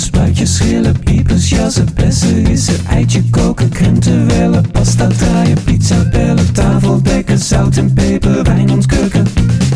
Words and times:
Dopen, 0.00 0.18
spuitjes, 0.18 0.56
schillen, 0.56 0.98
piepers, 1.00 1.48
jassen, 1.48 1.94
bessen, 1.94 2.44
rissen, 2.44 2.86
eitje 2.86 3.22
koken, 3.30 3.68
krenten 3.68 4.26
wellen, 4.26 4.70
pasta 4.70 5.06
draaien, 5.06 5.62
pizza 5.64 6.08
bellen, 6.08 6.52
tafel 6.52 7.02
dekken, 7.02 7.38
zout 7.38 7.76
en 7.76 7.92
peper, 7.92 8.42
wijn 8.42 8.70
ontkurken. 8.70 9.26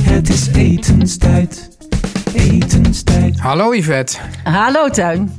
Het 0.01 0.29
is 0.29 0.47
etenstijd, 0.47 1.69
etenstijd. 2.35 3.41
Hallo 3.41 3.75
Yvette. 3.75 4.19
Hallo 4.45 4.89
Tuin. 4.89 5.37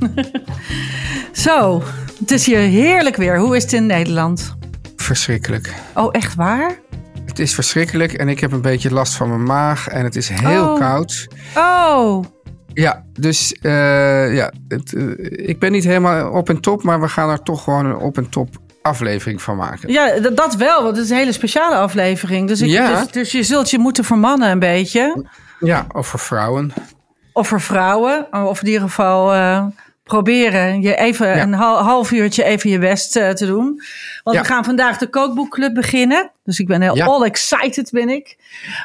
Zo, 1.32 1.82
het 2.18 2.30
is 2.30 2.46
hier 2.46 2.58
heerlijk 2.58 3.16
weer. 3.16 3.38
Hoe 3.38 3.56
is 3.56 3.62
het 3.62 3.72
in 3.72 3.86
Nederland? 3.86 4.56
Verschrikkelijk. 4.96 5.74
Oh, 5.94 6.08
echt 6.12 6.34
waar? 6.34 6.78
Het 7.26 7.38
is 7.38 7.54
verschrikkelijk 7.54 8.12
en 8.12 8.28
ik 8.28 8.40
heb 8.40 8.52
een 8.52 8.60
beetje 8.60 8.90
last 8.92 9.14
van 9.14 9.28
mijn 9.28 9.42
maag 9.42 9.88
en 9.88 10.04
het 10.04 10.16
is 10.16 10.28
heel 10.28 10.68
Oh. 10.68 10.78
koud. 10.78 11.26
Oh, 11.56 12.24
Ja, 12.82 13.04
dus 13.20 13.52
eh, 13.60 14.34
ja, 14.34 14.52
het, 14.68 14.92
eh, 14.94 15.04
ik 15.48 15.58
ben 15.58 15.72
niet 15.72 15.84
helemaal 15.84 16.30
op 16.32 16.48
en 16.48 16.60
top, 16.60 16.82
maar 16.82 17.00
we 17.00 17.08
gaan 17.08 17.30
er 17.30 17.42
toch 17.42 17.62
gewoon 17.64 17.86
een 17.86 17.96
op 17.96 18.16
en 18.16 18.28
top 18.28 18.48
aflevering 18.82 19.42
van 19.42 19.56
maken. 19.56 19.88
ja, 19.92 20.18
dat 20.20 20.54
wel, 20.54 20.82
want 20.82 20.96
het 20.96 21.04
is 21.04 21.10
een 21.10 21.16
hele 21.16 21.32
speciale 21.32 21.74
aflevering. 21.76 22.48
Dus, 22.48 22.60
ik, 22.60 22.68
Ja. 22.68 23.00
dus, 23.00 23.10
dus 23.12 23.32
je 23.32 23.42
zult 23.42 23.70
je 23.70 23.78
moeten 23.78 24.04
vermannen 24.04 24.50
een 24.50 24.58
beetje. 24.58 25.24
Ja, 25.60 25.86
of 25.92 26.06
voor 26.06 26.20
vrouwen. 26.20 26.72
Of 27.32 27.48
voor 27.48 27.60
vrouwen, 27.60 28.26
of 28.32 28.60
in 28.60 28.66
ieder 28.66 28.82
geval 28.82 29.32
eh, 29.34 29.66
proberen 30.04 30.82
je 30.82 30.94
even 30.96 31.26
Ja. 31.28 31.42
een 31.42 31.52
hal- 31.52 31.82
half 31.82 32.10
uurtje 32.12 32.44
even 32.44 32.70
je 32.70 32.78
best 32.78 33.12
te 33.12 33.46
doen. 33.46 33.82
Want 34.26 34.38
Ja. 34.38 34.42
we 34.44 34.48
gaan 34.48 34.64
vandaag 34.64 34.98
de 34.98 35.06
kookboekclub 35.06 35.74
beginnen. 35.74 36.30
Dus 36.44 36.58
ik 36.58 36.66
ben 36.66 36.82
heel 36.82 36.96
Ja. 36.96 37.04
all 37.04 37.22
excited 37.22 37.90
ben 37.90 38.08
ik. 38.08 38.36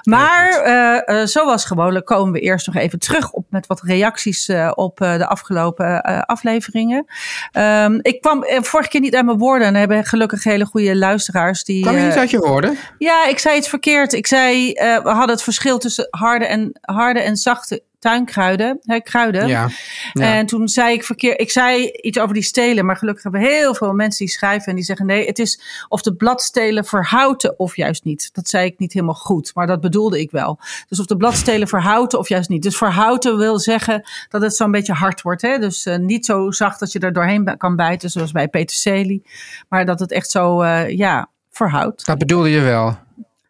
Maar 0.04 0.50
eh, 0.50 1.22
eh, 1.22 1.28
zoals 1.28 1.66
gewoonlijk 1.66 2.06
komen 2.06 2.34
we 2.34 2.40
eerst 2.40 2.68
nog 2.68 2.76
even 2.76 3.00
terug 3.00 3.32
op 3.32 3.46
met 3.50 3.68
wat 3.68 3.82
reacties 3.82 4.48
eh, 4.48 4.72
op 4.76 4.98
de 4.98 5.28
afgelopen 5.28 6.02
afleveringen. 6.26 7.06
Ehm, 7.52 8.00
ik 8.02 8.22
kwam 8.22 8.46
vorige 8.48 8.90
keer 8.90 9.02
niet 9.02 9.16
uit 9.16 9.26
mijn 9.26 9.38
woorden 9.38 9.68
en 9.68 9.76
hebben 9.76 10.06
gelukkig 10.06 10.44
hele 10.44 10.66
goede 10.66 10.96
luisteraars 10.96 11.64
die. 11.64 11.84
Kan 11.84 11.96
je 11.96 12.02
niet 12.02 12.18
uit 12.18 12.30
je 12.30 12.40
woorden? 12.40 12.78
ja, 12.98 13.28
ik 13.28 13.40
zei 13.40 13.58
iets 13.58 13.70
verkeerd. 13.70 14.14
Ik 14.14 14.28
zei, 14.28 14.74
we 14.74 15.02
hadden 15.10 15.30
het 15.30 15.44
verschil 15.44 15.78
tussen 15.78 16.08
harde 16.10 16.46
en, 16.46 16.72
harde 16.82 17.20
en 17.20 17.38
zachte 17.38 17.84
tuinkruiden. 18.02 18.80
Hè, 18.84 19.00
kruiden. 19.00 19.48
Ja. 19.48 19.70
ja. 20.14 20.34
En 20.34 20.46
toen 20.46 20.68
zei 20.70 20.94
ik 20.94 21.04
verkeerd, 21.04 21.42
ik 21.42 21.52
zei 21.52 21.92
iets 21.92 22.20
over 22.20 22.34
die 22.34 22.44
stelen, 22.44 22.86
maar 22.86 22.96
gelukkig 22.96 23.24
hebben 23.24 23.42
we 23.42 23.48
heel 23.48 23.76
veel 23.76 23.94
mensen 23.94 24.26
die 24.26 24.34
schrijven 24.34 24.68
en 24.68 24.76
die 24.76 24.84
zeggen 24.84 25.06
nee, 25.06 25.26
het 25.32 25.40
is 25.40 25.86
of 25.88 26.02
de 26.02 26.16
bladstelen 26.16 26.86
verhouten 26.86 27.60
of 27.60 27.76
juist 27.76 28.04
niet. 28.04 28.30
Dat 28.34 28.50
zei 28.50 28.66
ik 28.66 28.80
niet 28.80 28.94
helemaal 28.94 29.16
goed, 29.16 29.52
maar 29.54 29.68
dat 29.68 29.82
bedoelde 29.82 30.20
ik 30.20 30.32
wel. 30.32 30.60
Dus 30.88 31.00
of 31.00 31.06
de 31.06 31.18
bladstelen 31.18 31.68
verhouten 31.68 32.20
of 32.20 32.30
juist 32.30 32.50
niet. 32.50 32.64
Dus 32.64 32.78
verhouten 32.78 33.38
wil 33.38 33.60
zeggen 33.60 34.10
dat 34.30 34.42
het 34.42 34.56
zo'n 34.56 34.72
beetje 34.72 34.94
hard 34.94 35.22
wordt. 35.22 35.42
Hè? 35.42 35.58
Dus 35.60 35.86
eh, 35.86 35.98
niet 35.98 36.26
zo 36.26 36.52
zacht 36.52 36.80
dat 36.80 36.92
je 36.92 37.00
er 37.00 37.14
doorheen 37.14 37.58
kan 37.58 37.76
bijten, 37.76 38.10
zoals 38.10 38.32
bij 38.32 38.48
peterselie. 38.48 39.24
Maar 39.70 39.86
dat 39.86 40.00
het 40.00 40.12
echt 40.12 40.30
zo, 40.30 40.62
eh, 40.62 40.90
ja, 40.90 41.30
verhoudt. 41.52 42.06
Dat 42.06 42.18
bedoelde 42.18 42.50
je 42.50 42.62
wel. 42.62 42.98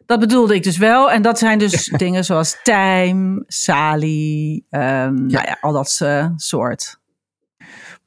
Dat 0.06 0.20
bedoelde 0.20 0.54
ik 0.54 0.62
dus 0.62 0.76
wel. 0.76 1.10
En 1.10 1.22
dat 1.22 1.38
zijn 1.38 1.58
dus 1.58 1.86
dingen 1.96 2.24
zoals 2.24 2.58
tijm, 2.62 3.44
salie, 3.46 4.66
ehm, 4.70 5.14
nou 5.14 5.46
ja, 5.46 5.56
al 5.60 5.72
dat 5.72 5.98
eh, 6.02 6.26
soort. 6.36 7.00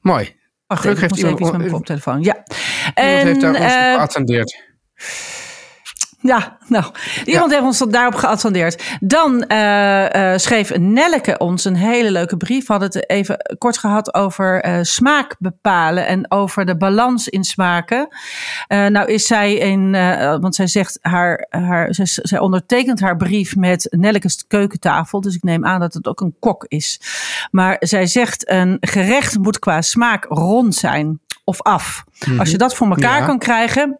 Mooi. 0.00 0.36
Wacht 0.66 0.80
Gelukkig 0.80 1.00
heeft 1.02 1.12
moest 1.12 1.24
even 1.24 1.30
iets 1.32 1.40
iemand- 1.40 1.52
met 1.52 1.60
mijn 1.60 1.72
koptelefoon. 1.72 2.22
Ja. 2.22 2.34
Iemand 3.04 3.22
heeft 3.22 3.40
daar 3.40 3.54
ons 3.54 3.64
eh, 3.64 3.94
geattendeerd. 3.94 4.56
Ja, 6.26 6.58
nou, 6.66 6.84
iemand 7.24 7.50
heeft 7.50 7.62
ons 7.62 7.78
daarop 7.78 8.14
geattendeerd. 8.14 8.82
Dan 9.00 9.42
eh, 9.42 10.32
schreef 10.36 10.76
Nelleke 10.76 11.38
ons 11.38 11.64
een 11.64 11.76
hele 11.76 12.10
leuke 12.10 12.36
brief. 12.36 12.66
We 12.66 12.72
hadden 12.72 12.88
het 12.92 13.10
even 13.10 13.56
kort 13.58 13.78
gehad 13.78 14.14
over 14.14 14.62
eh, 14.62 14.78
smaak 14.82 15.36
bepalen 15.38 16.06
en 16.06 16.30
over 16.30 16.64
de 16.64 16.76
balans 16.76 17.28
in 17.28 17.44
smaken. 17.44 18.08
Nou 18.68 19.12
is 19.12 19.26
zij 19.26 19.54
in, 19.54 19.90
want 20.40 20.54
zij 20.54 20.66
zegt 20.66 20.98
haar, 21.02 21.46
haar 21.50 21.94
zij, 21.94 22.06
zij 22.06 22.38
ondertekent 22.38 23.00
haar 23.00 23.16
brief 23.16 23.56
met 23.56 23.86
Nelleke's 23.90 24.44
keukentafel. 24.46 25.20
Dus 25.20 25.34
ik 25.34 25.42
neem 25.42 25.66
aan 25.66 25.80
dat 25.80 25.94
het 25.94 26.06
ook 26.06 26.20
een 26.20 26.36
kok 26.40 26.64
is. 26.68 27.00
Maar 27.50 27.76
zij 27.78 28.06
zegt 28.06 28.50
een 28.50 28.76
gerecht 28.80 29.38
moet 29.38 29.58
qua 29.58 29.82
smaak 29.82 30.24
rond 30.28 30.74
zijn 30.74 31.20
of 31.44 31.62
af. 31.62 32.04
Als 32.38 32.50
je 32.50 32.58
dat 32.58 32.74
voor 32.74 32.88
elkaar 32.88 33.18
Ja. 33.20 33.26
kan 33.26 33.38
krijgen, 33.38 33.98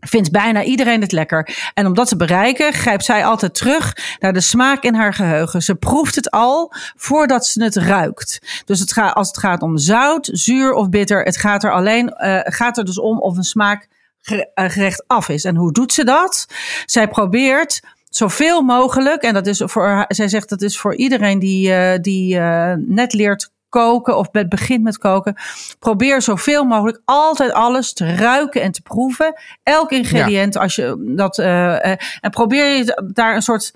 vindt 0.00 0.30
bijna 0.30 0.62
iedereen 0.62 1.00
het 1.00 1.12
lekker. 1.12 1.70
En 1.74 1.86
om 1.86 1.94
dat 1.94 2.08
te 2.08 2.16
bereiken, 2.16 2.72
grijpt 2.72 3.04
zij 3.04 3.24
altijd 3.24 3.54
terug 3.54 3.96
naar 4.18 4.32
de 4.32 4.40
smaak 4.40 4.82
in 4.82 4.94
haar 4.94 5.14
geheugen. 5.14 5.62
Ze 5.62 5.74
proeft 5.74 6.14
het 6.14 6.30
al 6.30 6.72
voordat 6.96 7.46
ze 7.46 7.62
het 7.62 7.76
ruikt. 7.76 8.62
Dus 8.64 8.80
het 8.80 8.98
als 8.98 9.28
het 9.28 9.38
gaat 9.38 9.62
om 9.62 9.78
zout, 9.78 10.28
zuur 10.32 10.72
of 10.72 10.88
bitter, 10.88 11.22
het 11.22 11.36
gaat 11.36 11.64
er 11.64 11.72
alleen, 11.72 12.08
eh, 12.08 12.40
gaat 12.42 12.78
er 12.78 12.84
dus 12.84 12.98
om 12.98 13.20
of 13.20 13.36
een 13.36 13.42
smaak 13.42 13.88
eh, 14.20 14.70
gerecht 14.70 15.04
af 15.06 15.28
is. 15.28 15.44
En 15.44 15.56
hoe 15.56 15.72
doet 15.72 15.92
ze 15.92 16.04
dat? 16.04 16.46
Zij 16.86 17.08
probeert 17.08 17.80
zoveel 18.08 18.62
mogelijk, 18.62 19.22
en 19.22 19.34
dat 19.34 19.46
is 19.46 19.62
voor 19.64 20.04
zij 20.08 20.28
zegt 20.28 20.48
dat 20.48 20.62
is 20.62 20.78
voor 20.78 20.94
iedereen 20.94 21.38
die, 21.38 21.72
eh, 21.72 21.98
die 22.00 22.38
net 22.76 23.12
leert 23.12 23.50
koken 23.70 24.16
of 24.16 24.28
met, 24.32 24.48
begint 24.48 24.82
met 24.82 24.98
koken. 24.98 25.36
Probeer 25.78 26.22
zoveel 26.22 26.64
mogelijk 26.64 27.00
altijd 27.04 27.52
alles 27.52 27.92
te 27.92 28.14
ruiken 28.14 28.62
en 28.62 28.72
te 28.72 28.82
proeven. 28.82 29.34
Elk 29.62 29.90
ingrediënt 29.90 30.56
als 30.56 30.74
je 30.74 31.12
dat 31.16 31.38
eh, 31.38 31.84
eh, 31.92 31.98
en 32.20 32.30
probeer 32.30 32.76
je 32.76 33.10
daar 33.14 33.34
een 33.34 33.42
soort 33.42 33.72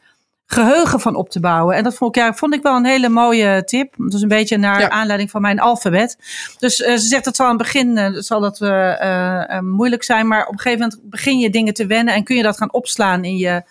geheugen 0.46 1.00
van 1.00 1.14
op 1.14 1.30
te 1.30 1.40
bouwen. 1.40 1.76
En 1.76 1.84
dat 1.84 1.94
vond 1.94 2.16
ik, 2.16 2.22
ja, 2.22 2.34
vond 2.34 2.54
ik 2.54 2.62
wel 2.62 2.76
een 2.76 2.84
hele 2.84 3.08
mooie 3.08 3.64
tip. 3.64 3.94
Dat 3.96 4.14
is 4.14 4.22
een 4.22 4.28
beetje 4.28 4.56
naar 4.56 4.80
Ja. 4.80 4.88
aanleiding 4.88 5.30
van 5.30 5.40
mijn 5.40 5.60
alfabet. 5.60 6.18
Dus 6.58 6.82
eh, 6.82 6.92
ze 6.92 7.06
zegt 7.06 7.24
dat 7.24 7.36
zal 7.36 7.46
aan 7.46 7.58
het 7.58 7.62
begin 7.62 8.22
zal 8.22 8.40
dat, 8.40 8.60
moeilijk 9.62 10.02
zijn. 10.02 10.26
Maar 10.26 10.46
op 10.46 10.52
een 10.52 10.60
gegeven 10.60 10.80
moment 10.80 11.10
begin 11.10 11.38
je 11.38 11.50
dingen 11.50 11.74
te 11.74 11.86
wennen. 11.86 12.14
En 12.14 12.24
kun 12.24 12.36
je 12.36 12.42
dat 12.42 12.56
gaan 12.56 12.72
opslaan 12.72 13.24
in 13.24 13.36
je 13.36 13.62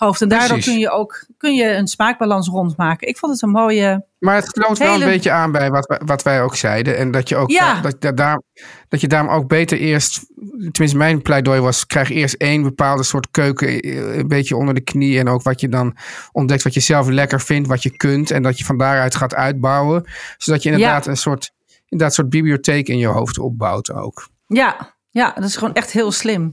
hoofd. 0.00 0.20
En 0.22 0.28
daardoor 0.28 0.48
Precies. 0.48 0.64
kun 0.72 0.78
je 0.80 0.90
ook 0.90 1.24
kun 1.38 1.54
je 1.54 1.72
een 1.72 1.86
smaakbalans 1.86 2.48
rondmaken. 2.48 3.08
Ik 3.08 3.16
vond 3.18 3.32
het 3.32 3.42
een 3.42 3.50
mooie... 3.50 4.04
Maar 4.18 4.34
het 4.34 4.46
sloot 4.46 4.78
wel 4.78 4.94
een 4.94 5.08
beetje 5.08 5.30
aan 5.30 5.52
bij 5.52 5.70
wat, 5.70 5.86
wij- 5.86 6.00
wat 6.04 6.22
wij 6.22 6.42
ook 6.42 6.56
zeiden. 6.56 6.96
En 6.96 7.10
dat 7.10 7.28
je 7.28 7.36
ook 7.36 7.50
Ja. 7.50 7.80
dat, 7.80 8.00
dat, 8.00 8.16
daar, 8.16 8.42
dat 8.88 9.00
je 9.00 9.08
daarom 9.08 9.30
ook 9.30 9.48
beter 9.48 9.78
eerst. 9.78 10.26
Tenminste, 10.70 10.96
mijn 10.96 11.22
pleidooi 11.22 11.60
was: 11.60 11.86
krijg 11.86 12.10
eerst 12.10 12.34
één 12.34 12.62
bepaalde 12.62 13.02
soort 13.02 13.30
keuken 13.30 13.80
eh, 13.80 14.16
een 14.16 14.28
beetje 14.28 14.56
onder 14.56 14.74
de 14.74 14.80
knie. 14.80 15.18
En 15.18 15.28
ook 15.28 15.42
wat 15.42 15.60
je 15.60 15.68
dan 15.68 15.96
ontdekt, 16.32 16.62
wat 16.62 16.74
je 16.74 16.80
zelf 16.80 17.08
lekker 17.08 17.40
vindt, 17.40 17.68
wat 17.68 17.82
je 17.82 17.96
kunt. 17.96 18.30
En 18.30 18.42
dat 18.42 18.58
je 18.58 18.64
van 18.64 18.78
daaruit 18.78 19.14
gaat 19.14 19.34
uitbouwen. 19.34 20.04
Zodat 20.36 20.62
je 20.62 20.70
inderdaad 20.70 21.06
een 21.06 21.16
soort, 21.16 21.52
inderdaad 21.88 22.14
soort 22.16 22.28
bibliotheek 22.30 22.88
in 22.88 22.98
je 22.98 23.06
hoofd 23.06 23.38
opbouwt 23.38 23.92
ook. 23.92 24.28
Ja, 24.46 24.94
Ja, 25.12 25.32
dat 25.34 25.44
is 25.44 25.56
gewoon 25.56 25.74
echt 25.74 25.90
heel 25.90 26.12
slim. 26.12 26.52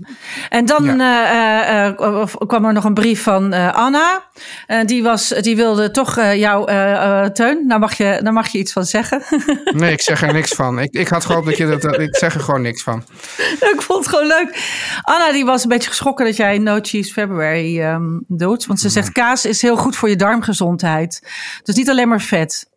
En 0.49 0.65
dan 0.65 0.99
eh, 1.01 1.85
eh, 1.85 1.87
eh, 1.87 2.27
kwam 2.47 2.65
er 2.65 2.73
nog 2.73 2.83
een 2.83 2.93
brief 2.93 3.23
van 3.23 3.53
Anna. 3.73 4.23
Die, 4.85 5.03
was, 5.03 5.27
die 5.27 5.55
wilde 5.55 5.91
toch 5.91 6.15
jou, 6.15 6.71
eh, 6.71 7.25
Teun, 7.25 7.67
daar 7.67 7.79
mag, 7.79 7.93
je, 7.93 8.29
mag 8.31 8.47
je 8.47 8.57
iets 8.57 8.73
van 8.73 8.85
zeggen. 8.85 9.21
Nee, 9.63 9.91
ik 9.91 10.01
zeg 10.01 10.21
er 10.21 10.33
niks 10.33 10.51
van. 10.51 10.79
Ik, 10.79 10.93
ik 10.93 11.07
had 11.07 11.25
gehoopt 11.25 11.45
dat 11.45 11.57
je 11.57 11.77
dat... 11.77 11.99
Ik 11.99 12.15
zeg 12.15 12.33
er 12.33 12.39
gewoon 12.39 12.61
niks 12.61 12.83
van. 12.83 13.03
ik 13.73 13.81
vond 13.81 13.99
het 13.99 14.07
gewoon 14.07 14.27
leuk. 14.27 14.75
Anna 15.01 15.31
die 15.31 15.45
was 15.45 15.63
een 15.63 15.69
beetje 15.69 15.89
geschrokken 15.89 16.25
dat 16.25 16.35
jij 16.35 16.57
No 16.57 16.79
Cheese 16.81 17.13
February 17.13 17.81
ehm, 17.81 18.19
doet. 18.27 18.65
Want 18.65 18.79
ze 18.79 18.89
zegt 18.89 19.11
kaas 19.11 19.45
is 19.45 19.61
heel 19.61 19.77
goed 19.77 19.95
voor 19.95 20.09
je 20.09 20.15
darmgezondheid. 20.15 21.27
Dus 21.63 21.75
niet 21.75 21.89
alleen 21.89 22.07
maar 22.07 22.21
vet. 22.21 22.69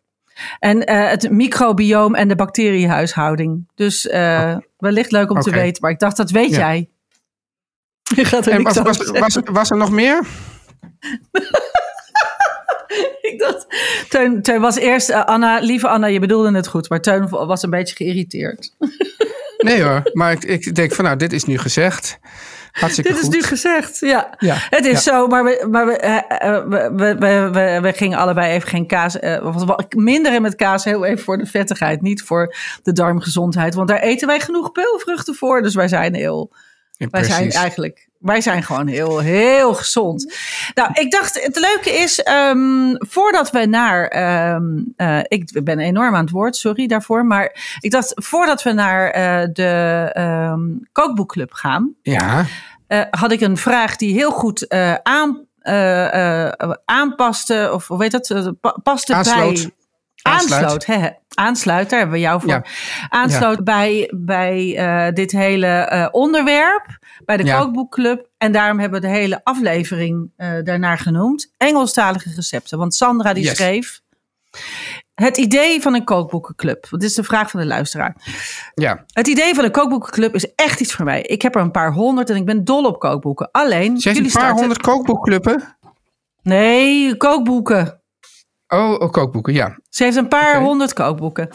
En 0.59 0.85
eh, 0.85 1.09
het 1.09 1.29
microbioom 1.31 2.15
en 2.15 2.27
de 2.27 2.35
bacteriehuishouding. 2.35 3.67
Dus 3.75 4.07
eh, 4.07 4.57
wellicht 4.77 5.11
leuk 5.11 5.29
om 5.31 5.39
te 5.39 5.51
weten. 5.51 5.81
Maar 5.81 5.91
ik 5.91 5.99
dacht, 5.99 6.17
dat 6.17 6.31
weet 6.31 6.49
Ja. 6.49 6.57
jij. 6.57 6.89
Je 8.15 8.25
gaat 8.25 8.45
er 8.45 8.51
En 8.53 8.63
was, 8.63 8.77
was, 8.77 8.97
was, 9.11 9.37
was 9.43 9.69
er 9.69 9.77
nog 9.77 9.91
meer? 9.91 10.21
Ik 13.21 13.39
dacht, 13.39 13.65
Teun, 14.09 14.41
Teun 14.41 14.61
was 14.61 14.75
eerst, 14.75 15.09
eh, 15.09 15.25
Anna, 15.25 15.59
lieve 15.59 15.87
Anna, 15.87 16.07
je 16.07 16.19
bedoelde 16.19 16.51
het 16.55 16.67
goed. 16.67 16.89
Maar 16.89 17.01
Teun 17.01 17.29
was 17.29 17.63
een 17.63 17.69
beetje 17.69 17.95
geïrriteerd. 17.95 18.75
Nee 19.57 19.83
hoor, 19.83 20.01
maar 20.13 20.31
ik, 20.31 20.43
ik 20.43 20.75
denk 20.75 20.93
van 20.93 21.05
nou, 21.05 21.17
dit 21.17 21.33
is 21.33 21.43
nu 21.43 21.57
gezegd. 21.57 22.19
Hartstikke 22.71 23.09
Dit 23.09 23.19
is 23.19 23.25
goed. 23.25 23.33
nu 23.33 23.41
gezegd, 23.43 23.99
ja. 23.99 24.35
Ja, 24.37 24.55
Het 24.69 24.85
is 24.85 25.03
ja. 25.03 25.11
zo, 25.11 25.27
maar, 25.27 25.43
we, 25.43 25.67
maar 25.71 25.85
we, 25.85 25.97
eh, 25.97 26.17
eh, 26.27 26.67
we, 26.67 26.91
we, 26.95 27.15
we, 27.51 27.79
we, 27.81 27.93
gingen 27.93 28.17
allebei 28.17 28.53
even 28.53 28.69
geen 28.69 28.87
kaas... 28.87 29.19
eh, 29.19 29.77
minderen 29.89 30.41
met 30.41 30.55
kaas, 30.55 30.83
heel 30.83 31.05
even 31.05 31.23
voor 31.23 31.37
de 31.37 31.45
vettigheid. 31.45 32.01
Niet 32.01 32.21
voor 32.21 32.55
de 32.83 32.91
darmgezondheid. 32.91 33.73
Want 33.73 33.87
daar 33.87 33.99
eten 33.99 34.27
wij 34.27 34.39
genoeg 34.39 34.71
peulvruchten 34.71 35.35
voor. 35.35 35.61
Dus 35.61 35.75
wij 35.75 35.87
zijn 35.87 36.15
heel... 36.15 36.53
Wij 36.97 37.23
zijn 37.23 37.51
eigenlijk... 37.51 38.09
Wij 38.21 38.41
zijn 38.41 38.63
gewoon 38.63 38.87
heel, 38.87 39.19
heel 39.19 39.73
gezond. 39.73 40.33
Nou, 40.73 40.89
ik 40.93 41.11
dacht, 41.11 41.43
het 41.43 41.59
leuke 41.59 41.89
is, 41.89 42.19
ehm, 42.23 42.95
voordat 42.97 43.51
we 43.51 43.65
naar, 43.65 44.07
ehm, 44.07 44.63
eh, 44.95 45.19
ik 45.27 45.63
ben 45.63 45.79
enorm 45.79 46.15
aan 46.15 46.21
het 46.23 46.29
woord, 46.31 46.55
sorry 46.55 46.87
daarvoor, 46.87 47.25
maar 47.25 47.75
ik 47.79 47.91
dacht, 47.91 48.11
voordat 48.15 48.63
we 48.63 48.71
naar 48.71 49.09
eh, 49.09 49.47
de 49.53 50.09
ehm, 50.13 50.61
kookboekclub 50.91 51.53
gaan, 51.53 51.95
Ja, 52.01 52.45
eh, 52.87 53.01
had 53.09 53.31
ik 53.31 53.41
een 53.41 53.57
vraag 53.57 53.95
die 53.95 54.13
heel 54.13 54.31
goed 54.31 54.69
aan, 55.03 55.45
aanpaste, 56.85 57.69
of 57.73 57.87
hoe 57.87 57.97
weet 57.97 58.11
dat, 58.11 58.53
pa- 58.61 58.77
paste 58.83 59.13
Aansloot. 59.13 59.53
bij... 59.53 59.71
Aansluit. 60.21 60.87
Aansluit, 61.33 61.89
daar 61.89 61.99
hebben 61.99 62.17
we 62.17 62.23
jou 62.23 62.41
voor. 62.41 62.49
Ja. 62.49 62.63
Aansloot 63.09 63.63
bij, 63.63 64.11
bij 64.15 64.77
eh, 64.77 65.13
dit 65.13 65.31
hele 65.31 65.67
eh, 65.67 66.07
onderwerp, 66.11 66.85
bij 67.25 67.37
de 67.37 67.43
Ja. 67.43 67.59
kookboekclub. 67.59 68.29
En 68.37 68.51
daarom 68.51 68.79
hebben 68.79 69.01
we 69.01 69.07
de 69.07 69.13
hele 69.13 69.41
aflevering 69.43 70.31
eh, 70.35 70.49
daarnaar 70.63 70.97
genoemd. 70.97 71.51
Engelstalige 71.57 72.31
recepten. 72.35 72.77
Want 72.77 72.93
Sandra 72.95 73.33
die 73.33 73.43
Yes. 73.43 73.55
schreef... 73.55 73.99
Het 75.13 75.37
idee 75.37 75.81
van 75.81 75.93
een 75.95 76.03
kookboekenclub. 76.03 76.87
Dat 76.89 77.03
is 77.03 77.13
de 77.13 77.23
vraag 77.23 77.49
van 77.49 77.59
de 77.59 77.65
luisteraar. 77.65 78.15
ja. 78.73 79.03
Het 79.13 79.27
idee 79.27 79.55
van 79.55 79.63
een 79.63 79.71
kookboekenclub 79.71 80.35
is 80.35 80.55
echt 80.55 80.79
iets 80.79 80.93
voor 80.93 81.05
mij. 81.05 81.21
Ik 81.21 81.41
heb 81.41 81.55
er 81.55 81.61
een 81.61 81.71
paar 81.71 81.93
honderd 81.93 82.29
en 82.29 82.35
ik 82.35 82.45
ben 82.45 82.63
dol 82.63 82.85
op 82.85 82.99
kookboeken. 82.99 83.51
Alleen, 83.51 83.91
heeft 83.91 84.03
jullie 84.03 84.17
een 84.19 84.23
paar 84.23 84.31
starten... 84.31 84.57
honderd 84.57 84.81
kookboekclubben. 84.81 85.77
Nee, 86.41 87.17
kookboeken. 87.17 88.00
Oh, 88.73 88.91
oh, 88.99 89.11
kookboeken, 89.11 89.53
ja. 89.53 89.77
Ze 89.89 90.03
heeft 90.03 90.15
een 90.15 90.27
paar 90.27 90.55
Oké. 90.55 90.63
honderd 90.65 90.93
kookboeken. 90.93 91.49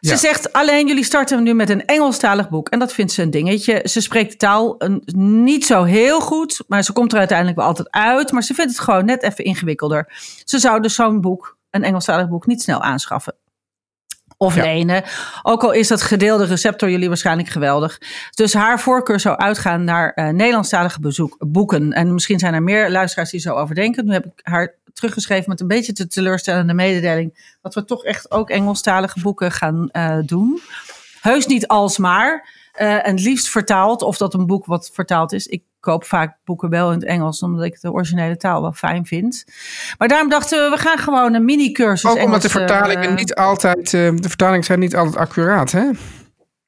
Ze 0.00 0.10
Ja. 0.10 0.16
zegt 0.16 0.52
alleen 0.52 0.86
jullie 0.86 1.04
starten 1.04 1.42
nu 1.42 1.54
met 1.54 1.70
een 1.70 1.84
Engelstalig 1.86 2.48
boek. 2.48 2.68
En 2.68 2.78
dat 2.78 2.92
vindt 2.92 3.12
ze 3.12 3.22
een 3.22 3.30
dingetje. 3.30 3.80
Ze 3.84 4.00
spreekt 4.00 4.30
de 4.30 4.36
taal 4.36 4.74
een, 4.78 5.02
niet 5.44 5.66
zo 5.66 5.82
heel 5.82 6.20
goed. 6.20 6.64
Maar 6.68 6.82
ze 6.82 6.92
komt 6.92 7.12
er 7.12 7.18
uiteindelijk 7.18 7.58
wel 7.58 7.66
altijd 7.66 7.90
uit. 7.90 8.32
Maar 8.32 8.42
ze 8.42 8.54
vindt 8.54 8.70
het 8.72 8.80
gewoon 8.80 9.04
net 9.04 9.22
even 9.22 9.44
ingewikkelder. 9.44 10.12
Ze 10.44 10.58
zou 10.58 10.80
dus 10.80 10.94
zo'n 10.94 11.20
boek, 11.20 11.56
een 11.70 11.82
Engelstalig 11.84 12.28
boek, 12.28 12.46
niet 12.46 12.62
snel 12.62 12.82
aanschaffen. 12.82 13.34
Of 14.36 14.54
Ja. 14.54 14.62
lenen. 14.62 15.02
Ook 15.42 15.62
al 15.62 15.72
is 15.72 15.88
dat 15.88 16.02
gedeelde 16.02 16.44
recept 16.44 16.80
door 16.80 16.90
jullie 16.90 17.08
waarschijnlijk 17.08 17.48
geweldig. 17.48 17.98
Dus 18.30 18.54
haar 18.54 18.80
voorkeur 18.80 19.20
zou 19.20 19.36
uitgaan 19.36 19.84
naar 19.84 20.12
eh, 20.12 20.28
Nederlandstalige 20.28 21.00
bezoek, 21.00 21.36
boeken. 21.38 21.92
En 21.92 22.14
misschien 22.14 22.38
zijn 22.38 22.54
er 22.54 22.62
meer 22.62 22.90
luisteraars 22.90 23.30
die 23.30 23.40
zo 23.40 23.54
over 23.54 23.74
denken. 23.74 24.04
Nu 24.06 24.12
heb 24.12 24.24
ik 24.24 24.32
haar 24.42 24.74
teruggeschreven 24.94 25.48
met 25.48 25.60
een 25.60 25.66
beetje 25.68 25.92
te 25.92 26.06
teleurstellende 26.06 26.74
mededeling. 26.74 27.56
Dat 27.62 27.74
we 27.74 27.84
toch 27.84 28.04
echt 28.04 28.30
ook 28.30 28.50
Engelstalige 28.50 29.20
boeken 29.20 29.52
gaan 29.52 29.90
eh, 29.90 30.18
doen. 30.24 30.60
Heus 31.20 31.46
niet 31.46 31.66
alsmaar. 31.66 32.62
eh 32.72 33.06
en 33.06 33.14
het 33.14 33.20
liefst 33.20 33.48
vertaald. 33.48 34.02
Of 34.02 34.16
dat 34.16 34.34
een 34.34 34.46
boek 34.46 34.66
wat 34.66 34.90
vertaald 34.92 35.32
is. 35.32 35.46
Ik 35.46 35.62
koop 35.80 36.04
vaak 36.04 36.36
boeken 36.44 36.68
wel 36.70 36.92
in 36.92 36.98
het 36.98 37.08
Engels. 37.08 37.42
Omdat 37.42 37.64
ik 37.64 37.80
de 37.80 37.92
originele 37.92 38.36
taal 38.36 38.62
wel 38.62 38.72
fijn 38.72 39.06
vind. 39.06 39.44
Maar 39.98 40.08
daarom 40.08 40.28
dachten 40.28 40.64
we, 40.64 40.70
we 40.70 40.82
gaan 40.82 40.98
gewoon 40.98 41.34
een 41.34 41.44
mini-cursus 41.44 42.10
Ook 42.10 42.22
omdat 42.22 42.42
de 42.42 42.48
Engels, 42.48 42.70
eh, 42.70 42.76
vertalingen 42.76 43.14
niet 43.14 43.34
altijd... 43.34 43.90
de 43.90 44.16
vertalingen 44.20 44.64
zijn 44.64 44.78
niet 44.78 44.96
altijd 44.96 45.16
accuraat, 45.16 45.72
hè? 45.72 45.90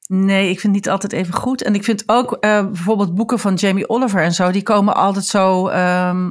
Nee, 0.09 0.51
ik 0.51 0.61
vind 0.61 0.75
het 0.75 0.85
niet 0.85 0.89
altijd 0.89 1.13
even 1.13 1.35
goed. 1.35 1.63
En 1.63 1.75
ik 1.75 1.85
vind 1.85 2.03
ook 2.07 2.41
bijvoorbeeld 2.41 3.15
boeken 3.15 3.39
van 3.39 3.55
Jamie 3.55 3.89
Oliver 3.89 4.23
en 4.23 4.33
zo, 4.33 4.51
die 4.51 4.63
komen 4.63 4.95
altijd 4.95 5.25
zo 5.25 5.69
ehm, 5.69 6.31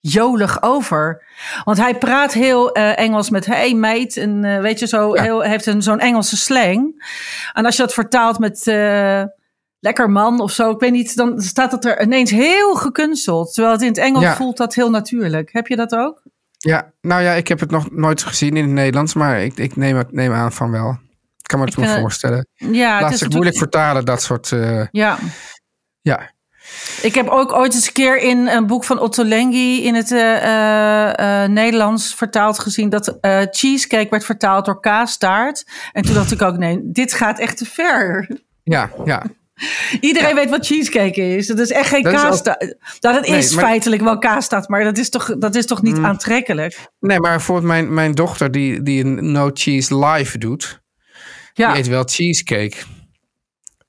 jolig 0.00 0.62
over. 0.62 1.24
Want 1.64 1.78
hij 1.78 1.98
praat 1.98 2.32
heel 2.32 2.72
eh, 2.72 2.98
Engels 2.98 3.30
met 3.30 3.46
hey 3.46 3.74
mate 3.74 4.20
en 4.20 4.44
eh, 4.44 4.60
weet 4.60 4.78
je 4.78 4.86
zo, 4.86 5.14
Ja. 5.14 5.22
heel, 5.22 5.40
heeft 5.42 5.66
een, 5.66 5.82
zo'n 5.82 6.00
Engelse 6.00 6.36
slang. 6.36 7.04
En 7.52 7.64
als 7.64 7.76
je 7.76 7.82
dat 7.82 7.94
vertaalt 7.94 8.38
met 8.38 8.66
eh, 8.66 9.22
lekker 9.80 10.10
man 10.10 10.40
of 10.40 10.52
zo, 10.52 10.70
ik 10.70 10.80
weet 10.80 10.92
niet, 10.92 11.16
dan 11.16 11.40
staat 11.40 11.72
het 11.72 11.84
er 11.84 12.02
ineens 12.02 12.30
heel 12.30 12.74
gekunsteld. 12.74 13.52
Terwijl 13.54 13.74
het 13.74 13.82
in 13.82 13.88
het 13.88 13.98
Engels 13.98 14.22
Ja. 14.24 14.36
voelt 14.36 14.56
dat 14.56 14.74
heel 14.74 14.90
natuurlijk. 14.90 15.52
Heb 15.52 15.66
je 15.66 15.76
dat 15.76 15.94
ook? 15.94 16.22
Ja, 16.58 16.92
nou 17.00 17.22
ja, 17.22 17.32
ik 17.32 17.48
heb 17.48 17.60
het 17.60 17.70
nog 17.70 17.90
nooit 17.90 18.22
gezien 18.22 18.56
in 18.56 18.62
het 18.64 18.72
Nederlands, 18.72 19.14
maar 19.14 19.40
ik, 19.42 19.56
ik 19.56 19.76
neem, 19.76 19.96
het, 19.96 20.12
neem 20.12 20.32
aan 20.32 20.52
van 20.52 20.70
wel. 20.70 20.90
Ik 21.38 21.52
kan 21.52 21.58
me 21.58 21.64
het 21.64 21.76
het- 21.76 21.98
voorstellen. 22.00 22.46
Ja, 22.54 23.00
Laat 23.00 23.12
het 23.12 23.20
is 23.22 23.28
moeilijk 23.28 23.56
vertalen, 23.56 24.04
dat 24.04 24.22
soort... 24.22 24.48
Ja. 24.90 25.18
ja, 26.00 26.30
Ik 27.02 27.14
heb 27.14 27.28
ook 27.28 27.52
ooit 27.52 27.74
eens 27.74 27.86
een 27.86 27.92
keer 27.92 28.18
in 28.18 28.46
een 28.46 28.66
boek 28.66 28.84
van 28.84 28.98
Otto 28.98 29.24
Lengi 29.24 29.84
in 29.84 29.94
het 29.94 30.12
eh, 30.12 30.36
eh, 30.36 31.42
eh, 31.44 31.50
Nederlands 31.50 32.14
vertaald 32.14 32.58
gezien 32.58 32.88
dat 32.88 33.18
cheesecake 33.50 34.10
werd 34.10 34.24
vertaald 34.24 34.64
door 34.64 34.80
kaastaart. 34.80 35.64
En 35.92 36.02
toen 36.02 36.14
dacht 36.14 36.32
ik 36.32 36.42
ook, 36.42 36.56
nee, 36.56 36.78
dit 36.82 37.12
gaat 37.12 37.38
echt 37.38 37.56
te 37.56 37.64
ver. 37.64 38.28
ja, 38.62 38.90
ja. 39.04 39.22
Iedereen 40.00 40.34
weet 40.34 40.50
wat 40.50 40.66
cheesecake 40.66 41.36
is. 41.36 41.46
Dat 41.46 41.58
is 41.58 41.70
echt 41.70 41.88
geen 41.88 42.02
Dat 42.02 42.12
is 42.12 42.20
kaastaart. 42.20 42.60
Nou, 43.00 43.14
dat 43.14 43.26
Nee, 43.28 43.38
is 43.38 43.54
maar- 43.54 43.64
feitelijk 43.64 44.02
wel 44.02 44.18
kaastaart, 44.18 44.68
maar 44.68 44.84
dat 44.84 44.98
is 44.98 45.10
toch, 45.10 45.34
dat 45.38 45.54
is 45.54 45.66
toch 45.66 45.82
niet 45.82 45.98
aantrekkelijk? 45.98 46.78
Nee, 47.00 47.20
maar 47.20 47.30
bijvoorbeeld 47.30 47.66
mijn, 47.66 47.94
mijn 47.94 48.12
dochter 48.12 48.50
die, 48.50 48.82
die 48.82 49.04
een 49.04 49.32
no 49.32 49.50
cheese 49.54 49.98
live 49.98 50.38
doet, 50.38 50.80
Ja, 51.52 51.68
die 51.72 51.78
eet 51.80 51.88
wel 51.88 52.02
cheesecake. 52.04 52.76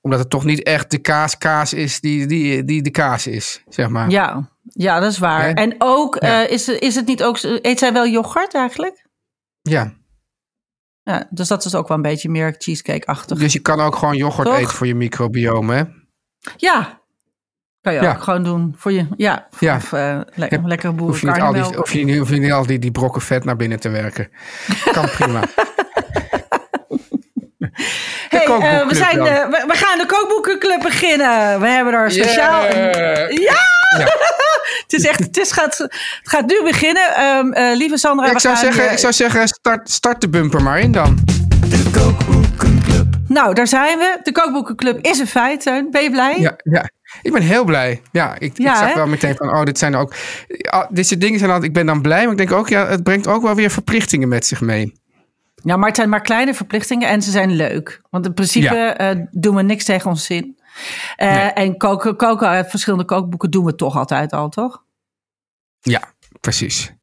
Omdat 0.07 0.21
het 0.21 0.29
toch 0.29 0.43
niet 0.45 0.63
echt 0.63 0.91
de 0.91 0.97
kaas 0.97 1.37
kaas 1.37 1.73
is 1.73 1.99
die, 1.99 2.25
die, 2.27 2.63
die 2.63 2.81
de 2.81 2.89
kaas 2.91 3.27
is, 3.27 3.63
zeg 3.69 3.89
maar. 3.89 4.09
ja, 4.09 4.49
ja, 4.63 4.99
dat 4.99 5.11
is 5.11 5.17
waar. 5.17 5.41
Hè? 5.43 5.49
En 5.51 5.75
ook, 5.77 6.15
Ja. 6.21 6.43
eh, 6.45 6.51
is, 6.51 6.67
is 6.67 6.95
het 6.95 7.05
niet 7.05 7.23
ook, 7.23 7.37
eet 7.41 7.79
zij 7.79 7.93
wel 7.93 8.07
yoghurt 8.07 8.53
eigenlijk? 8.53 9.05
Ja. 9.61 9.93
Ja, 11.03 11.27
dus 11.29 11.47
dat 11.47 11.65
is 11.65 11.75
ook 11.75 11.87
wel 11.87 11.97
een 11.97 12.03
beetje 12.03 12.29
meer 12.29 12.55
cheesecake-achtig. 12.57 13.37
Dus 13.37 13.53
je 13.53 13.59
kan 13.59 13.79
ook 13.79 13.95
gewoon 13.95 14.15
yoghurt 14.15 14.47
Toch? 14.47 14.57
eten 14.57 14.73
voor 14.75 14.87
je 14.87 14.95
microbiome, 14.95 15.73
hè? 15.75 15.83
Ja, 16.57 17.01
kan 17.81 17.93
je 17.93 18.01
Ja. 18.01 18.11
ook 18.15 18.23
gewoon 18.23 18.43
doen 18.43 18.73
voor 18.77 18.91
je, 18.91 19.07
ja, 19.17 19.47
Ja. 19.59 19.75
of 19.75 19.93
eh, 19.93 20.19
le 20.33 20.47
Ja. 20.49 20.61
lekker 20.63 20.89
Hoef 20.89 21.21
je 21.21 21.27
niet 21.27 21.39
al 21.41 21.53
die, 21.53 21.61
hoef 21.63 21.91
je, 21.91 22.03
niet- 22.03 22.17
hoef 22.17 22.29
je 22.29 22.37
niet 22.37 22.51
al 22.51 22.65
die, 22.65 22.79
die 22.79 22.91
brokken 22.91 23.21
vet 23.21 23.43
naar 23.45 23.55
binnen 23.55 23.79
te 23.79 23.89
werken. 23.89 24.29
Kan 24.93 25.09
prima. 25.09 25.43
Hey, 28.45 28.79
eh, 28.79 28.87
we, 28.87 28.95
zijn, 28.95 29.19
eh, 29.19 29.45
we, 29.49 29.63
we 29.67 29.73
gaan 29.75 29.97
de 29.97 30.05
kookboekenclub 30.05 30.81
beginnen. 30.81 31.59
We 31.59 31.67
hebben 31.67 31.93
er 31.93 32.11
speciaal... 32.11 32.63
Yeah. 32.63 33.29
een- 33.29 33.41
ja! 33.41 33.75
Ja. 33.97 34.03
het, 34.83 34.93
is 34.93 35.05
echt, 35.05 35.19
het, 35.19 35.37
is, 35.37 35.51
gaat, 35.51 35.77
het 35.77 35.89
gaat 36.23 36.45
nu 36.45 36.61
beginnen. 36.63 37.15
Ehm, 37.15 37.51
eh, 37.51 37.75
lieve 37.77 37.97
Sandra, 37.97 38.31
ik, 38.31 38.39
zou 38.39 38.55
zeggen, 38.55 38.85
eh, 38.85 38.91
ik 38.91 38.97
zou 38.97 39.13
zeggen, 39.13 39.47
start, 39.47 39.89
start 39.89 40.21
de 40.21 40.29
bumper 40.29 40.61
maar 40.63 40.79
in 40.79 40.91
dan. 40.91 41.17
De 41.69 41.89
kookboekenclub. 41.91 43.05
Nou, 43.27 43.53
daar 43.53 43.67
zijn 43.67 43.97
we. 43.97 44.19
De 44.23 44.31
kookboekenclub 44.31 45.05
is 45.05 45.19
een 45.19 45.27
feit, 45.27 45.61
Teun. 45.61 45.87
Ben 45.91 46.03
je 46.03 46.11
blij? 46.11 46.39
Ja, 46.39 46.55
ja. 46.63 46.89
Ik 47.21 47.31
ben 47.31 47.41
heel 47.41 47.63
blij. 47.63 48.01
Ja, 48.11 48.35
ik, 48.39 48.57
Ja, 48.57 48.71
ik 48.71 48.77
zag 48.77 48.87
hè? 48.87 48.95
wel 48.95 49.07
meteen 49.07 49.35
van, 49.35 49.49
oh, 49.49 49.63
dit 49.63 49.77
zijn 49.77 49.95
ook... 49.95 50.13
ah, 50.69 50.85
dit 50.89 51.07
soort 51.07 51.21
dingen 51.21 51.39
zijn 51.39 51.51
altijd, 51.51 51.67
ik 51.69 51.73
ben 51.77 51.85
dan 51.85 52.01
blij, 52.01 52.21
maar 52.23 52.31
ik 52.31 52.37
denk 52.37 52.51
ook, 52.51 52.69
ja, 52.69 52.87
het 52.87 53.03
brengt 53.03 53.27
ook 53.27 53.41
wel 53.41 53.55
weer 53.55 53.69
verplichtingen 53.71 54.27
met 54.27 54.45
zich 54.45 54.61
mee. 54.61 54.93
Ja, 55.67 55.77
maar 55.77 55.87
het 55.87 55.95
zijn 55.97 56.09
maar 56.09 56.21
kleine 56.21 56.53
verplichtingen 56.53 57.07
en 57.09 57.21
ze 57.21 57.31
zijn 57.31 57.51
leuk. 57.51 58.01
Want 58.09 58.25
in 58.25 58.33
principe 58.33 58.73
Ja. 58.75 58.97
eh, 58.97 59.17
doen 59.31 59.55
we 59.55 59.61
niks 59.61 59.83
tegen 59.85 60.09
ons 60.09 60.25
zin. 60.25 60.59
Eh, 61.15 61.35
Nee. 61.35 61.49
En 61.51 61.77
koken, 61.77 62.15
koken 62.15 62.47
uit 62.47 62.69
verschillende 62.69 63.05
kookboeken 63.05 63.51
doen 63.51 63.65
we 63.65 63.75
toch 63.75 63.95
altijd 63.97 64.31
al, 64.31 64.49
toch? 64.49 64.83
Ja, 65.81 66.01
precies. 66.41 66.95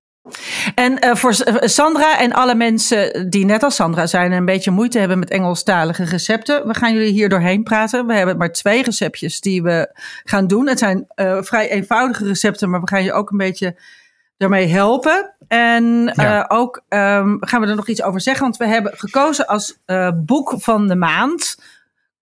En 0.75 0.99
eh, 0.99 1.15
voor 1.15 1.31
eh, 1.31 1.55
Sandra 1.69 2.19
en 2.19 2.33
alle 2.33 2.55
mensen 2.55 3.31
die 3.31 3.45
net 3.45 3.63
als 3.63 3.75
Sandra 3.75 4.07
zijn... 4.07 4.33
en 4.33 4.39
een 4.39 4.45
beetje 4.45 4.71
moeite 4.71 4.99
hebben 4.99 5.19
met 5.19 5.31
Engelstalige 5.31 6.05
recepten... 6.05 6.67
we 6.67 6.75
gaan 6.75 6.93
jullie 6.93 7.13
hier 7.13 7.29
doorheen 7.29 7.63
praten. 7.63 8.07
We 8.07 8.15
hebben 8.15 8.37
maar 8.37 8.53
twee 8.53 8.83
receptjes 8.83 9.41
die 9.41 9.63
we 9.63 9.91
gaan 10.25 10.47
doen. 10.47 10.69
Het 10.69 10.79
zijn 10.79 11.05
eh, 11.09 11.43
vrij 11.43 11.71
eenvoudige 11.71 12.25
recepten... 12.27 12.71
maar 12.71 12.81
we 12.81 12.89
gaan 12.89 13.05
je 13.05 13.13
ook 13.13 13.31
een 13.31 13.37
beetje 13.39 13.77
daarmee 14.37 14.67
helpen. 14.67 15.34
En 15.55 16.13
Ja. 16.15 16.39
eh, 16.49 16.57
ook 16.59 16.83
ehm, 16.89 17.37
gaan 17.41 17.61
we 17.61 17.67
er 17.67 17.77
nog 17.77 17.89
iets 17.89 18.03
over 18.03 18.21
zeggen... 18.21 18.43
want 18.43 18.57
we 18.57 18.67
hebben 18.67 18.93
gekozen 18.97 19.47
als 19.47 19.79
eh, 19.85 20.11
boek 20.15 20.55
van 20.59 20.89
de 20.89 20.97
maand... 20.97 21.57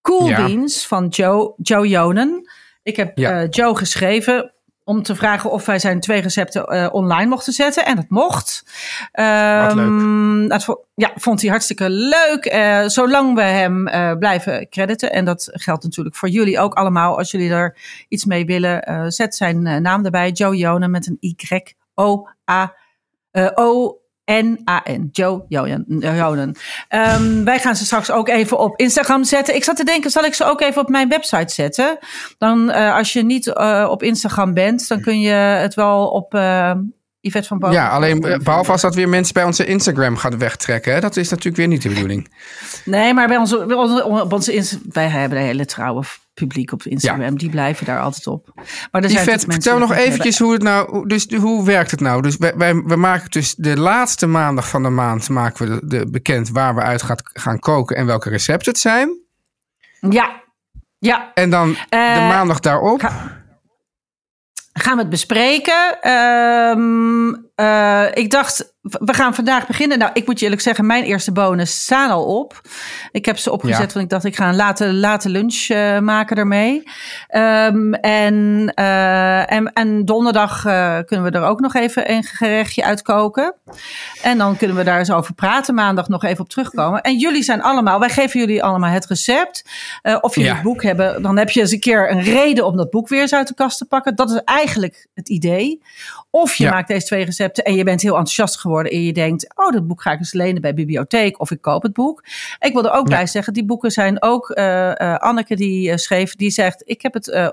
Cool 0.03 0.29
Ja. 0.29 0.47
Beans 0.47 0.87
van 0.87 1.09
Joe, 1.09 1.53
Joe 1.57 1.89
Jonen. 1.89 2.51
Ik 2.83 2.97
heb 2.97 3.19
Ja. 3.19 3.41
eh, 3.43 3.47
Joe 3.51 3.77
geschreven 3.77 4.53
om 4.85 5.03
te 5.03 5.15
vragen 5.15 5.51
of 5.51 5.67
wij 5.67 5.79
zijn 5.79 6.01
twee 6.01 6.21
recepten 6.21 6.93
online 6.93 7.29
mochten 7.29 7.53
zetten. 7.53 7.85
En 7.87 7.97
dat 7.97 8.09
mocht. 8.09 8.65
Ehm, 9.13 10.49
dat 10.49 10.85
ja, 10.95 11.11
vond 11.15 11.41
hij 11.41 11.51
hartstikke 11.51 11.91
leuk. 11.91 12.55
zolang 12.91 13.35
we 13.35 13.43
hem 13.43 13.85
blijven 14.19 14.69
crediten. 14.69 15.13
En 15.13 15.25
dat 15.25 15.49
geldt 15.53 15.83
natuurlijk 15.85 16.17
voor 16.17 16.29
jullie 16.29 16.59
ook 16.61 16.75
allemaal. 16.75 17.19
Als 17.19 17.31
jullie 17.31 17.51
er 17.51 17.77
iets 18.09 18.25
mee 18.25 18.45
willen, 18.47 19.13
zet 19.13 19.35
zijn 19.35 19.83
naam 19.83 20.05
erbij. 20.05 20.31
Joe 20.31 20.57
Jonen 20.57 20.91
met 20.91 21.07
een 21.07 21.17
Y-O-A. 21.21 22.75
Eh, 23.33 23.49
O-N-A-N. 23.55 25.09
Joe 25.13 25.45
Jonen. 25.49 25.85
Jonen. 25.99 26.57
Ehm, 26.89 27.45
wij 27.45 27.59
gaan 27.59 27.77
ze 27.77 27.85
straks 27.85 28.11
ook 28.11 28.29
even 28.29 28.59
op 28.59 28.79
Instagram 28.79 29.25
zetten. 29.25 29.55
Ik 29.55 29.65
zat 29.65 29.77
te 29.77 29.85
denken, 29.85 30.11
zal 30.11 30.25
ik 30.25 30.35
ze 30.35 30.45
ook 30.45 30.61
even 30.61 30.83
op 30.83 30.89
mijn 30.89 31.09
website 31.09 31.53
zetten? 31.53 31.99
Dan, 32.39 32.71
eh, 32.71 32.95
als 32.95 33.13
je 33.13 33.23
niet 33.23 33.47
eh, 33.47 33.87
op 33.91 34.03
Instagram 34.03 34.55
bent, 34.55 34.89
dan 34.89 35.01
kun 35.01 35.21
je 35.21 35.33
het 35.33 35.75
wel 35.75 36.09
op 36.09 36.35
eh 36.35 36.73
Yvette 37.23 37.49
van 37.49 37.59
Boven. 37.59 37.77
Ja, 37.77 37.89
alleen 37.89 38.23
eh, 38.23 38.39
behalve 38.39 38.73
als 38.73 38.81
dat 38.81 38.95
weer 38.95 39.09
mensen 39.09 39.35
bij 39.35 39.45
onze 39.45 39.65
Instagram 39.65 40.17
gaat 40.17 40.37
wegtrekken. 40.37 40.93
Hè? 40.95 41.01
Dat 41.01 41.17
is 41.17 41.29
natuurlijk 41.29 41.57
weer 41.57 41.67
niet 41.67 41.83
de 41.83 41.89
bedoeling. 41.89 42.33
Nee, 42.85 43.15
maar 43.15 43.29
bij 43.29 43.37
onze, 43.37 43.65
bij 43.67 43.77
onze, 44.29 44.53
Insta- 44.53 44.79
wij 44.93 45.09
hebben 45.09 45.39
een 45.39 45.45
hele 45.45 45.65
trouwe 45.65 46.03
publiek 46.35 46.73
op 46.73 46.83
Instagram. 46.83 47.39
Die 47.39 47.51
blijven 47.51 47.87
daar 47.87 48.01
altijd 48.01 48.27
op. 48.27 48.51
Maar 48.91 49.03
er 49.03 49.11
zijn 49.11 49.23
Yvette, 49.23 49.47
vertel 49.51 49.79
nog 49.79 49.93
eventjes 49.93 50.39
hoe 50.39 50.53
het 50.53 50.63
nou... 50.63 51.07
Dus 51.09 51.27
hoe 51.37 51.65
werkt 51.65 51.91
het 51.91 52.01
nou? 52.01 52.23
Dus 52.23 52.37
wij, 52.37 52.53
wij, 52.57 52.75
we 52.75 52.97
maken 52.97 53.31
dus 53.31 53.55
de 53.55 53.77
laatste 53.77 54.27
maandag 54.27 54.69
van 54.69 54.83
de 54.83 54.89
maand... 54.89 55.29
maken 55.29 55.69
we 55.69 55.81
de, 55.81 55.87
de 55.99 56.11
bekend 56.11 56.49
waar 56.51 56.75
we 56.75 56.81
uit 56.81 57.03
gaat, 57.03 57.21
gaan 57.25 57.59
koken... 57.59 57.97
en 57.97 58.07
welke 58.07 58.29
recepten 58.29 58.73
het 58.73 58.81
zijn. 58.81 59.19
Ja, 60.11 60.43
ja. 60.99 61.31
En 61.35 61.51
dan 61.51 61.73
de 61.73 61.79
Eh, 61.89 62.29
maandag 62.29 62.61
daarop... 62.61 63.01
ga- 63.01 63.41
gaan 64.73 64.95
we 64.95 65.01
het 65.01 65.11
bespreken. 65.11 66.01
Ehm, 66.01 67.35
eh, 67.55 68.05
ik 68.15 68.31
dacht, 68.31 68.75
we 68.83 69.15
gaan 69.15 69.35
vandaag 69.35 69.67
beginnen. 69.67 69.99
Nou, 69.99 70.11
ik 70.15 70.27
moet 70.27 70.39
je 70.39 70.45
eerlijk 70.45 70.63
zeggen, 70.63 70.87
mijn 70.87 71.05
eerste 71.05 71.33
bonus 71.33 71.81
staan 71.83 72.11
al 72.11 72.25
op. 72.25 72.61
Ik 73.11 73.25
heb 73.25 73.39
ze 73.39 73.51
opgezet, 73.53 73.79
Ja. 73.79 73.93
want 73.93 74.05
ik 74.05 74.09
dacht, 74.09 74.25
ik 74.25 74.37
ga 74.37 74.49
een 74.49 74.57
late, 74.57 74.93
late 74.93 75.29
lunch 75.29 75.67
eh, 75.69 75.99
maken 75.99 76.37
daarmee. 76.37 76.83
Ehm, 77.29 77.93
en, 77.95 78.71
eh, 78.75 79.53
en, 79.53 79.73
en 79.73 80.05
donderdag 80.05 80.63
kunnen 81.07 81.23
we 81.23 81.39
er 81.39 81.45
ook 81.45 81.61
nog 81.61 81.75
even 81.75 82.11
een 82.11 82.23
gerechtje 82.25 82.85
uitkoken. 82.85 83.55
En 84.23 84.39
dan 84.39 84.57
kunnen 84.57 84.77
we 84.77 84.85
daar 84.85 84.99
eens 84.99 85.11
over 85.11 85.35
praten. 85.35 85.75
Maandag 85.75 86.09
nog 86.09 86.25
even 86.25 86.41
op 86.45 86.49
terugkomen. 86.49 87.01
En 87.01 87.17
jullie 87.19 87.43
zijn 87.43 87.63
allemaal, 87.63 88.01
wij 88.01 88.11
geven 88.11 88.41
jullie 88.41 88.63
allemaal 88.65 88.91
het 88.91 89.07
recept. 89.07 89.65
Of 90.21 90.35
jullie 90.35 90.51
Ja. 90.51 90.55
het 90.57 90.65
boek 90.65 90.83
hebben, 90.83 91.23
dan 91.23 91.37
heb 91.39 91.51
je 91.51 91.61
eens 91.61 91.73
een 91.73 91.81
keer 91.81 92.11
een 92.11 92.23
reden 92.23 92.67
om 92.67 92.77
dat 92.77 92.91
boek 92.91 93.09
weer 93.09 93.21
eens 93.21 93.35
uit 93.35 93.49
de 93.49 93.55
kast 93.55 93.79
te 93.79 93.85
pakken. 93.85 94.15
Dat 94.17 94.31
is 94.31 94.41
eigenlijk 94.45 95.07
het 95.15 95.29
idee. 95.29 95.83
Of 96.31 96.55
je 96.55 96.65
Ja. 96.65 96.71
maakt 96.71 96.89
deze 96.89 97.07
twee 97.07 97.25
recepten 97.25 97.42
en 97.51 97.75
je 97.75 97.85
bent 97.85 98.03
heel 98.03 98.11
enthousiast 98.17 98.59
geworden. 98.61 98.93
En 98.93 99.03
je 99.03 99.13
denkt, 99.13 99.53
oh, 99.55 99.73
dat 99.73 99.87
boek 99.87 100.03
ga 100.03 100.13
ik 100.13 100.19
eens 100.19 100.33
lenen 100.33 100.63
bij 100.63 100.75
bibliotheek. 100.75 101.41
Of 101.41 101.51
ik 101.51 101.61
koop 101.61 101.83
het 101.83 101.93
boek. 101.93 102.25
Ik 102.59 102.73
wil 102.73 102.85
er 102.85 102.93
ook 102.93 103.09
Ja. 103.09 103.17
bij 103.17 103.27
zeggen, 103.27 103.53
die 103.53 103.65
boeken 103.65 103.91
zijn 103.91 104.23
ook, 104.23 104.51
eh, 104.51 105.01
eh, 105.01 105.17
Anneke 105.19 105.57
die 105.57 105.91
eh, 105.91 105.97
schreef, 105.97 106.37
die 106.37 106.51
zegt, 106.51 106.83
ik 106.85 107.03
heb 107.03 107.15
het 107.15 107.53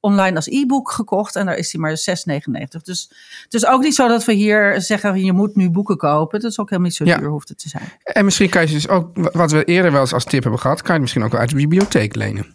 online 0.00 0.36
als 0.36 0.46
e-book 0.46 0.90
gekocht. 0.90 1.36
En 1.36 1.46
daar 1.46 1.56
is 1.56 1.70
die 1.70 1.80
maar 1.80 1.96
6,99. 1.96 2.82
Dus 2.82 3.10
het 3.44 3.54
is 3.54 3.66
ook 3.66 3.82
niet 3.82 3.94
zo 3.94 4.08
dat 4.08 4.24
we 4.24 4.32
hier 4.32 4.80
zeggen, 4.80 5.24
je 5.24 5.32
moet 5.32 5.56
nu 5.56 5.70
boeken 5.70 5.96
kopen. 5.96 6.40
Dat 6.40 6.50
is 6.50 6.58
ook 6.58 6.68
helemaal 6.70 6.88
niet 6.90 6.98
zo 6.98 7.04
Ja. 7.04 7.18
duur 7.18 7.28
hoeft 7.28 7.48
het 7.48 7.58
te 7.58 7.68
zijn. 7.68 7.92
En 8.02 8.24
misschien 8.24 8.48
kan 8.48 8.66
je 8.66 8.72
dus 8.72 8.88
ook... 8.88 9.08
Wat 9.32 9.50
we 9.52 9.64
eerder 9.64 9.92
wel 9.92 10.00
eens 10.00 10.12
als 10.12 10.24
tip 10.24 10.42
hebben 10.42 10.60
gehad... 10.60 10.82
kan 10.82 10.94
je 10.94 11.00
misschien 11.00 11.22
ook 11.24 11.30
wel 11.30 11.40
uit 11.40 11.50
de 11.50 11.56
bibliotheek 11.56 12.14
lenen. 12.14 12.54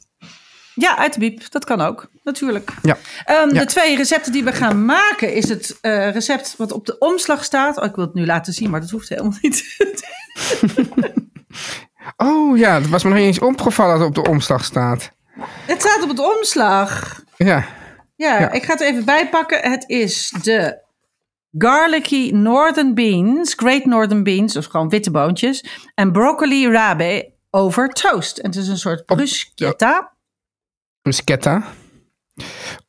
Ja, 0.76 0.98
uit 0.98 1.14
de 1.14 1.20
biep. 1.20 1.52
Dat 1.52 1.66
kan 1.66 1.82
ook, 1.82 2.10
natuurlijk. 2.24 2.72
Ja. 2.82 2.98
Ehm, 3.26 3.54
Ja. 3.54 3.60
De 3.60 3.66
twee 3.66 3.96
recepten 3.96 4.32
die 4.32 4.44
we 4.44 4.52
gaan 4.52 4.86
maken 4.86 5.34
is 5.34 5.50
het 5.50 5.78
eh, 5.82 6.12
recept 6.12 6.54
wat 6.58 6.72
op 6.72 6.86
de 6.86 6.98
omslag 6.98 7.44
staat. 7.44 7.78
Oh, 7.78 7.86
ik 7.86 7.96
wil 7.96 8.06
het 8.06 8.14
nu 8.14 8.26
laten 8.26 8.54
zien, 8.54 8.70
maar 8.70 8.80
dat 8.82 8.90
hoeft 8.90 9.10
helemaal 9.10 9.38
niet. 9.42 9.64
Oh 12.18 12.58
ja, 12.58 12.80
dat 12.80 12.90
was 12.90 13.04
me 13.04 13.10
nog 13.10 13.18
niet 13.18 13.28
eens 13.28 13.40
opgevallen 13.40 14.00
dat 14.00 14.08
het 14.08 14.18
op 14.18 14.24
de 14.24 14.30
omslag 14.32 14.64
staat. 14.66 15.12
het 15.66 15.82
staat 15.82 16.04
op 16.04 16.10
het 16.10 16.20
omslag. 16.38 17.22
Ja, 17.38 17.66
Ja, 18.16 18.40
Ja. 18.40 18.52
ik 18.52 18.64
ga 18.64 18.72
het 18.72 18.82
even 18.82 19.06
bijpakken. 19.06 19.72
Het 19.72 19.84
is 19.90 20.34
de 20.42 20.82
garlicky 21.58 22.32
northern 22.34 22.94
beans, 22.94 23.54
great 23.54 23.86
northern 23.86 24.24
beans, 24.24 24.54
dus 24.54 24.66
gewoon 24.66 24.90
witte 24.90 25.12
boontjes. 25.12 25.66
En 25.96 26.12
broccoli 26.12 26.70
rabe 26.72 27.32
over 27.50 27.90
toast. 27.90 28.38
En 28.38 28.50
het 28.50 28.60
is 28.60 28.68
een 28.68 28.78
soort 28.78 29.06
bruschetta. 29.06 30.13
Bruschetta. 31.04 31.64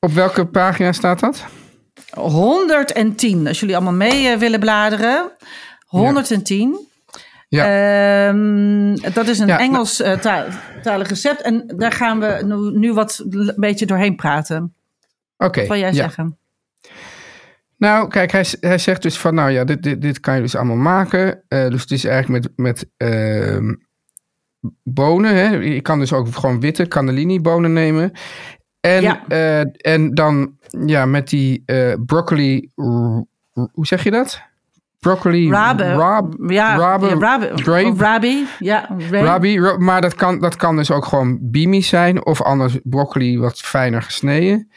Op 0.00 0.12
welke 0.12 0.46
pagina 0.46 0.92
staat 0.92 1.20
dat? 1.20 1.44
110. 2.10 3.46
Als 3.46 3.60
jullie 3.60 3.74
allemaal 3.76 3.92
mee 3.92 4.28
eh, 4.28 4.38
willen 4.38 4.60
bladeren. 4.60 5.32
110. 5.86 6.88
Ja. 7.48 7.64
Ehm, 8.28 9.12
dat 9.12 9.28
is 9.28 9.38
een 9.38 9.46
Ja, 9.46 9.56
nou- 9.56 9.68
Engels 9.68 10.00
eh, 10.00 10.18
ta- 10.18 10.46
talig 10.82 11.08
recept. 11.08 11.42
En 11.42 11.72
daar 11.76 11.92
gaan 11.92 12.20
we 12.20 12.42
nu, 12.44 12.78
nu 12.78 12.92
wat 12.92 13.24
een 13.30 13.52
beetje 13.56 13.86
doorheen 13.86 14.16
praten. 14.16 14.74
Oké. 15.36 15.60
Wat 15.60 15.68
wil 15.68 15.78
jij 15.78 15.92
ja. 15.92 15.94
zeggen? 15.94 16.38
Nou, 17.76 18.08
kijk, 18.08 18.30
hij, 18.30 18.46
hij 18.60 18.78
zegt 18.78 19.02
dus 19.02 19.18
van, 19.18 19.34
nou 19.34 19.50
ja, 19.50 19.64
dit, 19.64 19.82
dit, 19.82 20.00
dit 20.00 20.20
kan 20.20 20.34
je 20.34 20.40
dus 20.40 20.56
allemaal 20.56 20.76
maken. 20.76 21.42
Eh, 21.48 21.68
dus 21.68 21.80
het 21.80 21.90
is 21.90 22.04
eigenlijk 22.04 22.44
met, 22.44 22.52
met 22.56 22.90
ehm, 22.96 23.74
bonen. 24.82 25.34
Hè? 25.34 25.48
Je 25.56 25.80
kan 25.80 25.98
dus 25.98 26.12
ook 26.12 26.34
gewoon 26.34 26.60
witte 26.60 26.88
cannellini 26.88 27.40
bonen 27.40 27.72
nemen. 27.72 28.12
En, 28.80 29.02
Ja. 29.02 29.24
eh, 29.28 29.60
en 29.92 30.14
dan, 30.14 30.52
ja, 30.86 31.06
met 31.06 31.28
die 31.28 31.62
eh, 31.66 31.92
broccoli, 32.06 32.68
hoe 33.72 33.86
zeg 33.86 34.04
je 34.04 34.10
dat? 34.10 34.40
Broccoli, 35.00 35.50
Rabe. 35.50 35.92
rab, 35.92 36.34
ja, 36.46 36.76
rabe, 36.76 37.06
ja, 37.08 37.14
rabe. 37.18 37.52
rabi. 37.96 38.46
Ja, 38.58 38.88
rabi, 39.10 39.60
ra- 39.60 39.78
maar 39.78 40.00
dat 40.00 40.14
kan, 40.14 40.38
dat 40.38 40.56
kan 40.56 40.76
dus 40.76 40.90
ook 40.90 41.04
gewoon 41.04 41.38
bimi 41.40 41.82
zijn. 41.82 42.26
Of 42.26 42.42
anders 42.42 42.78
broccoli 42.82 43.38
wat 43.38 43.58
fijner 43.58 44.02
gesneden. 44.02 44.70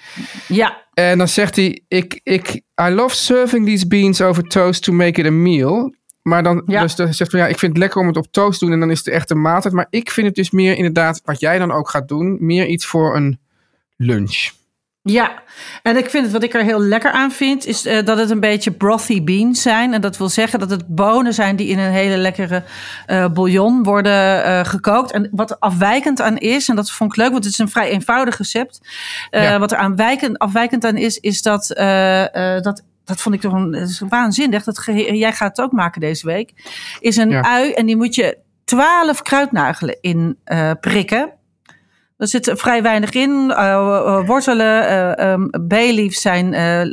Ja, 0.48 0.86
En 0.94 1.18
dan 1.18 1.28
zegt 1.28 1.56
hij, 1.56 1.82
ik, 1.88 2.20
ik, 2.24 2.62
I 2.82 2.90
love 2.90 3.16
serving 3.16 3.66
these 3.66 3.88
beans 3.88 4.22
over 4.22 4.44
toast 4.44 4.84
to 4.84 4.94
make 4.94 5.20
it 5.22 5.28
a 5.28 5.32
meal. 5.32 5.94
Maar 6.28 6.44
dan, 6.44 6.64
Ja. 6.66 6.82
dus 6.82 6.96
dan 6.96 7.14
zegt 7.14 7.32
van 7.32 7.40
ja, 7.40 7.48
ik 7.48 7.60
vind 7.60 7.72
het 7.72 7.82
lekker 7.82 8.02
om 8.02 8.08
het 8.08 8.18
op 8.18 8.28
toast 8.32 8.60
te 8.60 8.66
doen 8.66 8.74
en 8.74 8.80
dan 8.80 8.92
is 8.92 8.98
het 8.98 9.08
echt 9.08 9.30
een 9.30 9.42
maaltijd. 9.42 9.74
Maar 9.74 9.88
ik 9.90 10.12
vind 10.12 10.28
het 10.28 10.36
dus 10.36 10.52
meer 10.52 10.76
inderdaad, 10.76 11.22
wat 11.26 11.40
jij 11.40 11.58
dan 11.58 11.72
ook 11.72 11.90
gaat 11.90 12.08
doen, 12.08 12.38
meer 12.40 12.68
iets 12.68 12.86
voor 12.86 13.16
een 13.16 13.40
lunch. 13.98 14.50
Ja, 15.02 15.44
en 15.84 15.98
ik 15.98 16.10
vind 16.10 16.24
het 16.24 16.34
wat 16.34 16.44
ik 16.44 16.54
er 16.54 16.64
heel 16.64 16.82
lekker 16.82 17.12
aan 17.12 17.32
vind, 17.32 17.66
is 17.66 17.86
eh, 17.86 18.06
dat 18.06 18.18
het 18.18 18.30
een 18.30 18.40
beetje 18.40 18.72
brothy 18.72 19.24
beans 19.24 19.62
zijn. 19.62 19.94
En 19.94 20.02
dat 20.02 20.18
wil 20.18 20.30
zeggen 20.30 20.60
dat 20.60 20.70
het 20.70 20.88
bonen 20.88 21.34
zijn 21.34 21.56
die 21.56 21.68
in 21.68 21.80
een 21.80 21.92
hele 21.92 22.18
lekkere 22.18 22.64
eh, 23.06 23.28
bouillon 23.28 23.84
worden 23.84 24.44
eh, 24.44 24.66
gekookt. 24.66 25.12
En 25.12 25.30
wat 25.32 25.60
afwijkend 25.60 26.22
aan 26.22 26.38
is, 26.38 26.70
en 26.70 26.76
dat 26.76 26.92
vond 26.92 27.12
ik 27.12 27.18
leuk, 27.18 27.32
want 27.32 27.44
het 27.44 27.54
is 27.54 27.60
een 27.60 27.70
vrij 27.70 27.90
eenvoudig 27.90 28.38
recept. 28.38 28.80
Ja. 29.30 29.60
Wat 29.60 29.72
er 29.72 29.78
aanwijkend, 29.78 30.38
afwijkend 30.38 30.86
aan 30.86 30.98
is, 30.98 31.18
is 31.18 31.42
dat, 31.42 31.68
dat 32.64 32.84
dat 33.08 33.22
vond 33.22 33.36
ik 33.36 33.42
toch 33.42 33.54
een, 33.54 33.72
dat 33.72 33.90
is 33.90 34.02
waanzinnig. 34.10 34.64
Dat 34.64 34.86
jij 34.86 35.34
gaat 35.34 35.58
het 35.58 35.66
ook 35.66 35.72
maken 35.72 36.02
deze 36.02 36.26
week. 36.26 36.54
Is 37.00 37.16
een 37.16 37.30
Ja. 37.30 37.42
ui 37.42 37.72
en 37.72 37.86
die 37.86 37.96
moet 37.96 38.16
je 38.16 38.38
twaalf 38.64 39.22
kruidnagelen 39.22 39.98
in 40.02 40.38
eh, 40.44 40.72
prikken. 40.82 41.32
Er 42.18 42.28
zit 42.28 42.52
vrij 42.56 42.82
weinig 42.82 43.12
in. 43.12 43.52
eh, 43.52 43.72
eh, 43.74 44.26
wortelen, 44.28 45.28
um, 45.28 45.50
bayleaves 45.68 46.22
zijn 46.22 46.50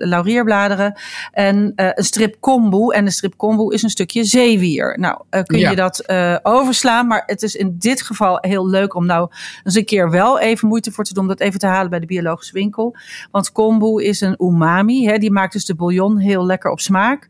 laurierbladeren. 0.09 0.99
En 1.33 1.73
een 1.75 2.05
strip 2.05 2.37
kombu. 2.41 2.93
En 2.95 3.07
een 3.07 3.13
strip 3.13 3.37
kombu 3.37 3.75
is 3.75 3.83
een 3.83 3.91
stukje 3.91 4.25
zeewier. 4.25 4.99
Nou, 4.99 5.19
kun 5.45 5.59
Ja. 5.59 5.71
je 5.71 5.77
dat 5.77 6.05
overslaan. 6.43 7.07
Maar 7.07 7.23
het 7.27 7.43
is 7.43 7.55
in 7.55 7.75
dit 7.79 8.03
geval 8.03 8.39
heel 8.41 8.69
leuk 8.69 8.95
om 8.95 9.07
nou 9.07 9.31
eens 9.63 9.75
een 9.75 9.85
keer 9.85 10.11
wel 10.11 10.39
even 10.39 10.69
moeite 10.69 10.93
voor 10.93 11.05
te 11.05 11.13
doen. 11.15 11.23
Om 11.23 11.29
dat 11.29 11.41
even 11.41 11.59
te 11.59 11.67
halen 11.67 11.91
bij 11.91 12.01
de 12.01 12.07
biologische 12.07 12.53
winkel. 12.53 12.97
Want 13.31 13.53
kombu 13.53 14.03
is 14.05 14.21
een 14.21 14.37
umami. 14.39 15.07
Hè, 15.07 15.19
die 15.19 15.31
maakt 15.33 15.53
dus 15.53 15.65
de 15.65 15.75
bouillon 15.75 16.19
heel 16.19 16.47
lekker 16.47 16.71
op 16.71 16.81
smaak. 16.81 17.27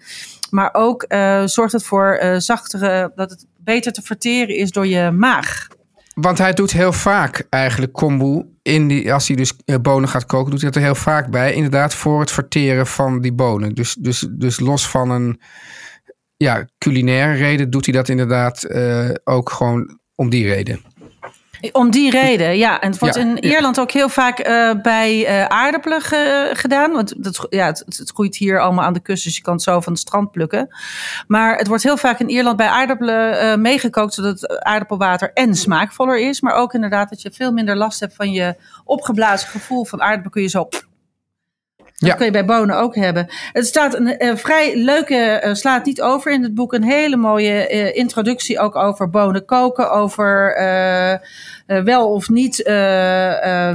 Maar 0.50 0.70
ook 0.74 1.04
zorgt 1.44 1.72
het 1.72 1.84
voor 1.84 2.20
zachtere... 2.38 3.12
dat 3.14 3.30
het 3.30 3.46
beter 3.56 3.92
te 3.92 4.02
verteren 4.02 4.56
is 4.56 4.70
door 4.70 4.86
je 4.86 5.10
maag. 5.10 5.66
Want 6.14 6.38
hij 6.38 6.52
doet 6.52 6.73
heel 6.73 6.92
vaak 6.92 7.47
eigenlijk 7.50 7.92
kombu. 7.92 8.44
In 8.62 8.88
die, 8.88 9.12
als 9.12 9.26
hij 9.28 9.37
dus 9.37 9.52
eh, 9.64 9.76
bonen 9.80 10.09
gaat 10.09 10.26
koken, 10.26 10.50
doet 10.50 10.61
hij 10.61 10.71
dat 10.71 10.78
er 10.78 10.87
heel 10.87 10.94
vaak 10.94 11.30
bij. 11.30 11.52
Inderdaad, 11.52 11.94
voor 11.94 12.21
het 12.21 12.30
verteren 12.30 12.87
van 12.87 13.21
die 13.21 13.33
bonen. 13.33 13.75
Dus, 13.75 13.94
dus, 13.94 14.26
dus 14.30 14.61
los 14.61 14.88
van 14.88 15.11
een 15.11 15.40
ja, 16.37 16.68
culinaire 16.78 17.35
reden, 17.35 17.71
doet 17.71 17.85
hij 17.85 17.94
dat 17.94 18.09
inderdaad 18.09 18.62
eh, 18.62 19.11
ook 19.25 19.50
gewoon 19.50 19.99
om 20.14 20.30
die 20.30 20.49
reden. 20.49 20.80
Om 21.73 21.90
die 21.90 22.11
reden, 22.11 22.56
ja. 22.56 22.80
En 22.80 22.90
het 22.90 22.99
wordt 23.00 23.14
Ja, 23.14 23.20
in 23.20 23.28
ja. 23.40 23.40
Ierland 23.50 23.80
ook 23.80 23.90
heel 23.90 24.08
vaak 24.08 24.38
eh, 24.38 24.70
bij 24.82 25.26
eh, 25.26 25.44
aardappelen 25.44 26.00
ge- 26.00 26.50
gedaan. 26.52 26.92
Want 26.92 27.25
dat, 27.25 27.46
ja, 27.50 27.66
het, 27.66 27.82
het 27.87 28.11
groeit 28.14 28.37
hier 28.37 28.61
allemaal 28.61 28.84
aan 28.84 28.92
de 28.92 29.00
kust, 29.00 29.25
dus 29.25 29.37
je 29.37 29.42
kan 29.42 29.52
het 29.54 29.62
zo 29.62 29.80
van 29.80 29.92
het 29.92 30.02
strand 30.02 30.30
plukken. 30.30 30.68
Maar 31.26 31.56
het 31.56 31.66
wordt 31.66 31.82
heel 31.82 31.96
vaak 31.96 32.18
in 32.20 32.28
Ierland 32.28 32.56
bij 32.56 32.66
aardappelen 32.68 33.40
eh, 33.40 33.56
meegekookt, 33.56 34.14
zodat 34.14 34.49
aardappelwater 34.64 35.30
en 35.32 35.54
smaakvoller 35.54 36.28
is. 36.28 36.40
Maar 36.40 36.54
ook 36.54 36.75
inderdaad 36.75 37.08
dat 37.08 37.23
je 37.23 37.30
veel 37.32 37.52
minder 37.52 37.76
last 37.76 38.00
hebt 38.00 38.14
van 38.14 38.32
je 38.32 38.54
opgeblazen 38.84 39.49
gevoel 39.49 39.84
van 39.84 40.02
aardappel 40.02 40.30
kun 40.30 40.42
je 40.42 40.49
zo... 40.49 40.68
Dat 41.94 42.08
Ja. 42.08 42.14
kun 42.14 42.24
je 42.26 42.32
bij 42.32 42.44
bonen 42.44 42.76
ook 42.76 42.94
hebben. 42.94 43.26
Het 43.52 43.66
staat 43.66 43.94
een 43.94 44.18
eh, 44.18 44.36
vrij 44.36 44.76
leuke, 44.76 45.14
eh, 45.16 45.54
slaat 45.54 45.84
niet 45.84 46.02
over 46.02 46.32
in 46.32 46.42
het 46.42 46.54
boek, 46.54 46.72
een 46.72 46.84
hele 46.84 47.16
mooie 47.16 47.66
eh, 47.66 47.96
introductie 47.96 48.58
ook 48.58 48.76
over 48.76 49.10
bonen 49.10 49.44
koken, 49.44 49.90
over 49.90 50.54
eh, 50.56 51.18
wel 51.84 52.12
of 52.12 52.28
niet 52.28 52.56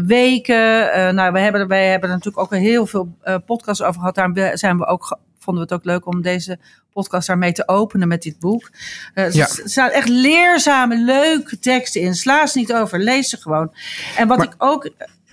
weken. 0.06 1.16
Nou, 1.16 1.32
we 1.32 1.40
hebben, 1.40 1.68
wij 1.68 1.88
hebben 1.90 2.10
er 2.10 2.16
natuurlijk 2.16 2.44
ook 2.44 2.60
heel 2.60 2.86
veel 2.86 3.18
podcasts 3.46 3.82
over 3.84 4.00
gehad. 4.00 4.16
Daarom 4.16 4.58
zijn 4.58 4.78
we 4.78 4.86
ook, 4.86 5.18
vonden 5.40 5.64
we 5.68 5.74
het 5.74 5.80
ook 5.80 5.86
leuk 5.92 6.06
om 6.06 6.22
deze 6.22 6.60
podcast 6.94 7.28
daarmee 7.28 7.52
te 7.52 7.68
openen 7.68 8.08
met 8.08 8.22
dit 8.22 8.40
boek. 8.40 8.70
Ja. 9.16 9.24
Er 9.24 9.48
staan 9.64 9.90
echt 9.90 10.10
leerzame, 10.10 10.98
leuke 10.98 11.60
teksten 11.60 12.02
in. 12.02 12.16
Sla 12.16 12.46
ze 12.48 12.58
niet 12.58 12.74
over, 12.74 13.00
lees 13.00 13.30
ze 13.30 13.38
gewoon. 13.38 13.74
En 14.18 14.28
wat 14.28 14.38
Maar- 14.38 14.48
ik 14.48 14.54
ook... 14.58 14.90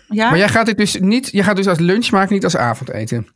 Ja? 0.09 0.29
Maar 0.29 0.39
jij 0.39 0.49
gaat 0.49 0.67
dit 0.67 0.79
dus 0.79 0.97
niet, 1.01 1.29
je 1.33 1.43
gaat 1.43 1.57
dus 1.57 1.67
als 1.67 1.79
lunch 1.79 2.11
maken, 2.11 2.35
niet 2.35 2.45
als 2.45 2.57
avondeten. 2.57 3.27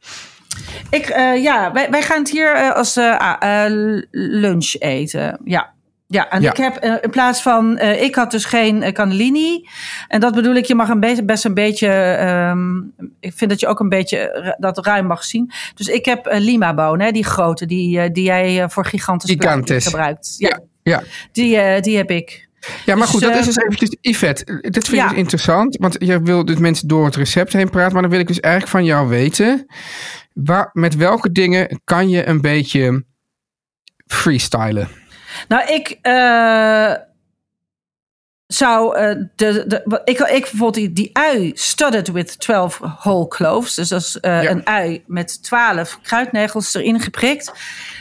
Ik, 0.91 1.07
eh, 1.07 1.43
ja, 1.43 1.73
wij, 1.73 1.91
wij 1.91 2.03
gaan 2.03 2.19
het 2.19 2.31
hier 2.31 2.55
eh, 2.55 2.71
als 2.75 2.97
eh, 2.97 3.65
lunch 4.11 4.75
eten. 4.79 5.41
Ja. 5.45 5.73
Ja, 6.07 6.29
en 6.31 6.43
Ja. 6.43 6.50
ik 6.50 6.57
heb 6.57 6.79
in 7.03 7.11
plaats 7.11 7.43
van, 7.43 7.79
ik 7.79 8.15
had 8.15 8.31
dus 8.31 8.45
geen 8.45 8.93
cannellini. 8.93 9.69
En 10.09 10.21
dat 10.21 10.35
bedoel 10.35 10.55
ik, 10.55 10.65
je 10.65 10.75
mag 10.75 10.89
een 10.89 11.00
beetje, 11.00 11.25
best 11.25 11.45
een 11.45 11.55
beetje, 11.55 11.89
ehm, 11.89 12.77
ik 13.21 13.33
vind 13.35 13.50
dat 13.50 13.61
je 13.61 13.67
ook 13.67 13.81
een 13.81 13.89
beetje 13.89 14.55
dat 14.59 14.87
ruim 14.87 15.07
mag 15.07 15.25
zien. 15.25 15.50
Dus 15.75 15.87
ik 15.87 16.05
heb 16.05 16.29
lima 16.33 16.75
bonen, 16.75 17.07
hè, 17.07 17.12
die 17.12 17.25
grote, 17.25 17.67
die, 17.67 18.11
die 18.11 18.25
jij 18.25 18.69
voor 18.69 18.85
giganten 18.85 19.29
Gigantes. 19.29 19.85
gebruikt. 19.85 20.35
Ja, 20.39 20.49
Ja, 20.49 20.61
ja. 20.93 21.03
Die, 21.33 21.81
die 21.81 21.97
heb 21.97 22.11
ik. 22.11 22.49
Ja, 22.85 22.95
maar 22.95 22.97
Dus, 22.97 23.07
goed, 23.11 23.21
dat 23.21 23.33
eh, 23.33 23.38
is 23.38 23.45
dus 23.47 23.57
eventjes, 23.57 23.97
Yvette, 24.00 24.45
dit 24.45 24.73
vind 24.73 24.87
ik 24.88 24.93
Ja. 24.95 25.09
dus 25.09 25.17
interessant. 25.19 25.76
Want 25.76 25.97
je 25.99 26.23
wil 26.23 26.45
dus 26.45 26.57
mensen 26.57 26.88
door 26.88 27.05
het 27.05 27.17
recept 27.17 27.52
heen 27.52 27.71
praten. 27.71 27.93
Maar 27.93 28.02
dan 28.02 28.11
wil 28.11 28.21
ik 28.21 28.26
dus 28.26 28.40
eigenlijk 28.40 28.73
van 28.73 28.85
jou 28.85 29.09
weten. 29.09 29.67
Waar, 30.33 30.71
met 30.73 30.97
welke 30.97 31.33
dingen 31.33 31.81
kan 31.85 32.09
je 32.09 32.26
een 32.29 32.40
beetje 32.40 33.05
freestylen? 34.07 34.88
Nou, 35.49 35.73
ik 35.75 35.99
eh, 36.02 36.95
zou 38.47 38.97
eh, 38.97 39.17
de, 39.37 39.64
de, 39.67 40.00
ik, 40.05 40.19
ik 40.19 40.40
bijvoorbeeld 40.50 40.97
die, 40.97 41.11
ui 41.12 41.50
studded 41.55 42.09
with 42.09 42.38
12 42.40 42.79
whole 42.79 43.29
cloves. 43.29 43.75
Dus 43.75 43.88
dat 43.88 44.00
is 44.00 44.17
eh, 44.21 44.43
Ja. 44.43 44.50
een 44.50 44.67
ui 44.67 45.02
met 45.07 45.43
12 45.43 45.99
kruidnegels 46.02 46.75
erin 46.75 47.00
geprikt. 47.00 47.52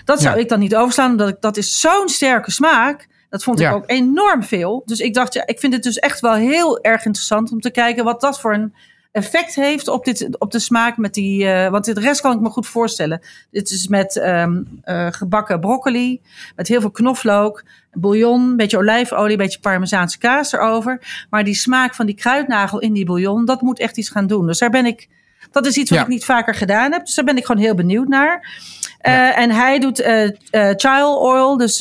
Dat 0.05 0.21
zou 0.21 0.35
Ja. 0.35 0.41
ik 0.41 0.49
dan 0.49 0.59
niet 0.59 0.75
overslaan, 0.75 1.11
omdat 1.11 1.29
ik, 1.29 1.35
dat 1.39 1.57
is 1.57 1.79
zo'n 1.79 2.09
sterke 2.09 2.51
smaak. 2.51 3.07
Dat 3.29 3.43
vond 3.43 3.59
ik 3.59 3.65
Ja. 3.65 3.71
ook 3.71 3.83
enorm 3.87 4.43
veel. 4.43 4.81
Dus 4.85 4.99
ik 4.99 5.13
dacht, 5.13 5.33
ja, 5.33 5.43
ik 5.45 5.59
vind 5.59 5.73
het 5.73 5.83
dus 5.83 5.99
echt 5.99 6.19
wel 6.19 6.33
heel 6.33 6.81
erg 6.81 7.05
interessant 7.05 7.51
om 7.51 7.59
te 7.61 7.71
kijken 7.71 8.03
wat 8.03 8.21
dat 8.21 8.39
voor 8.39 8.53
een 8.53 8.73
effect 9.11 9.55
heeft 9.55 9.87
op, 9.87 10.05
dit, 10.05 10.39
op 10.39 10.51
de 10.51 10.59
smaak 10.59 10.97
met 10.97 11.13
die. 11.13 11.45
eh, 11.51 11.69
want 11.71 11.85
de 11.85 11.93
rest 11.99 12.21
kan 12.21 12.33
ik 12.35 12.39
me 12.39 12.49
goed 12.49 12.67
voorstellen. 12.67 13.21
Dit 13.51 13.69
is 13.69 13.87
met 13.87 14.17
ehm, 14.17 14.61
eh, 14.83 15.07
gebakken 15.11 15.59
broccoli, 15.59 16.21
met 16.55 16.67
heel 16.67 16.81
veel 16.81 16.91
knoflook, 16.91 17.63
bouillon, 17.93 18.41
een 18.49 18.55
beetje 18.57 18.77
olijfolie, 18.77 19.31
een 19.31 19.37
beetje 19.37 19.59
parmezaanse 19.59 20.17
kaas 20.17 20.53
erover. 20.53 21.25
Maar 21.29 21.43
die 21.43 21.53
smaak 21.55 21.95
van 21.95 22.05
die 22.05 22.15
kruidnagel 22.15 22.79
in 22.79 22.93
die 22.93 23.05
bouillon, 23.05 23.45
dat 23.45 23.61
moet 23.61 23.79
echt 23.79 23.97
iets 23.97 24.09
gaan 24.09 24.27
doen. 24.27 24.47
Dus 24.47 24.59
daar 24.59 24.69
ben 24.69 24.85
ik. 24.85 25.07
Dat 25.51 25.65
is 25.65 25.77
iets 25.77 25.89
wat 25.89 25.99
Ja. 25.99 26.05
ik 26.05 26.11
niet 26.11 26.25
vaker 26.25 26.55
gedaan 26.55 26.91
heb. 26.91 27.05
Dus 27.05 27.15
daar 27.15 27.25
ben 27.25 27.37
ik 27.37 27.45
gewoon 27.45 27.61
heel 27.61 27.75
benieuwd 27.75 28.07
naar. 28.07 28.61
Eh, 28.99 29.37
en 29.37 29.51
hij 29.51 29.79
doet 29.79 29.99
eh 29.99 30.23
eh, 30.23 30.31
child 30.75 31.17
oil, 31.19 31.57
dus 31.57 31.77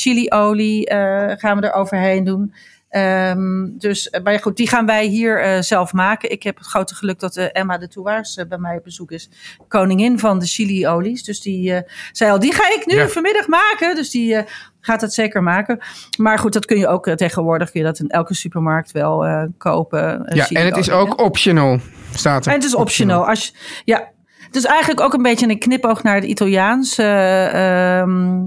chiliolie 0.00 0.86
eh, 0.86 1.32
gaan 1.38 1.60
we 1.60 1.66
er 1.66 1.72
overheen 1.72 2.24
doen. 2.24 2.54
Ehm, 2.88 3.68
dus, 3.78 4.14
maar 4.22 4.40
goed, 4.40 4.56
die 4.56 4.68
gaan 4.68 4.86
wij 4.86 5.04
hier 5.06 5.62
zelf 5.62 5.92
maken. 5.92 6.30
Ik 6.30 6.42
heb 6.42 6.56
het 6.56 6.66
grote 6.66 6.94
geluk 6.94 7.18
dat 7.20 7.36
Emma 7.36 7.78
de 7.78 7.88
Touwaars 7.88 8.36
eh, 8.36 8.46
bij 8.46 8.58
mij 8.58 8.76
op 8.76 8.84
bezoek 8.84 9.10
is. 9.10 9.28
Koningin 9.68 10.18
van 10.18 10.38
de 10.38 10.46
chiliolies. 10.46 11.22
Dus 11.24 11.40
die 11.40 11.82
zei 12.12 12.30
al, 12.30 12.38
die 12.38 12.52
ga 12.54 12.64
ik 12.74 12.86
nu 12.86 12.96
Ja. 12.96 13.08
vanmiddag 13.08 13.46
maken. 13.48 13.94
Dus 13.94 14.10
die 14.10 14.44
gaat 14.80 15.00
het 15.00 15.14
zeker 15.14 15.42
maken. 15.42 15.78
Maar 16.18 16.38
goed, 16.38 16.52
dat 16.52 16.66
kun 16.66 16.78
je 16.78 16.88
ook 16.88 17.08
tegenwoordig 17.08 17.70
kun 17.70 17.80
je 17.80 17.86
dat 17.86 17.98
in 17.98 18.08
elke 18.08 18.34
supermarkt 18.34 18.92
wel 18.92 19.26
kopen. 19.58 20.26
Ja, 20.34 20.48
en 20.48 20.64
het 20.64 20.76
is 20.76 20.90
ook 20.90 21.20
optional, 21.22 21.78
staat 22.14 22.46
er. 22.46 22.52
en 22.52 22.58
het 22.58 22.66
is 22.66 22.74
optional. 22.74 23.26
Als 23.28 23.46
je, 23.46 23.52
ja, 23.84 24.12
het 24.46 24.56
is 24.56 24.64
eigenlijk 24.64 25.00
ook 25.00 25.12
een 25.14 25.22
beetje 25.22 25.48
een 25.48 25.58
knipoog 25.58 26.02
naar 26.02 26.14
het 26.14 26.24
Italiaans 26.24 26.98
eh, 26.98 27.98
ehm, 28.00 28.42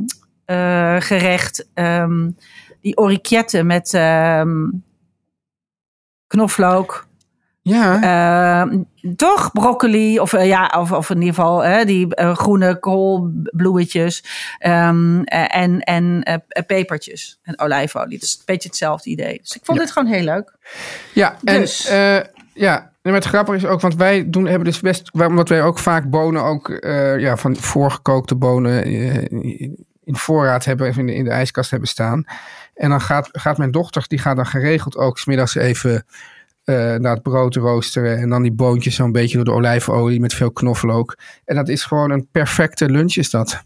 eh, 0.45 0.95
gerecht. 0.99 1.67
Ehm, 1.73 2.29
die 2.81 2.97
oricchiette 2.97 3.63
met 3.63 3.93
ehm, 3.93 4.65
knoflook. 6.27 7.05
Ja, 7.61 8.67
toch 9.15 9.51
broccoli 9.51 10.19
of 10.19 10.33
eh, 10.33 10.47
ja 10.47 10.73
of, 10.77 10.91
of 10.91 11.09
in 11.09 11.15
ieder 11.21 11.33
geval 11.33 11.63
hè, 11.63 11.85
die 11.85 12.07
groene 12.15 12.79
koolbloemetjes 12.79 14.23
en 14.57 15.23
en 15.83 16.23
pepertjes 16.67 17.39
en 17.43 17.59
olijfolie. 17.59 18.19
Dus 18.19 18.35
een 18.37 18.41
beetje 18.45 18.67
hetzelfde 18.69 19.09
idee. 19.09 19.37
Dus 19.41 19.55
ik 19.55 19.65
vond 19.65 19.77
Ja. 19.77 19.83
dit 19.83 19.93
gewoon 19.93 20.07
heel 20.13 20.23
leuk. 20.23 20.55
ja. 21.13 21.37
En, 21.43 21.59
dus. 21.59 21.87
eh, 21.87 22.19
ja, 22.57 22.91
en 23.01 23.11
met 23.11 23.25
grappig 23.25 23.55
is 23.55 23.65
ook, 23.65 23.81
want 23.81 23.95
wij 23.95 24.29
doen, 24.29 24.45
hebben 24.45 24.65
dus 24.65 24.79
best, 24.79 25.11
omdat 25.11 25.49
wij 25.49 25.63
ook 25.63 25.79
vaak 25.79 26.09
bonen, 26.09 26.43
ook 26.43 26.69
eh, 26.69 27.19
ja, 27.19 27.37
van 27.37 27.55
voorgekookte 27.55 28.35
bonen 28.35 28.83
eh, 28.83 29.15
in 30.03 30.15
voorraad 30.15 30.65
hebben, 30.65 30.89
of 30.89 30.97
in 30.97 31.05
de, 31.05 31.15
in 31.15 31.23
de 31.23 31.29
ijskast 31.29 31.71
hebben 31.71 31.89
staan. 31.89 32.25
En 32.73 32.89
dan 32.89 33.01
gaat, 33.01 33.29
gaat 33.31 33.57
mijn 33.57 33.71
dochter, 33.71 34.05
die 34.07 34.19
gaat 34.19 34.35
dan 34.35 34.45
geregeld 34.45 34.97
ook 34.97 35.17
smiddags 35.17 35.55
even 35.55 36.05
eh, 36.63 36.75
naar 36.75 37.13
het 37.13 37.21
brood 37.21 37.55
roosteren. 37.55 38.17
En 38.17 38.29
dan 38.29 38.41
die 38.41 38.51
boontjes 38.51 38.95
zo'n 38.95 39.11
beetje 39.11 39.35
door 39.35 39.45
de 39.45 39.51
olijfolie 39.51 40.19
met 40.19 40.33
veel 40.33 40.51
knoflook. 40.51 41.17
En 41.45 41.55
dat 41.55 41.69
is 41.69 41.83
gewoon 41.83 42.11
een 42.11 42.27
perfecte 42.31 42.89
lunch, 42.89 43.15
is 43.15 43.29
dat. 43.29 43.63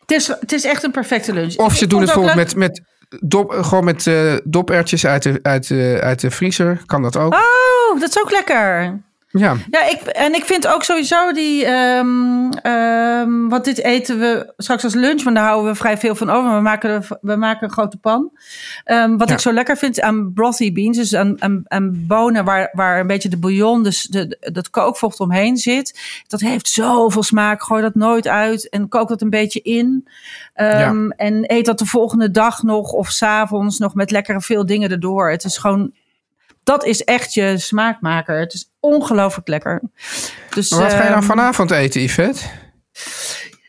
Het 0.00 0.10
is, 0.10 0.26
het 0.26 0.52
is 0.52 0.64
echt 0.64 0.82
een 0.82 0.90
perfecte 0.90 1.32
lunch. 1.32 1.56
Of 1.56 1.74
ze 1.74 1.86
doen 1.86 2.00
het 2.00 2.06
bijvoorbeeld 2.06 2.36
leuk- 2.36 2.56
met, 2.56 2.76
met 2.76 2.82
dop, 3.20 3.50
gewoon 3.50 3.84
met 3.84 4.06
eh 4.06 4.34
dopertjes 4.44 5.06
uit 5.06 5.22
de, 5.22 5.38
uit, 5.42 5.70
uit 6.00 6.20
de 6.20 6.30
vriezer. 6.30 6.82
Kan 6.86 7.02
dat 7.02 7.16
ook. 7.16 7.34
Oh, 7.34 8.00
dat 8.00 8.08
is 8.08 8.22
ook 8.22 8.30
lekker. 8.30 9.00
Ja, 9.36 9.56
Ja, 9.70 9.88
ik, 9.88 10.00
en 10.00 10.34
ik 10.34 10.44
vind 10.44 10.66
ook 10.66 10.82
sowieso 10.82 11.32
die. 11.32 11.64
ehm 11.64 12.50
ehm 12.52 13.48
want 13.48 13.64
dit 13.64 13.78
eten 13.82 14.18
we 14.18 14.52
straks 14.56 14.84
als 14.84 14.94
lunch, 14.94 15.22
want 15.22 15.36
daar 15.36 15.44
houden 15.46 15.70
we 15.72 15.78
vrij 15.78 15.98
veel 15.98 16.14
van 16.14 16.30
over. 16.30 16.54
We 16.54 16.60
maken, 16.60 16.90
er- 16.90 17.18
we 17.20 17.36
maken 17.36 17.64
een 17.66 17.72
grote 17.72 17.96
pan. 17.96 18.30
Ehm, 18.84 19.16
wat 19.16 19.28
Ja. 19.28 19.34
ik 19.34 19.40
zo 19.40 19.52
lekker 19.52 19.76
vind 19.76 20.00
aan 20.00 20.32
brothy 20.34 20.72
beans, 20.72 20.96
dus 20.96 21.14
aan, 21.14 21.42
aan, 21.42 21.62
aan 21.64 22.04
bonen 22.06 22.44
waar, 22.44 22.68
waar 22.72 23.00
een 23.00 23.06
beetje 23.06 23.28
de 23.28 23.38
bouillon, 23.38 23.82
dus 23.82 24.02
de, 24.02 24.26
de- 24.26 24.50
dat 24.52 24.70
kookvocht 24.70 25.20
omheen 25.20 25.56
zit. 25.56 26.00
Dat 26.26 26.40
heeft 26.40 26.68
zoveel 26.68 27.22
smaak. 27.22 27.62
Gooi 27.62 27.82
dat 27.82 27.94
nooit 27.94 28.28
uit 28.28 28.68
en 28.68 28.88
kook 28.88 29.08
dat 29.08 29.22
een 29.22 29.30
beetje 29.30 29.60
in. 29.62 30.08
Ehm, 30.54 31.08
En 31.10 31.44
eet 31.52 31.66
dat 31.66 31.78
de 31.78 31.86
volgende 31.86 32.30
dag 32.30 32.62
nog 32.62 32.92
of 32.92 33.08
s'avonds 33.08 33.78
nog 33.78 33.94
met 33.94 34.10
lekkere 34.10 34.40
veel 34.40 34.66
dingen 34.66 34.90
erdoor. 34.90 35.30
Het 35.30 35.44
is 35.44 35.56
gewoon 35.58 35.92
dat 36.64 36.84
is 36.84 37.04
echt 37.04 37.34
je 37.34 37.58
smaakmaker. 37.58 38.38
Het 38.40 38.54
is 38.54 38.70
ongelooflijk 38.80 39.48
lekker. 39.48 39.82
Dus, 40.50 40.70
maar 40.70 40.80
wat 40.80 40.92
ga 40.92 41.02
je 41.02 41.08
dan 41.08 41.18
ehm, 41.18 41.26
vanavond 41.26 41.70
eten, 41.70 42.02
Yvette? 42.02 42.42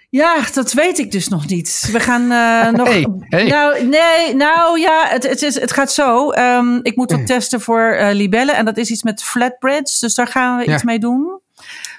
Ja, 0.10 0.42
dat 0.54 0.74
weet 0.74 0.98
ik 0.98 1.12
dus 1.12 1.28
nog 1.28 1.48
niet. 1.48 1.90
We 1.92 2.00
gaan 2.00 2.32
eh, 2.32 2.74
nog. 2.80 2.88
Hey, 2.88 3.08
hey. 3.20 3.48
Nou, 3.48 3.84
nee, 3.86 4.36
nou 4.36 4.80
ja, 4.80 5.06
het, 5.08 5.28
het, 5.28 5.42
is, 5.42 5.60
het 5.60 5.72
gaat 5.72 5.92
zo. 5.92 6.30
Ehm, 6.32 6.80
ik 6.82 6.96
moet 6.96 7.12
wat 7.12 7.28
testen 7.28 7.62
voor 7.62 7.92
eh, 7.92 8.14
libellen. 8.14 8.56
En 8.56 8.66
dat 8.66 8.78
is 8.78 8.90
iets 8.92 9.04
met 9.04 9.24
flatbreads. 9.24 10.00
Dus 10.00 10.14
daar 10.14 10.28
gaan 10.28 10.58
we 10.58 10.66
Ja. 10.66 10.74
iets 10.74 10.84
mee 10.84 11.00
doen. 11.00 11.40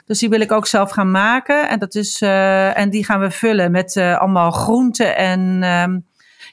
Dus 0.07 0.19
die 0.19 0.29
wil 0.29 0.41
ik 0.41 0.53
ook 0.53 0.67
zelf 0.67 0.91
gaan 0.91 1.11
maken. 1.11 1.69
En, 1.69 1.79
dat 1.79 1.95
is, 1.95 2.21
eh, 2.21 2.79
en 2.79 2.91
die 2.91 3.05
gaan 3.05 3.21
we 3.21 3.31
vullen 3.31 3.71
met 3.71 3.97
allemaal 3.97 4.51
groenten. 4.51 5.17
En 5.17 5.63
ehm, 5.63 5.99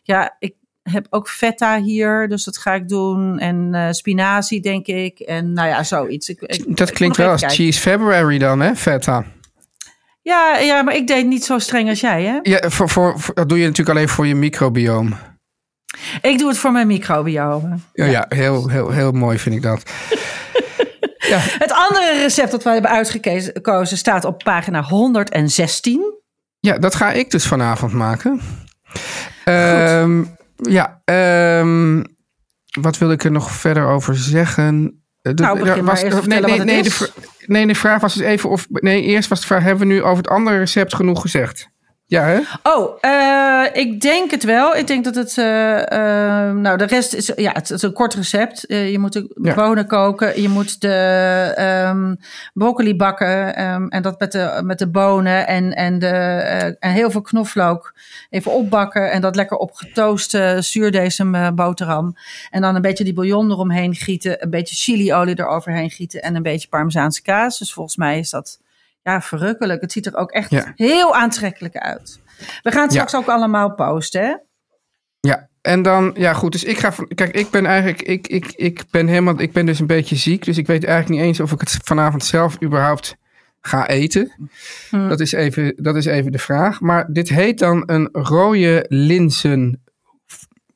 ja, 0.03 0.36
ik 0.39 0.53
heb 0.84 1.08
ook 1.10 1.30
feta 1.30 1.82
hier. 1.82 2.28
Dus 2.28 2.43
dat 2.43 2.58
ga 2.58 2.74
ik 2.74 2.88
doen. 2.89 3.39
En 3.39 3.69
eh, 3.74 3.88
spinazie, 3.91 4.62
denk 4.62 4.86
ik. 4.88 5.19
En 5.19 5.54
nou 5.54 5.67
ja, 5.67 5.84
zoiets. 5.84 6.30
Ik, 6.30 6.41
ik- 6.41 6.78
Dat 6.78 6.91
klinkt 6.91 7.17
wel 7.17 7.30
als 7.30 7.39
kijken. 7.41 7.58
Cheese 7.58 7.80
February 7.80 8.38
dan, 8.38 8.60
hè? 8.60 8.76
Feta. 8.76 9.26
Ja, 10.22 10.58
ja, 10.58 10.82
maar 10.82 10.96
ik 10.96 11.08
deed 11.08 11.26
niet 11.26 11.46
zo 11.46 11.60
streng 11.60 11.89
als 11.89 12.00
jij, 12.00 12.24
hè? 12.24 12.39
Ja, 12.41 12.69
voor, 12.69 12.89
voor, 12.89 13.19
voor- 13.19 13.36
dat 13.36 13.50
doe 13.50 13.58
je 13.60 13.63
natuurlijk 13.67 13.98
alleen 13.98 14.10
voor 14.10 14.28
je 14.28 14.36
microbioom. 14.36 15.13
Ik 16.22 16.38
doe 16.38 16.48
het 16.48 16.58
voor 16.58 16.72
mijn 16.72 16.88
microbiomen. 16.88 17.84
Ja, 17.93 18.06
ja 18.06 18.26
heel, 18.30 18.69
heel, 18.69 18.91
heel 18.91 19.12
mooi 19.12 19.39
vind 19.39 19.56
ik 19.56 19.62
dat. 19.62 19.84
ja, 21.32 21.38
Het 21.41 21.72
andere 21.72 22.19
recept 22.22 22.52
dat 22.52 22.63
wij 22.63 22.74
hebben 22.74 22.91
uitgekozen 22.91 23.98
staat 23.98 24.26
op 24.26 24.38
pagina 24.43 24.82
116. 24.82 26.13
ja, 26.60 26.78
dat 26.78 26.96
ga 26.96 27.12
ik 27.12 27.32
dus 27.32 27.48
vanavond 27.48 27.93
maken. 27.93 28.41
Ehm, 29.43 30.24
ja, 30.69 31.02
ehm, 31.06 32.04
wat 32.82 32.97
wil 32.97 33.12
ik 33.12 33.23
er 33.23 33.32
nog 33.32 33.52
verder 33.52 33.86
over 33.88 34.15
zeggen? 34.15 35.04
Eh, 35.21 35.34
de- 35.34 35.43
Nou, 35.43 35.58
eerst 36.04 36.28
nee, 36.28 36.39
nee, 36.41 36.60
nee. 36.65 36.84
De, 36.84 37.12
nee, 37.45 37.67
de 37.67 37.76
vraag 37.76 38.02
was 38.02 38.13
dus 38.13 38.23
even 38.26 38.49
of... 38.49 38.67
Nee, 38.69 39.02
eerst 39.02 39.30
was 39.30 39.39
de 39.41 39.45
vraag, 39.47 39.63
hebben 39.63 39.88
we 39.88 39.93
nu 39.93 40.04
over 40.04 40.17
het 40.17 40.28
andere 40.30 40.58
recept 40.58 40.95
genoeg 40.95 41.21
gezegd? 41.21 41.69
Ja, 42.13 42.23
hè? 42.23 42.39
Oh, 42.63 42.97
eh, 43.02 43.82
ik 43.82 44.02
denk 44.02 44.32
het 44.32 44.43
wel. 44.43 44.76
Ik 44.76 44.88
denk 44.88 45.04
dat 45.04 45.15
het. 45.15 45.38
eh, 45.38 45.82
eh, 46.47 46.56
nou, 46.56 46.78
de 46.78 46.84
rest 46.84 47.13
is. 47.13 47.32
Ja, 47.36 47.52
het 47.52 47.69
is 47.69 47.82
een 47.82 47.93
kort 47.93 48.13
recept. 48.13 48.63
Je 48.67 48.99
moet 48.99 49.13
de 49.13 49.32
Ja. 49.41 49.54
bonen 49.54 49.88
koken. 49.88 50.41
Je 50.41 50.49
moet 50.49 50.82
de 50.82 51.54
ehm, 51.56 52.15
broccoli 52.54 52.95
bakken. 52.95 53.56
ehm, 53.56 53.88
en 53.88 54.02
dat 54.02 54.19
met 54.19 54.32
de, 54.32 54.60
met 54.63 54.80
de 54.80 54.88
bonen 54.88 55.47
en, 55.47 55.76
en, 55.76 55.99
de, 55.99 56.08
eh, 56.08 56.65
en 56.65 56.91
heel 56.91 57.12
veel 57.12 57.21
knoflook 57.21 57.93
even 58.30 58.52
opbakken. 58.52 59.12
En 59.12 59.21
dat 59.21 59.36
lekker 59.36 59.58
op 59.58 59.73
getooste 59.73 60.58
zuurdesem 60.60 61.56
boterham. 61.56 62.15
En 62.52 62.62
dan 62.62 62.76
een 62.76 62.82
beetje 62.82 63.04
die 63.04 63.13
bouillon 63.13 63.52
eromheen 63.52 63.95
gieten. 63.95 64.43
Een 64.43 64.49
beetje 64.49 64.76
chiliolie 64.76 65.39
eroverheen 65.39 65.89
gieten. 65.89 66.21
En 66.21 66.36
een 66.36 66.43
beetje 66.43 66.67
parmezaanse 66.67 67.21
kaas. 67.21 67.58
Dus 67.58 67.73
volgens 67.73 67.95
mij 67.95 68.19
is 68.19 68.30
dat. 68.30 68.60
Ja, 69.04 69.22
verrukkelijk. 69.22 69.82
Het 69.82 69.92
ziet 69.92 70.06
er 70.06 70.16
ook 70.16 70.32
echt 70.32 70.50
Ja. 70.50 70.72
heel 70.76 71.16
aantrekkelijk 71.16 71.76
uit. 71.78 72.20
We 72.62 72.72
gaan 72.72 72.84
het 72.84 72.94
Ja. 72.94 73.08
straks 73.08 73.16
ook 73.16 73.36
allemaal 73.36 73.74
posten, 73.74 74.22
hè? 74.22 74.36
Ja, 75.20 75.48
en 75.62 75.82
dan, 75.82 76.12
ja 76.18 76.34
goed, 76.34 76.52
dus 76.52 76.63
ik 76.63 76.78
ga 76.78 76.94
kijk, 77.16 77.36
ik 77.36 77.50
ben 77.50 77.66
eigenlijk, 77.66 78.02
ik, 78.02 78.28
ik, 78.28 78.52
ik 78.56 78.84
ben 78.92 79.08
helemaal, 79.08 79.39
ik 79.39 79.52
ben 79.54 79.66
dus 79.66 79.80
een 79.80 79.88
beetje 79.88 80.16
ziek, 80.16 80.46
dus 80.46 80.58
ik 80.58 80.68
weet 80.68 80.84
eigenlijk 80.84 81.16
niet 81.20 81.28
eens 81.30 81.39
of 81.39 81.52
ik 81.52 81.60
het 81.60 81.80
vanavond 81.84 82.26
zelf 82.26 82.62
überhaupt 82.63 83.16
ga 83.62 83.88
eten. 83.88 84.32
Hm. 84.89 85.08
Dat, 85.10 85.20
is 85.20 85.32
even, 85.32 85.74
dat 85.78 85.96
is 85.96 86.06
even 86.06 86.32
de 86.32 86.38
vraag. 86.39 86.80
Maar 86.82 87.06
dit 87.13 87.30
heet 87.30 87.60
dan 87.60 87.84
een 87.86 88.10
rode 88.12 88.86
linzen, 88.88 89.84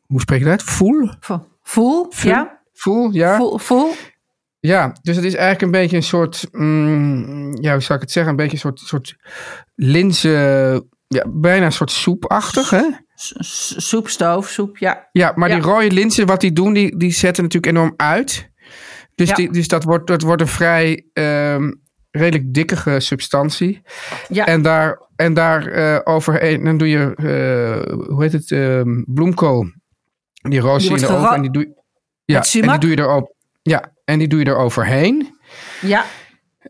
hoe 0.05 0.21
spreek 0.21 0.39
je 0.39 0.45
dat? 0.45 0.63
Voel? 0.63 1.09
Vo- 1.19 1.47
Voel, 1.63 2.11
ja? 2.21 2.59
Voel, 2.73 3.11
ja. 3.11 3.35
Voel. 3.55 3.93
Ja, 4.67 4.95
dus 5.01 5.15
het 5.15 5.25
is 5.25 5.33
eigenlijk 5.35 5.61
een 5.61 5.81
beetje 5.81 5.95
een 5.95 6.03
soort, 6.03 6.47
mm, 6.51 7.57
ja, 7.61 7.71
hoe 7.71 7.81
zou 7.81 7.93
ik 7.93 8.01
het 8.01 8.11
zeggen? 8.11 8.31
Een 8.31 8.37
beetje 8.37 8.53
een 8.53 8.59
soort, 8.59 8.79
soort 8.79 9.15
linzen, 9.75 10.89
ja, 11.07 11.25
bijna 11.27 11.65
een 11.65 11.71
soort 11.71 11.91
soepachtig, 11.91 12.69
hè? 12.69 12.83
S- 13.15 13.33
s- 13.39 13.89
Soep, 14.41 14.77
ja. 14.77 15.07
Ja, 15.11 15.31
maar 15.35 15.49
Ja. 15.49 15.55
die 15.55 15.63
rode 15.63 15.91
linzen, 15.91 16.25
wat 16.25 16.41
die 16.41 16.51
doen, 16.53 16.73
die, 16.73 16.97
die 16.97 17.11
zetten 17.11 17.43
natuurlijk 17.43 17.75
enorm 17.75 17.93
uit. 17.95 18.49
Dus, 19.15 19.29
Ja. 19.29 19.35
die, 19.35 19.51
dus 19.51 19.67
dat, 19.67 19.83
wordt, 19.83 20.07
dat 20.07 20.21
wordt 20.21 20.41
een 20.41 20.47
vrij 20.47 21.05
ehm, 21.13 21.71
redelijk 22.11 22.53
dikkige 22.53 22.99
substantie. 22.99 23.81
Ja, 24.27 24.45
En 24.45 24.61
daar, 24.61 25.01
en 25.15 25.33
daar 25.33 25.67
eh, 25.67 25.99
overheen, 26.03 26.63
dan 26.63 26.77
doe 26.77 26.87
je, 26.89 27.13
eh, 27.15 27.95
hoe 28.07 28.23
heet 28.23 28.31
het, 28.31 28.51
ehm, 28.51 29.03
bloemkool. 29.05 29.65
Die 30.33 30.59
roos 30.59 30.85
in 30.89 30.95
de 30.97 31.07
oven 31.07 31.33
en 31.35 31.41
die 31.41 31.51
doe, 31.51 31.83
ja, 32.25 32.43
en 32.53 32.61
die 32.69 32.77
doe 32.77 32.89
je 32.89 32.99
erop. 32.99 33.35
Ja, 33.61 33.95
en 34.07 34.19
die 34.19 34.27
doe 34.27 34.39
je 34.39 34.45
er 34.45 34.57
overheen. 34.57 35.37
ja. 35.81 36.05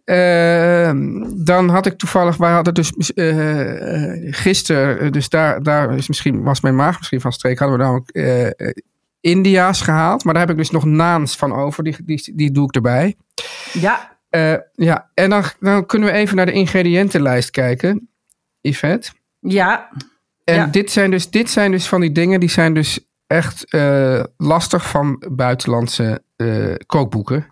Ehm, 0.04 1.24
dan 1.46 1.70
had 1.70 1.86
ik 1.86 1.98
toevallig, 1.98 2.38
wij 2.38 2.52
hadden 2.52 2.74
dus 2.74 2.94
eh, 3.14 4.14
eh, 4.14 4.34
gisteren, 4.34 5.00
eh, 5.00 5.12
dus 5.12 5.30
daar, 5.30 5.64
daar 5.64 5.96
is 5.96 6.08
misschien, 6.08 6.44
was 6.44 6.62
mijn 6.62 6.76
maag 6.76 6.98
misschien 6.98 7.22
van 7.22 7.32
streek, 7.32 7.60
hadden 7.60 7.78
we 7.78 7.84
namelijk 7.84 8.10
eh, 8.10 8.46
eh, 8.46 8.74
India's 9.20 9.82
gehaald. 9.82 10.24
Maar 10.24 10.34
daar 10.34 10.44
heb 10.44 10.52
ik 10.52 10.58
dus 10.58 10.70
nog 10.72 10.86
naans 10.86 11.36
van 11.36 11.54
over, 11.54 11.84
die, 11.84 11.96
die, 12.04 12.32
die 12.36 12.52
doe 12.52 12.64
ik 12.68 12.76
erbij. 12.76 13.16
ja. 13.74 14.16
Eh, 14.30 14.54
ja, 14.76 15.10
en 15.14 15.30
dan, 15.30 15.44
dan 15.60 15.86
kunnen 15.86 16.10
we 16.10 16.16
even 16.16 16.36
naar 16.36 16.46
de 16.46 16.52
ingrediëntenlijst 16.52 17.50
kijken, 17.52 18.10
Yvette. 18.62 19.12
Ja, 19.40 19.90
En 20.44 20.56
Ja. 20.56 20.66
dit, 20.66 20.92
zijn 20.92 21.12
dus, 21.12 21.30
dit 21.30 21.50
zijn 21.50 21.72
dus 21.72 21.88
van 21.88 22.02
die 22.02 22.12
dingen, 22.12 22.40
die 22.40 22.50
zijn 22.50 22.74
dus 22.74 23.00
echt 23.28 23.66
eh, 23.70 24.24
lastig 24.38 24.90
van 24.90 25.24
buitenlandse 25.32 26.22
eh, 26.36 26.74
kookboeken. 26.86 27.46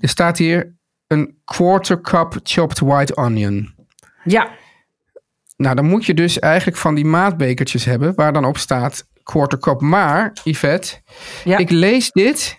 Er 0.00 0.08
staat 0.08 0.38
hier 0.38 0.74
een 1.06 1.38
quarter 1.44 2.00
cup 2.00 2.38
chopped 2.42 2.78
white 2.78 3.16
onion. 3.16 3.74
ja. 4.24 4.48
Nou, 5.56 5.74
dan 5.76 5.84
moet 5.84 6.04
je 6.04 6.14
dus 6.14 6.38
eigenlijk 6.38 6.76
van 6.76 6.94
die 6.94 7.04
maatbekertjes 7.04 7.84
hebben 7.84 8.12
waar 8.14 8.32
dan 8.32 8.44
op 8.44 8.56
staat 8.58 9.06
quarter 9.22 9.58
cup. 9.58 9.80
Maar, 9.80 10.32
Yvette, 10.44 11.00
ja. 11.44 11.58
ik 11.58 11.70
lees 11.70 12.10
dit 12.10 12.58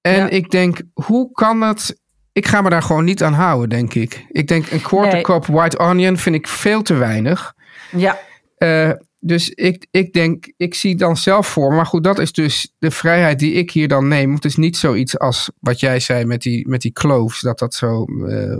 en 0.00 0.16
Ja. 0.16 0.28
ik 0.28 0.50
denk, 0.50 0.80
hoe 0.94 1.32
kan 1.32 1.60
dat? 1.60 1.94
Ik 2.32 2.46
ga 2.46 2.60
me 2.62 2.70
daar 2.70 2.82
gewoon 2.82 3.04
niet 3.04 3.22
aan 3.22 3.32
houden, 3.32 3.68
denk 3.68 3.94
ik. 3.94 4.24
Ik 4.28 4.48
denk 4.48 4.70
een 4.70 4.82
quarter 4.82 5.12
Nee. 5.12 5.22
cup 5.22 5.46
white 5.46 5.78
onion 5.78 6.16
vind 6.16 6.34
ik 6.36 6.48
veel 6.48 6.82
te 6.82 6.94
weinig. 6.94 7.54
ja. 7.90 8.18
Eh, 8.58 8.90
dus 9.26 9.50
ik, 9.50 9.86
ik 9.90 10.12
denk, 10.12 10.52
ik 10.56 10.74
zie 10.74 10.96
dan 10.96 11.16
zelf 11.16 11.46
voor. 11.46 11.72
Maar 11.72 11.86
goed, 11.86 12.04
dat 12.04 12.18
is 12.18 12.32
dus 12.32 12.74
de 12.78 12.90
vrijheid 12.90 13.38
die 13.38 13.52
ik 13.52 13.70
hier 13.70 13.88
dan 13.88 14.08
neem. 14.08 14.34
Het 14.34 14.44
is 14.44 14.56
niet 14.56 14.76
zoiets 14.76 15.18
als 15.18 15.50
wat 15.60 15.80
jij 15.80 16.00
zei 16.00 16.24
met 16.24 16.42
die, 16.42 16.68
met 16.68 16.80
die 16.80 16.92
cloves, 16.92 17.40
dat 17.40 17.58
dat 17.58 17.74
zo 17.74 18.04
eh, 18.04 18.58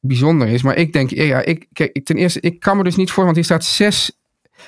bijzonder 0.00 0.48
is. 0.48 0.62
Maar 0.62 0.76
ik 0.76 0.92
denk, 0.92 1.10
ja, 1.10 1.40
ik, 1.40 1.66
kijk, 1.72 2.04
ten 2.04 2.16
eerste, 2.16 2.40
ik 2.40 2.60
kan 2.60 2.76
me 2.76 2.84
dus 2.84 2.96
niet 2.96 3.10
voor, 3.10 3.24
want 3.24 3.36
hier 3.36 3.44
staat 3.44 3.64
zes, 3.64 4.18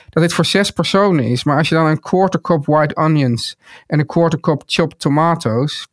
dat 0.08 0.22
dit 0.22 0.32
voor 0.32 0.44
zes 0.44 0.70
personen 0.70 1.24
is. 1.24 1.44
Maar 1.44 1.56
als 1.56 1.68
je 1.68 1.74
dan 1.74 1.86
een 1.86 2.00
quarter 2.00 2.40
cup 2.40 2.66
white 2.66 2.96
onions 2.96 3.56
en 3.86 3.98
een 3.98 4.06
quarter 4.06 4.40
cup 4.40 4.62
chopped 4.66 4.98
tomatoes, 4.98 5.86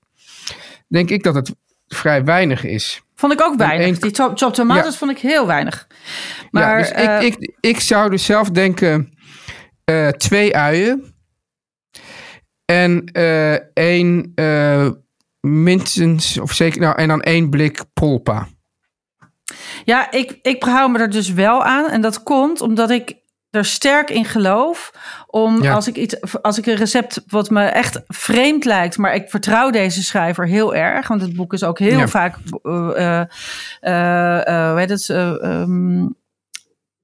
denk 0.88 1.10
ik 1.10 1.24
dat 1.24 1.36
het 1.36 1.56
vrij 1.88 2.24
weinig 2.24 2.64
is. 2.64 3.02
Vond 3.20 3.34
ik 3.34 3.42
ook 3.42 3.56
weinig. 3.56 4.00
Die 4.00 4.16
chop, 4.16 4.38
chop 4.38 4.54
tomatoes 4.54 4.92
Ja. 4.92 4.98
vond 4.98 5.12
ik 5.12 5.20
heel 5.20 5.48
weinig. 5.48 5.88
Maar, 6.52 6.64
ja, 6.64 6.78
dus 6.78 6.92
eh, 6.92 7.22
ik, 7.22 7.36
ik, 7.36 7.58
ik 7.60 7.80
zou 7.80 8.10
dus 8.10 8.26
zelf 8.26 8.50
denken 8.50 9.18
eh, 9.84 10.08
twee 10.08 10.56
uien 10.56 11.16
en 12.66 13.06
eh 13.06 13.54
één 13.74 14.34
minstens, 15.42 16.38
of 16.40 16.54
zeker, 16.54 16.82
nou, 16.82 16.96
en 16.98 17.08
dan 17.08 17.22
één 17.22 17.50
blik 17.50 17.84
polpa. 17.94 18.48
Ja, 19.84 20.12
ik, 20.12 20.40
ik 20.42 20.64
hou 20.64 20.92
me 20.92 21.00
er 21.00 21.10
dus 21.10 21.32
wel 21.32 21.64
aan. 21.64 21.90
En 21.90 22.02
dat 22.02 22.24
komt 22.24 22.62
omdat 22.62 22.90
ik 22.90 23.16
er 23.50 23.66
sterk 23.66 24.10
in 24.10 24.26
geloof. 24.26 24.92
Om 25.28 25.64
Ja. 25.64 25.74
als, 25.74 25.88
ik 25.88 25.96
iets, 25.96 26.42
als 26.42 26.58
ik 26.58 26.66
een 26.66 26.76
recept 26.76 27.24
wat 27.28 27.50
me 27.50 27.64
echt 27.64 28.02
vreemd 28.08 28.66
lijkt. 28.66 28.98
Maar 28.98 29.16
ik 29.16 29.30
vertrouw 29.30 29.70
deze 29.70 30.04
schrijver 30.04 30.48
heel 30.48 30.76
erg. 30.76 31.08
Want 31.08 31.22
het 31.22 31.36
boek 31.36 31.54
is 31.54 31.64
ook 31.64 31.80
heel 31.80 32.00
Ja. 32.00 32.08
vaak. 32.08 32.36
eh 32.64 33.20
eh 33.22 33.26
eh, 33.82 34.82
eh, 34.82 34.90
het? 34.90 35.10
eh, 35.10 35.44
ehm, 35.44 36.06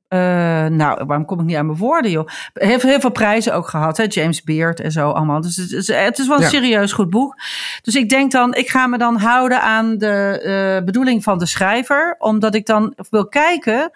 eh, 0.07 0.65
nou, 0.65 1.05
waarom 1.05 1.25
kom 1.25 1.39
ik 1.39 1.45
niet 1.45 1.55
aan 1.55 1.65
mijn 1.65 1.77
woorden, 1.77 2.11
joh? 2.11 2.27
Heeft 2.53 2.83
heel 2.83 2.99
veel 2.99 3.11
prijzen 3.11 3.53
ook 3.53 3.67
gehad, 3.67 3.97
hè? 3.97 4.03
James 4.07 4.43
Beard 4.43 4.79
en 4.79 4.91
zo 4.91 5.09
allemaal. 5.11 5.41
Dus 5.41 5.55
het 5.55 5.71
is, 5.71 5.87
het 5.87 6.19
is 6.19 6.27
wel 6.27 6.37
een 6.37 6.43
Ja. 6.43 6.49
serieus 6.49 6.91
goed 6.91 7.09
boek. 7.09 7.35
Dus 7.81 7.95
ik 7.95 8.09
denk 8.09 8.31
dan, 8.31 8.53
ik 8.53 8.69
ga 8.69 8.87
me 8.87 8.97
dan 8.97 9.15
houden 9.17 9.61
aan 9.61 9.97
de 9.97 10.81
bedoeling 10.85 11.23
van 11.23 11.37
de 11.37 11.45
schrijver, 11.45 12.15
omdat 12.17 12.55
ik 12.55 12.65
dan 12.65 12.93
wil 13.09 13.27
kijken. 13.27 13.91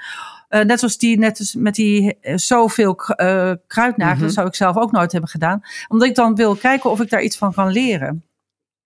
Eh, 0.47 0.61
net 0.61 0.79
zoals 0.79 0.97
die 0.97 1.19
net 1.19 1.39
als 1.39 1.55
met 1.55 1.75
die 1.75 2.17
eh, 2.21 2.37
zoveel 2.37 2.95
kruidnagelen, 3.67 4.25
dat 4.25 4.33
zou 4.33 4.47
ik 4.47 4.55
zelf 4.55 4.77
ook 4.77 4.91
nooit 4.91 5.11
hebben 5.11 5.29
gedaan. 5.29 5.61
Omdat 5.87 6.07
ik 6.07 6.15
dan 6.15 6.35
wil 6.35 6.55
kijken 6.55 6.89
of 6.89 7.01
ik 7.01 7.09
daar 7.09 7.21
iets 7.21 7.37
van 7.37 7.53
kan 7.53 7.71
leren. 7.71 8.23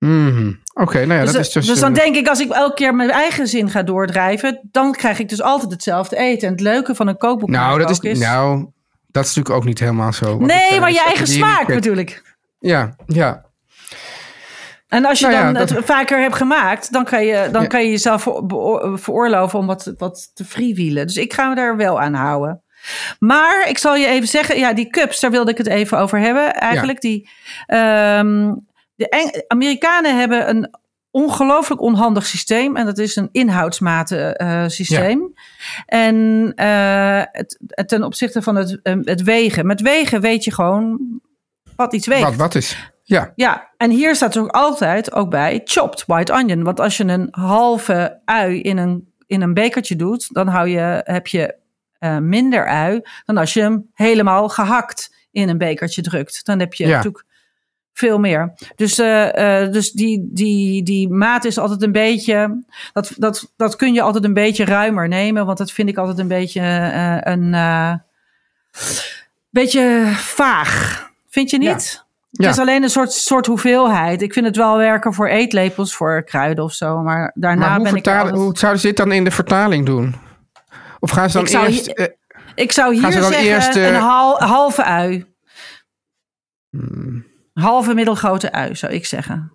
Mhm. 0.05 0.51
Oké, 0.73 1.05
nou 1.05 1.19
ja, 1.19 1.25
dus, 1.25 1.33
dat 1.33 1.41
is 1.41 1.51
dus... 1.51 1.65
dus 1.65 1.79
dan 1.79 1.93
denk 1.93 2.15
ik, 2.15 2.27
als 2.27 2.39
ik 2.39 2.51
elke 2.51 2.73
keer 2.73 2.95
mijn 2.95 3.09
eigen 3.09 3.47
zin 3.47 3.69
ga 3.69 3.83
doordrijven, 3.83 4.59
dan 4.71 4.91
krijg 4.91 5.19
ik 5.19 5.29
dus 5.29 5.41
altijd 5.41 5.71
hetzelfde 5.71 6.17
eten. 6.17 6.47
En 6.47 6.53
het 6.53 6.61
leuke 6.61 6.95
van 6.95 7.07
een 7.07 7.17
kookboek 7.17 7.49
nou, 7.49 7.79
dat 7.79 8.03
is, 8.03 8.19
nou, 8.19 8.65
dat 9.07 9.25
is 9.25 9.35
natuurlijk 9.35 9.55
ook 9.55 9.65
niet 9.65 9.79
helemaal 9.79 10.13
zo. 10.13 10.37
nee, 10.37 10.79
maar 10.79 10.91
je 10.91 11.03
eigen 11.03 11.27
smaak 11.27 11.67
bedoel 11.67 11.95
ik. 11.95 12.35
Ja, 12.59 12.95
ja. 13.05 13.45
En 14.91 15.05
als 15.05 15.19
je 15.19 15.25
Nou 15.25 15.37
ja, 15.37 15.43
dan 15.43 15.53
dat- 15.53 15.69
het 15.69 15.85
vaker 15.85 16.19
hebt 16.21 16.35
gemaakt, 16.35 16.91
dan 16.91 17.03
kan 17.03 17.25
je, 17.25 17.49
dan 17.51 17.61
Ja. 17.61 17.67
kan 17.67 17.83
je 17.83 17.89
jezelf 17.89 18.21
veroorloven 18.93 19.59
om 19.59 19.65
wat, 19.67 19.93
wat 19.97 20.31
te 20.33 20.45
freewheelen. 20.45 21.07
Dus 21.07 21.17
ik 21.17 21.33
ga 21.33 21.49
me 21.49 21.55
daar 21.55 21.77
wel 21.77 22.01
aan 22.01 22.13
houden. 22.13 22.61
Maar 23.19 23.65
ik 23.69 23.77
zal 23.77 23.95
je 23.95 24.07
even 24.07 24.27
zeggen, 24.27 24.57
ja, 24.57 24.73
die 24.73 24.89
cups, 24.89 25.19
daar 25.19 25.31
wilde 25.31 25.51
ik 25.51 25.57
het 25.57 25.67
even 25.67 25.97
over 25.97 26.19
hebben. 26.19 26.53
Eigenlijk 26.55 27.01
die. 27.01 27.29
ehm, 27.65 28.53
de 28.95 29.09
Eng- 29.09 29.43
Amerikanen 29.47 30.19
hebben 30.19 30.49
een 30.49 30.69
ongelooflijk 31.11 31.81
onhandig 31.81 32.25
systeem. 32.25 32.75
En 32.77 32.85
dat 32.85 32.97
is 32.97 33.15
een 33.15 33.29
inhoudsmaten 33.31 34.35
eh, 34.35 34.63
systeem. 34.67 35.33
En 35.85 36.51
eh, 36.55 37.21
het, 37.31 37.59
het 37.67 37.87
ten 37.87 38.03
opzichte 38.03 38.41
van 38.41 38.55
het, 38.55 38.79
eh, 38.83 38.95
het 39.01 39.23
wegen. 39.23 39.65
Met 39.65 39.81
wegen 39.81 40.21
weet 40.21 40.43
je 40.43 40.53
gewoon 40.53 40.99
wat 41.75 41.93
iets 41.93 42.07
weegt. 42.07 42.23
Wat, 42.23 42.35
wat 42.35 42.55
is? 42.55 42.91
Ja, 43.11 43.31
Ja, 43.35 43.69
en 43.77 43.91
hier 43.91 44.15
staat 44.15 44.35
er 44.35 44.41
ook 44.41 44.49
altijd 44.51 45.13
ook 45.13 45.29
bij 45.29 45.61
chopped 45.65 46.03
white 46.07 46.33
onion. 46.33 46.63
Want 46.63 46.79
als 46.79 46.97
je 46.97 47.03
een 47.03 47.27
halve 47.31 48.19
ui 48.25 48.61
in 48.61 48.77
een, 48.77 49.13
in 49.27 49.41
een 49.41 49.53
bekertje 49.53 49.95
doet, 49.95 50.33
dan 50.33 50.47
hou 50.47 50.67
je, 50.67 51.01
heb 51.03 51.27
je 51.27 51.55
eh, 51.99 52.17
minder 52.17 52.67
ui 52.67 53.01
dan 53.25 53.37
als 53.37 53.53
je 53.53 53.61
hem 53.61 53.89
helemaal 53.93 54.49
gehakt 54.49 55.15
in 55.31 55.49
een 55.49 55.57
bekertje 55.57 56.01
drukt. 56.01 56.45
Dan 56.45 56.59
heb 56.59 56.73
je 56.73 56.87
Ja. 56.87 56.95
natuurlijk 56.95 57.25
veel 57.93 58.19
meer. 58.19 58.53
Dus, 58.75 58.97
eh, 58.99 59.61
eh, 59.63 59.71
dus 59.71 59.91
die, 59.91 60.29
die, 60.31 60.83
die 60.83 61.09
maat 61.09 61.45
is 61.45 61.57
altijd 61.57 61.81
een 61.81 61.91
beetje. 61.91 62.63
Dat, 62.93 63.11
dat, 63.17 63.53
dat 63.57 63.75
kun 63.75 63.93
je 63.93 64.01
altijd 64.01 64.23
een 64.23 64.33
beetje 64.33 64.65
ruimer 64.65 65.07
nemen. 65.07 65.45
Want 65.45 65.57
dat 65.57 65.71
vind 65.71 65.89
ik 65.89 65.97
altijd 65.97 66.19
een 66.19 66.27
beetje 66.27 66.61
een. 67.23 67.53
beetje 69.49 70.03
vaag. 70.15 71.09
Vind 71.29 71.49
je 71.49 71.57
niet? 71.57 72.00
Ja. 72.31 72.45
Het 72.47 72.55
is 72.55 72.61
alleen 72.61 72.83
een 72.83 72.89
soort, 72.89 73.11
soort 73.11 73.45
hoeveelheid. 73.45 74.21
Ik 74.21 74.33
vind 74.33 74.45
het 74.45 74.55
wel 74.55 74.77
werken 74.77 75.13
voor 75.13 75.27
eetlepels, 75.27 75.95
voor 75.95 76.23
kruiden 76.23 76.63
of 76.63 76.73
zo. 76.73 77.01
Maar 77.01 77.31
daarna 77.35 77.65
maar 77.65 77.75
hoe, 77.75 77.83
ben 77.83 77.95
ik. 77.95 78.03
vertalen- 78.03 78.21
altijd- 78.31 78.41
hoe 78.41 78.57
zouden 78.57 78.81
ze 78.81 78.87
dit 78.87 78.97
dan 78.97 79.11
in 79.11 79.23
de 79.23 79.31
vertaling 79.31 79.85
doen? 79.85 80.15
Of 80.99 81.09
gaan 81.11 81.29
ze 81.29 81.35
dan 81.37 81.45
Ik 81.45 81.51
zou 81.51 81.65
eerst... 81.67 81.85
hier- 81.85 81.95
eh, 81.95 82.07
Ik 82.55 82.71
zou 82.71 82.93
hier 82.93 83.11
zeggen 83.11 83.37
eerst, 83.37 83.75
eh, 83.75 83.87
een 83.87 83.95
hal- 83.95 84.39
halve 84.39 84.83
ui. 84.83 85.25
Hmm. 86.69 87.25
Halve 87.53 87.93
middelgrote 87.93 88.51
ui, 88.51 88.75
zou 88.75 88.93
ik 88.93 89.05
zeggen. 89.05 89.53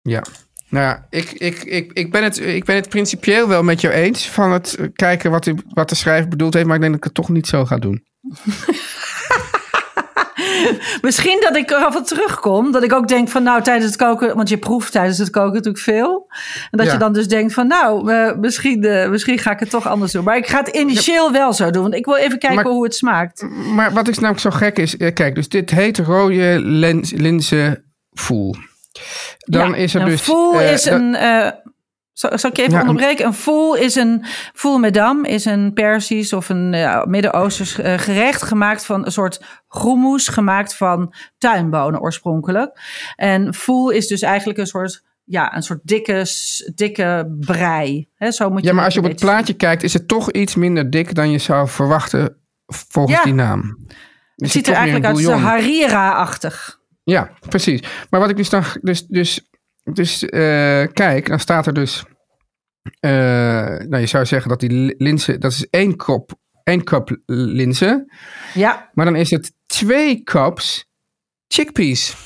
Ja. 0.00 0.22
Nou 0.68 0.84
ja, 0.84 1.06
ik, 1.10 1.30
ik, 1.30 1.62
ik, 1.62 1.92
ik, 1.92 2.10
ben 2.10 2.22
het, 2.24 2.38
ik 2.38 2.64
ben 2.64 2.76
het 2.76 2.88
principieel 2.88 3.48
wel 3.48 3.62
met 3.62 3.80
jou 3.80 3.94
eens 3.94 4.28
van 4.28 4.52
het 4.52 4.74
eh, 4.74 4.86
kijken 4.92 5.30
wat, 5.30 5.50
wat 5.68 5.88
de 5.88 5.94
schrijver 5.94 6.28
bedoeld 6.28 6.54
heeft, 6.54 6.66
maar 6.66 6.74
ik 6.76 6.80
denk 6.80 6.92
dat 6.92 7.00
ik 7.04 7.06
het 7.16 7.24
toch 7.24 7.34
niet 7.34 7.46
zo 7.46 7.64
ga 7.64 7.78
doen. 7.78 8.04
Misschien 11.02 11.38
dat 11.40 11.56
ik 11.56 11.70
er 11.70 11.76
af 11.76 11.96
en 11.96 12.04
terugkom. 12.04 12.72
Dat 12.72 12.82
ik 12.82 12.92
ook 12.92 13.08
denk 13.08 13.28
van 13.28 13.42
nou 13.42 13.62
tijdens 13.62 13.86
het 13.86 13.96
koken. 13.96 14.36
Want 14.36 14.48
je 14.48 14.58
proeft 14.58 14.92
tijdens 14.92 15.18
het 15.18 15.30
koken 15.30 15.52
natuurlijk 15.54 15.84
veel. 15.84 16.26
En 16.70 16.78
dat 16.78 16.86
Ja. 16.86 16.92
je 16.92 16.98
dan 16.98 17.12
dus 17.12 17.28
denkt 17.28 17.52
van 17.54 17.66
nou 17.66 18.12
eh, 18.12 18.34
misschien, 18.36 18.84
eh, 18.84 19.08
misschien 19.08 19.38
ga 19.38 19.50
ik 19.50 19.60
het 19.60 19.70
toch 19.70 19.88
anders 19.88 20.12
doen. 20.12 20.24
Maar 20.24 20.36
ik 20.36 20.46
ga 20.46 20.58
het 20.58 20.68
initieel 20.68 21.32
wel 21.32 21.52
zo 21.52 21.70
doen. 21.70 21.82
Want 21.82 21.94
ik 21.94 22.04
wil 22.04 22.16
even 22.16 22.38
kijken 22.38 22.56
Maar- 22.62 22.72
hoe 22.72 22.84
het 22.84 22.94
smaakt. 22.94 23.46
Maar 23.74 23.92
wat 23.92 24.08
is 24.08 24.14
namelijk 24.18 24.40
zo 24.40 24.50
gek 24.50 24.78
is, 24.78 24.96
eh, 24.96 25.14
kijk, 25.14 25.34
dus 25.34 25.48
dit 25.48 25.70
heet 25.70 25.98
rode 25.98 26.60
lens, 26.62 27.12
linzen 27.12 27.84
voel. 28.12 28.54
Dan 29.38 29.68
Ja, 29.70 29.74
is 29.76 29.94
er 29.94 30.04
dus... 30.04 30.20
Foel 30.20 30.60
eh, 30.60 30.72
is 30.72 30.84
een... 30.84 31.16
zal, 32.18 32.38
zal 32.38 32.50
ik 32.50 32.56
je 32.56 32.62
even 32.62 32.74
Ja, 32.74 32.80
onderbreken? 32.80 33.26
Een 33.26 33.34
foel 33.34 33.76
is 33.76 33.94
een... 33.94 34.24
Foel 34.54 34.78
medam 34.78 35.24
is 35.24 35.44
een 35.44 35.72
Persisch 35.72 36.32
of 36.32 36.48
een 36.48 36.72
ja, 36.72 37.04
Midden-Oosters 37.08 37.78
eh, 37.78 37.98
gerecht 37.98 38.42
gemaakt 38.42 38.86
van 38.86 39.04
een 39.04 39.12
soort 39.12 39.42
groenmoes 39.68 40.28
gemaakt 40.28 40.76
van 40.76 41.14
tuinbonen 41.38 42.00
oorspronkelijk. 42.00 42.80
En 43.16 43.54
foel 43.54 43.90
is 43.90 44.06
dus 44.06 44.22
eigenlijk 44.22 44.58
een 44.58 44.66
soort... 44.66 45.06
Ja, 45.24 45.56
een 45.56 45.62
soort 45.62 45.80
dikke, 45.82 46.26
dikke 46.74 47.36
brei. 47.40 48.08
Zo 48.18 48.50
moet 48.50 48.60
je 48.60 48.66
ja, 48.66 48.74
maar 48.74 48.84
als 48.84 48.94
je 48.94 49.00
op 49.00 49.06
het 49.06 49.20
plaatje 49.20 49.54
kijkt, 49.54 49.82
is 49.82 49.92
het 49.92 50.08
toch 50.08 50.32
iets 50.32 50.54
minder 50.54 50.90
dik 50.90 51.14
dan 51.14 51.30
je 51.30 51.38
zou 51.38 51.68
verwachten 51.68 52.36
volgens 52.66 53.16
Ja. 53.16 53.24
die 53.24 53.34
naam. 53.34 53.86
Het 54.36 54.50
ziet 54.50 54.66
er 54.66 54.74
eigenlijk 54.74 55.04
uit 55.04 55.16
als 55.16 55.24
een 55.24 55.38
harira-achtig. 55.38 56.78
Ja, 57.04 57.30
precies. 57.48 57.80
Maar 58.10 58.20
wat 58.20 58.30
ik 58.30 58.36
dus 58.36 58.50
dan 58.50 58.64
dus, 58.80 59.06
dus, 59.06 59.47
dus 59.92 60.24
eh, 60.24 60.84
kijk, 60.92 61.26
dan 61.28 61.40
staat 61.40 61.66
er 61.66 61.74
dus. 61.74 62.04
eh, 63.00 63.10
nou, 63.78 63.96
je 63.98 64.06
zou 64.06 64.26
zeggen 64.26 64.48
dat 64.48 64.60
die 64.60 64.70
li- 64.70 64.94
linzen, 64.98 65.40
dat 65.40 65.52
is 65.52 65.66
één 65.70 65.96
kop, 65.96 66.32
één 66.64 66.84
cup 66.84 67.18
linzen. 67.26 68.12
Ja, 68.54 68.90
Maar 68.94 69.04
dan 69.04 69.16
is 69.16 69.30
het 69.30 69.52
twee 69.66 70.22
cups 70.22 70.86
chickpeas. 71.48 72.16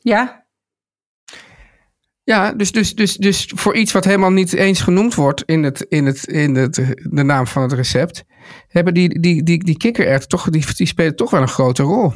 ja. 0.00 0.46
Ja, 2.24 2.52
dus, 2.52 2.72
dus, 2.72 2.94
dus, 2.94 3.16
dus 3.16 3.52
voor 3.54 3.76
iets 3.76 3.92
wat 3.92 4.04
helemaal 4.04 4.30
niet 4.30 4.52
eens 4.52 4.80
genoemd 4.80 5.14
wordt 5.14 5.42
in, 5.42 5.62
het, 5.62 5.80
in, 5.80 6.06
het, 6.06 6.24
in 6.26 6.54
het, 6.54 6.74
de 7.10 7.22
naam 7.22 7.46
van 7.46 7.62
het 7.62 7.72
recept, 7.72 8.24
hebben 8.68 8.94
die, 8.94 9.20
die, 9.20 9.42
die, 9.42 9.64
die 9.64 9.76
kikkererwten 9.76 10.28
toch, 10.28 10.50
die, 10.50 10.64
die 10.74 10.86
spelen 10.86 11.16
toch 11.16 11.30
wel 11.30 11.40
een 11.42 11.48
grote 11.48 11.82
rol. 11.82 12.12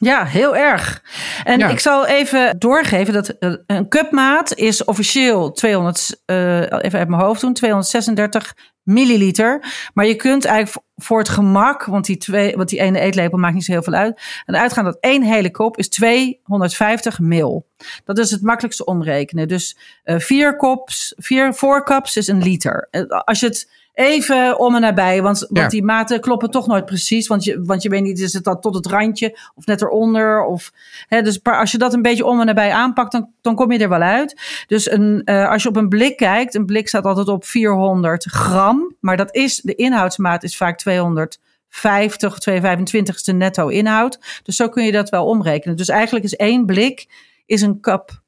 Ja, 0.00 0.24
heel 0.24 0.56
erg. 0.56 1.02
En 1.44 1.58
Ja. 1.58 1.68
ik 1.68 1.78
zal 1.80 2.06
even 2.06 2.58
doorgeven 2.58 3.14
dat 3.14 3.28
eh, 3.28 3.52
een 3.66 3.88
cupmaat 3.88 4.54
is 4.54 4.84
officieel 4.84 5.52
200, 5.52 6.22
eh, 6.24 6.60
even 6.60 6.98
uit 6.98 7.08
mijn 7.08 7.22
hoofd 7.22 7.40
doen, 7.40 7.52
236 7.54 8.54
milliliter. 8.82 9.64
Maar 9.94 10.06
je 10.06 10.14
kunt 10.14 10.44
eigenlijk 10.44 10.86
voor 10.96 11.18
het 11.18 11.28
gemak, 11.28 11.84
want 11.84 12.04
die, 12.06 12.16
twee, 12.16 12.56
want 12.56 12.68
die 12.68 12.80
ene 12.80 13.00
eetlepel 13.00 13.38
maakt 13.38 13.54
niet 13.54 13.64
zo 13.64 13.72
heel 13.72 13.82
veel 13.82 13.92
uit. 13.92 14.20
En 14.46 14.56
uitgaan 14.56 14.84
dat 14.84 14.96
één 15.00 15.22
hele 15.22 15.50
kop 15.50 15.76
is 15.78 15.88
250 15.88 17.18
mil. 17.18 17.66
Dat 18.04 18.18
is 18.18 18.30
het 18.30 18.42
makkelijkste 18.42 18.84
omrekenen. 18.84 19.48
Dus 19.48 19.76
eh, 20.02 20.18
vier 20.18 20.56
kops, 20.56 21.14
vier 21.16 21.54
voorkaps 21.54 22.16
is 22.16 22.26
een 22.28 22.42
liter. 22.42 22.88
Als 23.24 23.40
je 23.40 23.46
het 23.46 23.70
even 23.94 24.58
om 24.58 24.74
en 24.74 24.80
nabij, 24.80 25.22
want, 25.22 25.38
want 25.38 25.58
Ja. 25.58 25.68
die 25.68 25.82
maten 25.82 26.20
kloppen 26.20 26.50
toch 26.50 26.66
nooit 26.66 26.84
precies. 26.84 27.26
Want 27.26 27.44
je, 27.44 27.62
want 27.64 27.82
je 27.82 27.88
weet 27.88 28.02
niet, 28.02 28.18
is 28.18 28.32
het 28.32 28.44
dan 28.44 28.60
tot 28.60 28.74
het 28.74 28.86
randje 28.86 29.38
of 29.54 29.66
net 29.66 29.82
eronder? 29.82 30.44
Of, 30.44 30.72
hè, 31.08 31.22
dus 31.22 31.42
als 31.42 31.72
je 31.72 31.78
dat 31.78 31.94
een 31.94 32.02
beetje 32.02 32.24
om 32.24 32.40
en 32.40 32.46
nabij 32.46 32.72
aanpakt, 32.72 33.12
dan, 33.12 33.28
dan 33.40 33.54
kom 33.54 33.72
je 33.72 33.78
er 33.78 33.88
wel 33.88 34.00
uit. 34.00 34.40
Dus 34.66 34.90
een, 34.90 35.22
eh, 35.24 35.48
als 35.48 35.62
je 35.62 35.68
op 35.68 35.76
een 35.76 35.88
blik 35.88 36.16
kijkt, 36.16 36.54
een 36.54 36.66
blik 36.66 36.88
staat 36.88 37.04
altijd 37.04 37.28
op 37.28 37.44
400 37.44 38.24
gram. 38.24 38.94
Maar 39.00 39.16
dat 39.16 39.34
is, 39.34 39.60
de 39.60 39.74
inhoudsmaat 39.74 40.42
is 40.42 40.56
vaak 40.56 40.78
250, 40.78 42.38
225ste 42.38 43.34
netto 43.34 43.68
inhoud. 43.68 44.18
Dus 44.42 44.56
zo 44.56 44.68
kun 44.68 44.84
je 44.84 44.92
dat 44.92 45.08
wel 45.08 45.26
omrekenen. 45.26 45.76
Dus 45.76 45.88
eigenlijk 45.88 46.24
is 46.24 46.36
één 46.36 46.66
blik 46.66 47.08
is 47.46 47.62
een 47.62 47.80
kap 47.80 48.22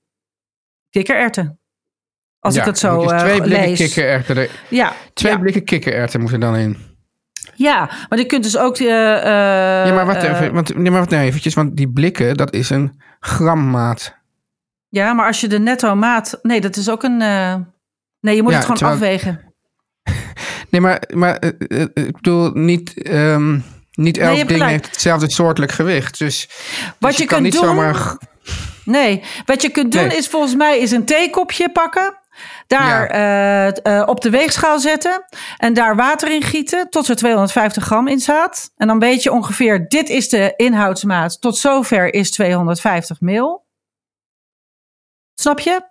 kikkererwten. 0.90 1.59
Als 2.42 2.55
Ja, 2.55 2.61
ik 2.61 2.66
het 2.66 2.78
zo 2.78 2.94
moet 2.94 3.09
je 3.11 3.14
eh, 3.14 3.20
twee 3.20 3.40
blikken 3.42 3.68
lees. 3.68 3.78
kikkererwten. 3.78 4.37
er- 4.37 4.50
Ja, 4.68 4.92
Twee 5.14 5.33
ja. 5.33 5.38
blikken 5.38 5.64
kikkererwten 5.64 6.20
moeten 6.20 6.40
dan 6.40 6.57
in. 6.57 6.76
Ja, 7.55 7.90
maar 8.09 8.18
je 8.18 8.24
kunt 8.24 8.42
dus 8.42 8.57
ook. 8.59 8.78
eh, 8.78 8.87
eh, 8.87 9.87
Ja, 9.87 10.05
maar 10.05 10.16
eh, 10.16 10.31
even. 10.31 10.55
Want, 10.55 10.74
nee, 10.76 10.90
maar 10.90 10.98
wacht 11.00 11.11
nou 11.11 11.22
eventjes. 11.24 11.55
Want 11.55 11.76
die 11.76 11.88
blikken, 11.92 12.37
dat 12.37 12.52
is 12.55 12.70
een 12.70 13.00
grammaat. 13.20 14.14
ja, 14.88 15.12
maar 15.12 15.26
als 15.26 15.40
je 15.40 15.48
de 15.48 15.59
netto 15.59 15.94
maat. 15.94 16.38
Nee, 16.42 16.61
dat 16.61 16.76
is 16.76 16.90
ook 16.90 17.02
een. 17.02 17.16
nee, 18.20 18.35
je 18.37 18.42
moet 18.42 18.50
Ja, 18.52 18.57
het 18.57 18.66
gewoon 18.66 18.76
terwijl- 18.76 18.98
afwegen. 18.98 19.40
Nee, 20.70 20.81
maar, 20.81 21.02
maar 21.14 21.42
ik 21.94 22.12
bedoel, 22.12 22.50
niet, 22.55 23.02
ehm, 23.02 23.59
niet 23.92 24.18
elk 24.18 24.37
ding 24.37 24.50
gelijk. 24.50 24.70
heeft 24.70 24.87
hetzelfde 24.90 25.31
soortelijk 25.33 25.72
gewicht. 25.72 26.18
Dus, 26.18 26.48
Wat 26.98 27.11
dus 27.11 27.18
je 27.20 27.24
kan 27.26 27.42
kunt 27.42 27.52
niet 27.52 27.62
doen- 27.62 27.70
zomaar... 27.70 28.16
Nee, 28.85 29.22
wat 29.46 29.62
je 29.62 29.68
kunt 29.70 29.92
doen 29.92 30.07
Nee. 30.07 30.16
is 30.16 30.28
volgens 30.28 30.55
mij 30.55 30.78
is 30.78 30.90
een 30.90 31.05
theekopje 31.05 31.70
pakken. 31.72 32.16
Daar 32.79 33.07
eh, 33.07 33.99
eh, 33.99 34.09
op 34.09 34.21
de 34.21 34.31
weegschaal 34.31 34.79
zetten. 34.79 35.25
En 35.57 35.75
daar 35.75 35.97
water 35.97 36.31
in 36.35 36.43
gieten 36.43 36.91
tot 36.91 37.09
er 37.09 37.17
250 37.17 37.85
gram 37.85 38.09
in 38.09 38.21
staat. 38.21 38.71
En 38.77 38.87
dan 38.87 38.99
weet 38.99 39.23
je 39.23 39.33
ongeveer, 39.33 39.89
dit 39.89 40.09
is 40.09 40.29
de 40.29 40.53
inhoudsmaat. 40.57 41.41
Tot 41.41 41.57
zover 41.57 42.15
is 42.15 42.31
250 42.31 43.21
mil. 43.21 43.67
Snap 45.35 45.61
je? 45.61 45.91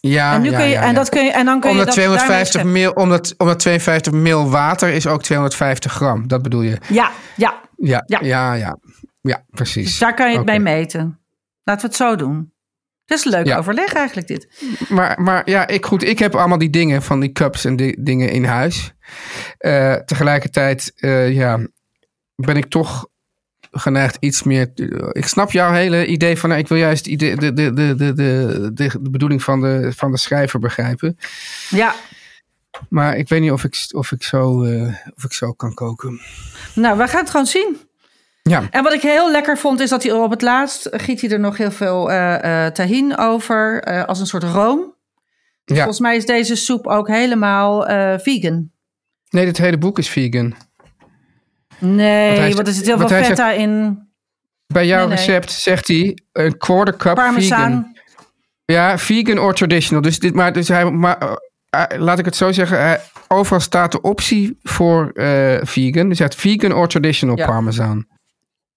Ja, 0.00 0.34
en, 0.34 0.40
nu 0.42 0.50
ja, 0.50 0.56
kun 0.56 0.66
je, 0.66 0.72
ja, 0.72 0.82
en, 0.82 0.94
dat 0.94 1.08
kun 1.08 1.24
je, 1.24 1.30
en 1.30 1.44
dan 1.46 1.60
kun 1.60 1.70
je 1.70 1.76
dat 1.76 1.86
daarmee 1.86 2.04
250 2.04 2.46
scheppen. 2.48 2.72
mil, 2.72 2.90
omdat, 2.92 3.34
omdat 3.38 3.58
250 3.58 4.12
mil 4.12 4.50
water 4.50 4.88
is 4.88 5.06
ook 5.06 5.22
250 5.22 5.92
gram. 5.92 6.28
Dat 6.28 6.42
bedoel 6.42 6.62
je? 6.62 6.78
Ja, 6.88 7.10
ja. 7.36 7.60
Ja, 7.76 8.02
Ja. 8.06 8.18
ja, 8.22 8.52
ja. 8.52 9.44
Precies. 9.50 9.84
Dus 9.84 9.98
daar 9.98 10.14
kan 10.14 10.26
je 10.26 10.32
het 10.32 10.42
Oké. 10.42 10.50
bij 10.50 10.60
meten. 10.60 11.20
Laten 11.64 11.82
we 11.82 11.88
het 11.88 11.96
zo 11.96 12.16
doen. 12.16 12.54
Het 13.06 13.18
is 13.18 13.24
een 13.24 13.30
leuk 13.30 13.46
Ja. 13.46 13.56
overleg 13.58 13.92
eigenlijk 13.92 14.26
dit. 14.26 14.48
Maar, 14.88 15.22
maar 15.22 15.50
ja, 15.50 15.66
ik, 15.66 15.86
goed, 15.86 16.02
ik 16.02 16.18
heb 16.18 16.34
allemaal 16.34 16.58
die 16.58 16.70
dingen 16.70 17.02
van 17.02 17.20
die 17.20 17.32
cups 17.32 17.64
en 17.64 17.76
die 17.76 18.02
dingen 18.02 18.30
in 18.30 18.44
huis. 18.44 18.92
Eh, 19.58 19.94
tegelijkertijd, 19.94 20.92
eh, 20.96 21.32
ja, 21.34 21.66
ben 22.34 22.56
ik 22.56 22.64
toch 22.70 23.06
geneigd 23.70 24.16
iets 24.20 24.42
meer. 24.42 24.70
Ik 25.12 25.26
snap 25.26 25.50
jouw 25.52 25.72
hele 25.72 26.06
idee 26.06 26.38
van. 26.38 26.48
nou, 26.48 26.60
ik 26.60 26.68
wil 26.68 26.78
juist 26.78 27.06
idee, 27.06 27.36
de, 27.36 27.52
de, 27.52 27.72
de, 27.72 27.94
de, 27.94 28.14
de, 28.14 28.70
de, 28.74 28.88
de 29.00 29.10
bedoeling 29.10 29.42
van 29.42 29.60
de, 29.60 29.92
van 29.96 30.10
de 30.10 30.18
schrijver 30.18 30.60
begrijpen. 30.60 31.18
Ja, 31.70 31.94
Maar 32.88 33.16
ik 33.16 33.28
weet 33.28 33.40
niet 33.40 33.50
of 33.50 33.64
ik, 33.64 33.86
of 33.90 34.12
ik, 34.12 34.22
zo, 34.22 34.64
eh, 34.64 34.94
of 35.16 35.24
ik 35.24 35.32
zo 35.32 35.52
kan 35.52 35.74
koken. 35.74 36.20
nou, 36.74 36.98
we 36.98 37.08
gaan 37.08 37.20
het 37.20 37.30
gewoon 37.30 37.46
zien. 37.46 37.76
Ja, 38.48 38.62
En 38.70 38.82
wat 38.82 38.92
ik 38.92 39.02
heel 39.02 39.30
lekker 39.30 39.58
vond, 39.58 39.80
is 39.80 39.90
dat 39.90 40.02
hij 40.02 40.12
op 40.12 40.30
het 40.30 40.42
laatst 40.42 40.88
giet 40.92 41.20
hij 41.20 41.30
er 41.30 41.40
nog 41.40 41.56
heel 41.56 41.70
veel 41.70 42.10
eh 42.10 42.64
eh 42.66 42.72
tahin 42.72 43.18
over, 43.18 43.82
eh, 43.82 44.04
als 44.04 44.20
een 44.20 44.26
soort 44.26 44.42
room. 44.44 44.94
Dus 45.64 45.76
ja. 45.76 45.82
volgens 45.82 46.00
mij 46.00 46.16
is 46.16 46.26
deze 46.26 46.56
soep 46.56 46.86
ook 46.86 47.08
helemaal 47.08 47.86
eh, 47.86 48.18
vegan. 48.18 48.70
Nee, 49.30 49.44
dit 49.44 49.58
hele 49.58 49.78
boek 49.78 49.98
is 49.98 50.08
vegan. 50.08 50.54
Nee, 51.78 52.54
want 52.54 52.66
er 52.66 52.72
zit 52.74 52.86
heel 52.86 52.98
veel 52.98 53.08
feta 53.08 53.50
in. 53.50 53.98
Bij 54.66 54.86
jouw 54.86 54.98
Nee, 54.98 55.06
nee. 55.08 55.16
recept 55.16 55.50
zegt 55.52 55.88
hij 55.88 56.18
een 56.32 56.56
quarter 56.58 56.96
cup 56.96 57.14
Parmezaan. 57.14 57.70
vegan. 57.72 57.96
Ja, 58.64 58.98
vegan 58.98 59.38
or 59.38 59.54
traditional. 59.54 60.02
Dus 60.02 60.18
dit, 60.18 60.34
maar, 60.34 60.52
dus 60.52 60.68
hij, 60.68 60.90
maar 60.90 61.18
eh, 61.18 61.32
eh, 61.70 62.00
laat 62.00 62.18
ik 62.18 62.24
het 62.24 62.36
zo 62.36 62.52
zeggen. 62.52 62.78
eh, 62.78 62.92
overal 63.28 63.60
staat 63.60 63.92
de 63.92 64.00
optie 64.00 64.58
voor 64.62 65.10
eh, 65.12 65.58
vegan. 65.62 66.08
Dus 66.08 66.18
hij 66.18 66.26
had 66.26 66.36
vegan 66.36 66.72
or 66.72 66.88
traditional 66.88 67.36
Ja. 67.36 67.46
parmezaan. 67.46 68.06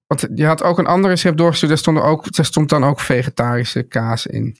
Want 0.10 0.28
je 0.36 0.46
had 0.46 0.64
ook 0.64 0.78
een 0.78 0.86
ander 0.88 1.10
recept 1.10 1.38
doorgestuurd. 1.38 1.72
Daar, 1.72 1.80
stond 1.82 2.00
ook, 2.00 2.36
daar 2.36 2.46
stond 2.46 2.70
dan 2.70 2.84
ook 2.86 3.00
vegetarische 3.00 3.84
kaas 3.84 4.26
in. 4.28 4.58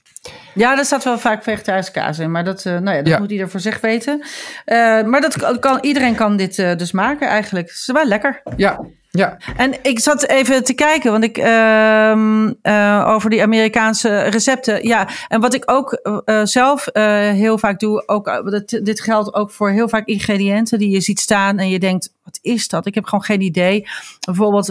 Ja, 0.54 0.78
er 0.78 0.84
staat 0.84 1.04
wel 1.04 1.18
vaak 1.18 1.42
vegetarische 1.42 1.92
kaas 1.92 2.18
in, 2.18 2.30
maar 2.30 2.44
dat, 2.44 2.64
eh, 2.66 2.72
nou 2.72 2.96
ja, 2.96 3.02
dat 3.02 3.06
Ja. 3.12 3.18
moet 3.18 3.30
ieder 3.30 3.50
voor 3.50 3.60
zich 3.60 3.80
weten. 3.80 4.22
Eh, 4.64 5.02
maar 5.02 5.20
dat 5.20 5.58
kan, 5.58 5.78
iedereen 5.80 6.14
kan 6.14 6.36
dit 6.36 6.58
eh, 6.58 6.76
dus 6.76 6.92
maken 6.92 7.28
eigenlijk. 7.28 7.68
Het 7.68 7.76
is 7.78 7.86
wel 7.92 8.06
lekker. 8.06 8.42
Ja, 8.56 8.80
Ja, 9.12 9.38
En 9.56 9.74
ik 9.82 10.00
zat 10.00 10.26
even 10.26 10.64
te 10.64 10.74
kijken, 10.74 11.10
want 11.10 11.24
ik 11.24 11.38
eh, 11.38 13.04
over 13.06 13.30
die 13.30 13.42
Amerikaanse 13.42 14.18
recepten. 14.18 14.86
Ja, 14.86 15.08
en 15.28 15.40
wat 15.40 15.54
ik 15.54 15.70
ook 15.70 15.92
eh, 15.92 16.40
zelf 16.44 16.86
eh, 16.86 17.04
heel 17.30 17.58
vaak 17.58 17.80
doe, 17.80 18.08
ook, 18.08 18.24
dat, 18.24 18.80
dit 18.82 19.00
geldt 19.00 19.34
ook 19.34 19.50
voor 19.50 19.70
heel 19.70 19.88
vaak 19.88 20.06
ingrediënten 20.06 20.78
die 20.78 20.90
je 20.90 21.00
ziet 21.00 21.20
staan 21.20 21.58
en 21.58 21.68
je 21.68 21.78
denkt, 21.78 22.12
wat 22.24 22.38
is 22.42 22.68
dat? 22.68 22.86
Ik 22.86 22.94
heb 22.94 23.04
gewoon 23.04 23.24
geen 23.24 23.40
idee. 23.40 23.86
Bijvoorbeeld, 24.20 24.68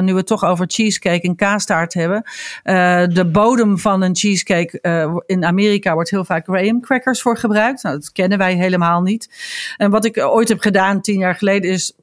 nu 0.00 0.12
we 0.12 0.18
het 0.18 0.26
toch 0.26 0.44
over 0.44 0.66
cheesecake 0.68 1.20
en 1.20 1.36
kaastaart 1.36 1.94
hebben. 1.94 2.22
de 3.14 3.28
bodem 3.32 3.78
van 3.78 4.02
een 4.02 4.16
cheesecake 4.16 5.22
in 5.26 5.44
Amerika 5.44 5.94
wordt 5.94 6.10
heel 6.10 6.24
vaak 6.24 6.44
graham 6.44 6.80
crackers 6.80 7.22
voor 7.22 7.36
gebruikt. 7.36 7.82
Nou, 7.82 7.98
dat 7.98 8.12
kennen 8.12 8.38
wij 8.38 8.54
helemaal 8.54 9.02
niet. 9.02 9.28
En 9.76 9.90
wat 9.90 10.04
ik 10.04 10.18
ooit 10.18 10.48
heb 10.48 10.60
gedaan 10.60 11.00
tien 11.00 11.18
jaar 11.18 11.34
geleden 11.34 11.70
is 11.70 11.94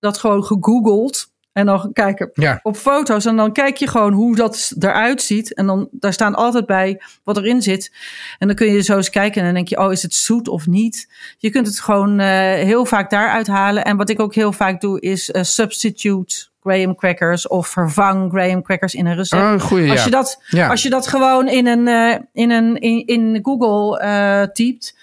dat 0.00 0.18
gewoon 0.18 0.44
gegoogeld. 0.44 1.34
En 1.56 1.66
dan 1.66 1.92
kijken 1.92 2.30
ja. 2.34 2.60
op 2.62 2.76
foto's. 2.76 3.24
En 3.24 3.36
dan 3.36 3.52
kijk 3.52 3.76
je 3.76 3.86
gewoon 3.88 4.12
hoe 4.12 4.36
dat 4.36 4.72
eruit 4.78 5.22
ziet. 5.22 5.54
En 5.54 5.66
dan 5.66 5.88
daar 5.90 6.12
staan 6.12 6.34
altijd 6.34 6.66
bij 6.66 7.00
wat 7.24 7.36
erin 7.36 7.62
zit. 7.62 7.92
En 8.38 8.46
dan 8.46 8.56
kun 8.56 8.72
je 8.72 8.80
zo 8.82 8.96
eens 8.96 9.10
kijken. 9.10 9.38
En 9.40 9.44
dan 9.46 9.54
denk 9.54 9.68
je, 9.68 9.78
oh, 9.78 9.92
is 9.92 10.02
het 10.02 10.14
zoet 10.14 10.48
of 10.48 10.66
niet? 10.66 11.08
Je 11.38 11.50
kunt 11.50 11.66
het 11.66 11.80
gewoon 11.80 12.18
eh, 12.20 12.26
heel 12.54 12.84
vaak 12.84 13.10
daaruit 13.10 13.46
halen. 13.46 13.84
En 13.84 13.96
wat 13.96 14.10
ik 14.10 14.20
ook 14.20 14.34
heel 14.34 14.52
vaak 14.52 14.80
doe, 14.80 15.00
is 15.00 15.30
eh, 15.30 15.42
substitute 15.42 16.46
graham 16.62 16.94
crackers. 16.94 17.48
Of 17.48 17.68
vervang 17.68 18.30
graham 18.30 18.62
crackers 18.62 18.94
in 18.94 19.06
een 19.06 19.16
recept. 19.16 19.42
Oh, 19.42 19.60
goeie, 19.60 19.90
als, 19.90 19.98
ja. 19.98 20.04
je 20.04 20.10
dat, 20.10 20.42
Ja. 20.48 20.68
als 20.68 20.82
je 20.82 20.90
dat 20.90 21.06
gewoon 21.06 21.48
in, 21.48 21.66
een, 21.66 21.88
eh, 21.88 22.18
in, 22.32 22.50
een, 22.50 22.76
in, 22.76 23.06
in 23.06 23.38
Google 23.42 24.50
typt. 24.52 24.95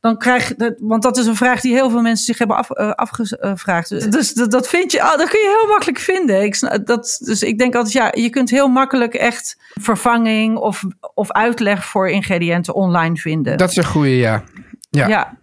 Dan 0.00 0.18
krijg 0.18 0.48
je, 0.48 0.76
want 0.78 1.02
dat 1.02 1.16
is 1.16 1.26
een 1.26 1.36
vraag 1.36 1.60
die 1.60 1.74
heel 1.74 1.90
veel 1.90 2.00
mensen 2.00 2.24
zich 2.24 2.38
hebben 2.38 2.56
af, 2.56 2.70
eh, 2.70 2.90
afgevraagd. 2.90 4.10
Dus 4.12 4.34
dat, 4.34 4.50
dat 4.50 4.68
vind 4.68 4.92
je, 4.92 4.98
oh, 4.98 5.16
dat 5.16 5.28
kun 5.28 5.40
je 5.40 5.58
heel 5.60 5.68
makkelijk 5.68 5.98
vinden. 5.98 6.42
Ik, 6.42 6.86
dat, 6.86 7.20
dus 7.24 7.42
ik 7.42 7.58
denk 7.58 7.74
altijd, 7.74 7.94
ja, 7.94 8.08
je 8.22 8.30
kunt 8.30 8.50
heel 8.50 8.68
makkelijk 8.68 9.14
echt 9.14 9.56
vervanging 9.80 10.56
of, 10.56 10.82
of 11.14 11.32
uitleg 11.32 11.84
voor 11.84 12.08
ingrediënten 12.10 12.74
online 12.74 13.16
vinden. 13.16 13.58
Dat 13.58 13.70
is 13.70 13.76
een 13.76 13.84
goede, 13.84 14.16
ja. 14.16 14.42
Ja, 14.90 15.08
ja. 15.08 15.38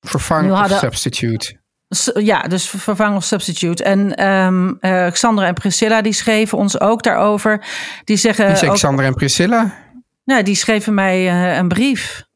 vervang 0.00 0.52
of 0.52 0.78
substitute. 0.78 1.56
Ja, 2.14 2.42
dus 2.42 2.68
ver- 2.68 2.78
vervang 2.78 3.16
of 3.16 3.24
substitute. 3.24 3.84
En 3.84 4.14
eh, 4.80 5.10
Xandra 5.10 5.46
en 5.46 5.54
Priscilla 5.54 6.02
die 6.02 6.12
schreven 6.12 6.58
ons 6.58 6.80
ook 6.80 7.02
daarover. 7.02 7.64
Die 8.04 8.16
zeggen. 8.16 8.46
Die 8.46 8.56
zijn 8.56 8.70
ook, 8.70 8.76
Xander 8.76 9.04
en 9.04 9.14
Priscilla. 9.14 9.74
nou, 10.24 10.42
die 10.42 10.54
schreven 10.54 10.94
mij 10.94 11.28
eh, 11.28 11.56
een 11.56 11.68
brief. 11.68 12.26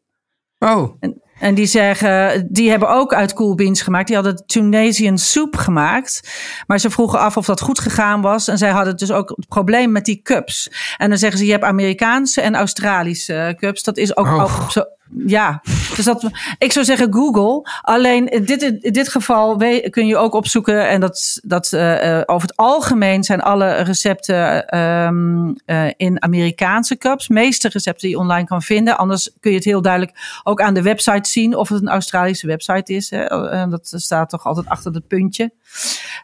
Oh, 0.59 0.97
En 1.01 1.22
die 1.55 1.67
zeggen, 1.67 2.47
die 2.51 2.71
hebben 2.71 2.89
ook 2.89 3.15
uit 3.15 3.33
cool 3.33 3.55
beans 3.55 3.83
gemaakt. 3.83 4.07
Die 4.07 4.17
hadden 4.17 4.47
Tunesian 4.47 5.19
soep 5.19 5.57
gemaakt. 5.57 6.21
Maar 6.67 6.79
ze 6.79 6.91
vroegen 6.91 7.19
af 7.19 7.37
of 7.37 7.47
dat 7.47 7.61
goed 7.61 7.79
gegaan 7.79 8.21
was. 8.21 8.49
En 8.49 8.59
zij 8.59 8.71
hadden 8.71 8.97
dus 8.97 9.13
ook 9.13 9.29
het 9.29 9.49
probleem 9.49 9.93
met 9.93 10.05
die 10.05 10.21
cups. 10.23 10.71
En 10.97 11.09
dan 11.09 11.19
zeggen 11.19 11.39
ze, 11.39 11.45
je 11.45 11.53
hebt 11.53 11.65
Amerikaanse 11.65 12.41
en 12.41 12.55
Australische 12.55 13.55
cups. 13.59 13.83
Dat 13.83 13.97
is 13.97 14.17
ook, 14.17 14.27
Oh. 14.27 14.43
ook 14.43 14.71
zo. 14.71 14.85
Ja, 15.27 15.61
dus 15.96 16.05
dat, 16.05 16.31
ik 16.59 16.72
zou 16.72 16.85
zeggen 16.85 17.12
Google. 17.12 17.70
Alleen 17.83 18.29
in 18.29 18.44
dit, 18.44 18.62
in 18.62 18.92
dit 18.92 19.09
geval 19.09 19.59
we- 19.59 19.87
kun 19.90 20.07
je 20.07 20.16
ook 20.16 20.35
opzoeken. 20.35 20.88
En 20.88 21.01
dat, 21.01 21.38
dat 21.42 21.72
eh, 21.72 22.18
eh, 22.18 22.22
over 22.27 22.48
het 22.48 22.57
algemeen 22.57 23.25
zijn 23.25 23.40
alle 23.40 23.70
recepten 23.83 24.66
ehm, 24.68 25.53
eh, 25.64 25.87
in 25.96 26.22
Amerikaanse 26.22 26.96
cups. 26.98 27.29
meeste 27.29 27.68
recepten 27.68 28.09
die 28.09 28.16
je 28.16 28.22
online 28.22 28.46
kan 28.46 28.62
vinden. 28.62 28.98
Anders 28.98 29.31
kun 29.40 29.51
je 29.51 29.57
het 29.57 29.66
heel 29.66 29.83
duidelijk 29.83 30.40
ook 30.42 30.61
aan 30.61 30.75
de 30.75 30.83
website 30.83 31.31
zien 31.31 31.57
of 31.57 31.68
het 31.68 31.81
een 31.83 31.88
Australische 31.88 32.46
website 32.46 32.92
is. 32.92 33.11
Hè. 33.11 33.27
Dat 33.68 33.92
staat 33.96 34.29
toch 34.31 34.46
altijd 34.46 34.66
achter 34.68 34.92
het 34.92 35.07
puntje. 35.09 35.53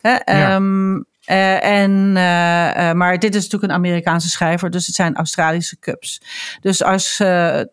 Hè? 0.00 0.14
Ehm, 0.14 1.00
eh, 1.28 1.64
en, 1.64 2.16
eh, 2.16 2.88
eh, 2.90 2.96
maar 2.96 3.18
dit 3.18 3.34
is 3.34 3.42
natuurlijk 3.42 3.72
een 3.72 3.78
Amerikaanse 3.78 4.28
schrijver, 4.28 4.70
dus 4.70 4.86
het 4.86 4.94
zijn 4.94 5.16
Australische 5.16 5.78
cups. 5.78 6.20
Dus 6.60 6.82
als 6.82 7.16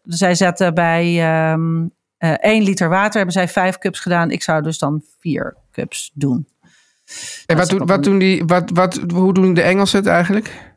zij 0.04 0.36
zetten 0.36 0.74
bij 0.74 1.22
ehm 1.22 1.88
eh 2.18 2.34
1 2.39 2.63
liter 2.63 2.89
water, 2.89 3.15
hebben 3.15 3.34
zij 3.34 3.48
vijf 3.48 3.78
cups 3.78 4.00
gedaan. 4.00 4.32
Ik 4.32 4.44
zou 4.44 4.62
dus 4.62 4.78
dan 4.78 5.04
vier 5.20 5.58
cups 5.72 6.12
doen. 6.13 6.48
en 7.46 7.58
wat 7.58 7.70
doen, 7.70 7.86
wat 7.86 8.04
doen 8.04 8.18
die, 8.18 8.44
wat, 8.46 8.70
wat, 8.74 9.00
hoe 9.13 9.34
doen 9.34 9.54
de 9.54 9.62
Engelsen 9.62 10.00
het 10.00 10.08
eigenlijk? 10.08 10.74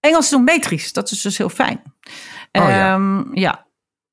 Engels 0.00 0.30
doen 0.30 0.44
metrisch, 0.44 0.92
dat 0.92 1.10
is 1.10 1.20
dus 1.20 1.38
heel 1.38 1.48
fijn. 1.48 1.82
Oh, 2.52 2.68
ja. 2.68 2.94
Ehm, 2.94 3.38
ja. 3.38 3.65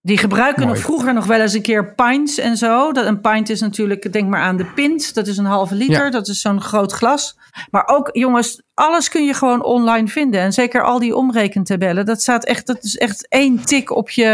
Die 0.06 0.18
gebruiken 0.18 0.68
nog 0.68 0.78
vroeger 0.78 1.14
nog 1.14 1.26
wel 1.26 1.40
eens 1.40 1.54
een 1.54 1.62
keer 1.62 1.94
pints 1.94 2.38
en 2.38 2.58
zo. 2.58 2.92
Dat, 2.92 3.06
een 3.06 3.22
pint 3.22 3.50
is 3.50 3.62
natuurlijk, 3.62 4.14
denk 4.14 4.30
maar 4.30 4.42
aan 4.42 4.58
de 4.58 4.66
pint. 4.66 5.14
Dat 5.14 5.28
is 5.28 5.38
een 5.38 5.46
halve 5.46 5.76
liter. 5.76 6.04
Ja. 6.04 6.10
Dat 6.10 6.28
is 6.28 6.42
zo'n 6.42 6.62
groot 6.62 6.92
glas. 6.92 7.38
Maar 7.72 7.88
ook, 7.88 8.10
jongens, 8.12 8.62
alles 8.74 9.10
kun 9.10 9.26
je 9.26 9.34
gewoon 9.34 9.64
online 9.64 10.08
vinden. 10.08 10.42
En 10.42 10.54
zeker 10.54 10.84
al 10.84 11.00
die 11.00 11.16
omrekentabellen. 11.16 12.06
Dat 12.06 12.22
staat 12.22 12.46
echt, 12.46 12.68
dat 12.68 12.84
is 12.84 12.98
echt 12.98 13.28
één 13.28 13.66
tik 13.66 13.90
op 13.92 14.10
je. 14.10 14.26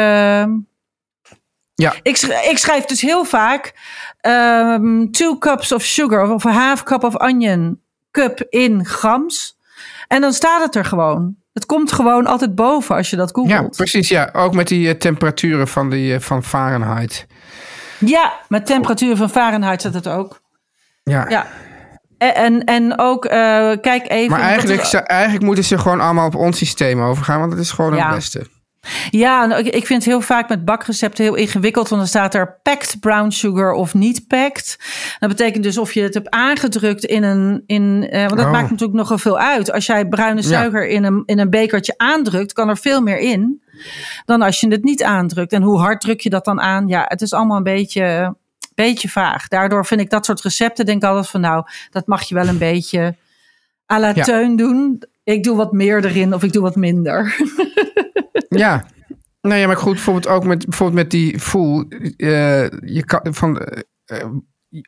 Ja. 1.76 1.94
Ik, 2.02 2.18
sch- 2.18 2.50
ik 2.50 2.58
schrijf 2.58 2.86
dus 2.86 3.02
heel 3.02 3.26
vaak 3.26 3.74
ehm, 4.22 5.10
two 5.12 5.38
cups 5.38 5.72
of 5.72 5.84
sugar 5.84 6.34
of 6.34 6.46
a 6.46 6.52
half 6.52 6.84
cup 6.84 7.04
of 7.04 7.16
onion 7.16 7.82
cup 8.12 8.46
in 8.50 8.86
grams. 8.86 9.58
En 10.08 10.22
dan 10.22 10.34
staat 10.34 10.62
het 10.62 10.76
er 10.76 10.86
gewoon. 10.86 11.36
Het 11.54 11.66
komt 11.66 11.92
gewoon 11.92 12.26
altijd 12.26 12.56
boven 12.56 12.96
als 12.96 13.10
je 13.10 13.16
dat 13.16 13.30
Ja, 13.36 13.42
googelt. 13.42 13.76
precies. 13.76 14.10
Ja, 14.10 14.30
ook 14.34 14.54
met 14.54 14.68
die 14.68 14.90
eh, 14.90 14.96
temperaturen 15.00 15.68
van, 15.68 15.90
die, 15.90 16.14
eh, 16.14 16.20
van 16.20 16.44
Fahrenheit. 16.44 17.28
Ja, 18.00 18.34
met 18.48 18.66
temperatuur 18.66 19.16
van 19.16 19.30
Fahrenheit 19.30 19.82
zit 19.82 19.94
het 19.94 20.08
ook. 20.08 20.42
Ja. 21.04 21.26
Ja. 21.30 21.46
En, 22.18 22.36
en, 22.36 22.64
en 22.64 23.00
ook, 23.00 23.26
eh, 23.26 23.38
kijk 23.82 24.10
even. 24.10 24.30
Maar 24.32 24.40
eigenlijk, 24.48 24.82
is- 24.82 24.94
eigenlijk 24.94 25.44
moeten 25.46 25.64
ze 25.64 25.78
gewoon 25.78 26.02
allemaal 26.02 26.26
op 26.28 26.36
ons 26.36 26.58
systeem 26.58 27.02
overgaan, 27.02 27.40
want 27.40 27.52
dat 27.52 27.60
is 27.60 27.72
gewoon 27.72 27.96
Ja. 27.96 28.06
het 28.08 28.16
beste. 28.16 28.48
Ja, 29.10 29.46
nou, 29.46 29.60
ik, 29.66 29.74
ik 29.76 29.86
vind 29.86 30.04
het 30.04 30.12
heel 30.14 30.22
vaak 30.22 30.50
met 30.50 30.66
bakrecepten 30.66 31.24
heel 31.24 31.36
ingewikkeld. 31.36 31.90
Want 31.90 32.02
dan 32.02 32.10
staat 32.10 32.34
er 32.34 32.60
packed 32.64 32.98
brown 33.00 33.30
sugar 33.30 33.72
of 33.72 33.94
niet 33.94 34.28
packed. 34.28 34.78
Dat 35.20 35.30
betekent 35.30 35.64
dus 35.64 35.78
of 35.78 35.94
je 35.94 36.02
het 36.02 36.14
hebt 36.14 36.30
aangedrukt 36.30 37.06
in 37.06 37.24
een... 37.24 37.64
In, 37.66 38.08
eh, 38.10 38.20
want 38.26 38.36
dat 38.38 38.46
Oh. 38.46 38.52
maakt 38.52 38.70
natuurlijk 38.70 38.98
nogal 39.00 39.18
veel 39.18 39.40
uit. 39.40 39.72
Als 39.72 39.86
jij 39.86 40.06
bruine 40.08 40.42
Ja. 40.42 40.48
suiker 40.48 40.88
in, 40.88 41.04
een, 41.04 41.24
in 41.26 41.40
een 41.40 41.50
bekertje 41.50 41.94
aandrukt... 41.98 42.54
kan 42.54 42.70
er 42.70 42.78
veel 42.78 43.02
meer 43.02 43.20
in 43.20 43.64
dan 44.26 44.42
als 44.42 44.60
je 44.60 44.68
het 44.68 44.84
niet 44.84 45.04
aandrukt. 45.04 45.54
En 45.54 45.62
hoe 45.62 45.80
hard 45.80 46.02
druk 46.02 46.20
je 46.22 46.30
dat 46.30 46.46
dan 46.46 46.62
aan? 46.62 46.88
Ja, 46.88 47.06
het 47.08 47.22
is 47.22 47.34
allemaal 47.34 47.58
een 47.58 47.64
beetje, 47.64 48.36
beetje 48.76 49.10
vaag. 49.10 49.48
Daardoor 49.48 49.86
vind 49.86 50.02
ik 50.02 50.10
dat 50.10 50.26
soort 50.26 50.42
recepten... 50.42 50.86
denk 50.86 51.04
ik 51.04 51.10
altijd 51.10 51.30
van 51.30 51.42
nou, 51.42 51.64
dat 51.90 52.08
mag 52.08 52.24
je 52.24 52.36
wel 52.36 52.48
een 52.48 52.58
beetje 52.58 53.16
à 53.94 54.00
la 54.00 54.12
Ja. 54.16 54.24
teun 54.24 54.56
doen. 54.56 55.04
Ik 55.30 55.44
doe 55.44 55.56
wat 55.58 55.72
meer 55.72 56.06
erin 56.06 56.34
of 56.34 56.44
ik 56.44 56.54
doe 56.54 56.62
wat 56.62 56.76
minder. 56.76 57.26
Ja. 58.50 58.86
Nou 59.42 59.60
ja, 59.60 59.68
maar 59.68 59.78
goed, 59.78 59.94
bijvoorbeeld 59.94 60.28
ook 60.28 60.44
met, 60.44 60.66
bijvoorbeeld 60.66 61.00
met 61.02 61.12
die 61.12 61.40
voel. 61.42 61.86
eh, 62.18 62.70
je 62.70 63.04
kan, 63.06 63.34
van, 63.34 63.60
eh, 64.06 64.26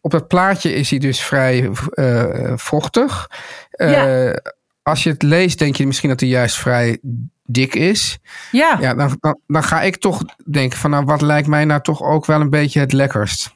op 0.02 0.12
dat 0.12 0.28
plaatje 0.28 0.74
is 0.74 0.90
hij 0.90 1.00
dus 1.00 1.22
vrij 1.22 1.70
eh, 1.94 2.54
vochtig. 2.56 3.30
Ja. 3.70 4.40
Als 4.84 5.04
je 5.04 5.10
het 5.10 5.22
leest, 5.24 5.60
denk 5.60 5.76
je 5.76 5.88
misschien 5.88 6.10
dat 6.10 6.20
hij 6.20 6.30
juist 6.30 6.58
vrij 6.58 7.00
dik 7.44 7.76
is. 7.76 8.20
ja. 8.52 8.78
Ja, 8.80 8.94
dan, 8.94 9.18
dan, 9.20 9.40
dan 9.48 9.64
ga 9.64 9.82
ik 9.82 9.98
toch 9.98 10.22
denken 10.52 10.80
van 10.80 10.90
nou, 10.90 11.06
wat 11.06 11.22
lijkt 11.22 11.48
mij 11.48 11.66
nou 11.66 11.82
toch 11.82 12.02
ook 12.02 12.26
wel 12.26 12.42
een 12.42 12.50
beetje 12.50 12.80
het 12.80 12.94
lekkerst. 12.94 13.54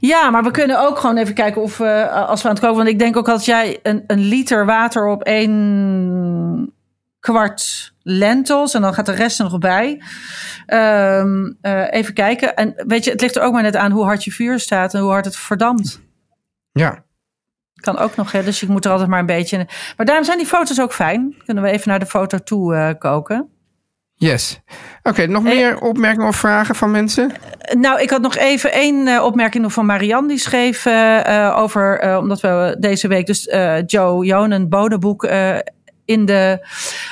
Ja, 0.00 0.30
maar 0.30 0.42
we 0.42 0.50
kunnen 0.50 0.80
ook 0.80 0.98
gewoon 0.98 1.16
even 1.16 1.34
kijken 1.34 1.62
of 1.62 1.78
we, 1.78 2.08
als 2.10 2.42
we 2.42 2.48
aan 2.48 2.54
het 2.54 2.62
koken... 2.62 2.76
Want 2.76 2.88
ik 2.88 2.98
denk 2.98 3.16
ook 3.16 3.26
dat 3.26 3.44
jij 3.44 3.78
een, 3.82 4.04
een 4.06 4.20
liter 4.20 4.66
water 4.66 5.06
op 5.06 5.22
één 5.22 6.74
kwart 7.20 7.92
lentels... 8.02 8.74
en 8.74 8.80
dan 8.80 8.94
gaat 8.94 9.06
de 9.06 9.12
rest 9.12 9.38
er 9.38 9.44
nog 9.44 9.58
bij. 9.58 10.02
Ehm, 10.66 11.52
eh, 11.60 11.92
even 11.92 12.14
kijken. 12.14 12.56
En 12.56 12.74
weet 12.86 13.04
je, 13.04 13.10
het 13.10 13.20
ligt 13.20 13.36
er 13.36 13.42
ook 13.42 13.52
maar 13.52 13.62
net 13.62 13.76
aan 13.76 13.90
hoe 13.90 14.04
hard 14.04 14.24
je 14.24 14.32
vuur 14.32 14.58
staat... 14.58 14.94
en 14.94 15.00
hoe 15.00 15.10
hard 15.10 15.24
het 15.24 15.36
verdampt. 15.36 16.00
Ja, 16.72 17.04
Kan 17.82 17.98
ook 17.98 18.16
nog, 18.16 18.32
hè? 18.32 18.42
dus 18.42 18.60
je 18.60 18.66
moet 18.68 18.84
er 18.84 18.90
altijd 18.90 19.08
maar 19.08 19.20
een 19.20 19.26
beetje... 19.26 19.66
Maar 19.96 20.06
daarom 20.06 20.24
zijn 20.24 20.38
die 20.38 20.46
foto's 20.46 20.80
ook 20.80 20.92
fijn. 20.92 21.34
Kunnen 21.44 21.62
we 21.62 21.70
even 21.70 21.88
naar 21.88 21.98
de 21.98 22.06
foto 22.06 22.38
toe 22.38 22.74
eh, 22.74 22.98
koken. 22.98 23.48
Yes. 24.26 24.60
Oké, 25.02 25.26
nog 25.26 25.44
Eh, 25.46 25.52
meer 25.54 25.80
opmerkingen 25.80 26.28
of 26.28 26.36
vragen 26.36 26.74
van 26.74 26.90
mensen? 26.90 27.32
Nou, 27.78 28.00
ik 28.00 28.10
had 28.10 28.20
nog 28.20 28.36
even 28.36 28.72
één 28.72 29.08
eh, 29.08 29.24
opmerking 29.24 29.72
van 29.72 29.86
Marianne. 29.86 30.28
Die 30.28 30.38
schreef 30.38 30.86
eh, 30.86 31.46
eh, 31.46 31.58
over, 31.58 31.98
eh, 31.98 32.16
omdat 32.16 32.40
we 32.40 32.76
deze 32.78 33.08
week 33.08 33.26
dus 33.26 33.46
eh, 33.46 33.74
Joe 33.86 34.24
Jonen 34.24 34.68
bonenboek 34.68 35.24
eh, 35.24 35.56
in 36.04 36.24
de 36.24 36.66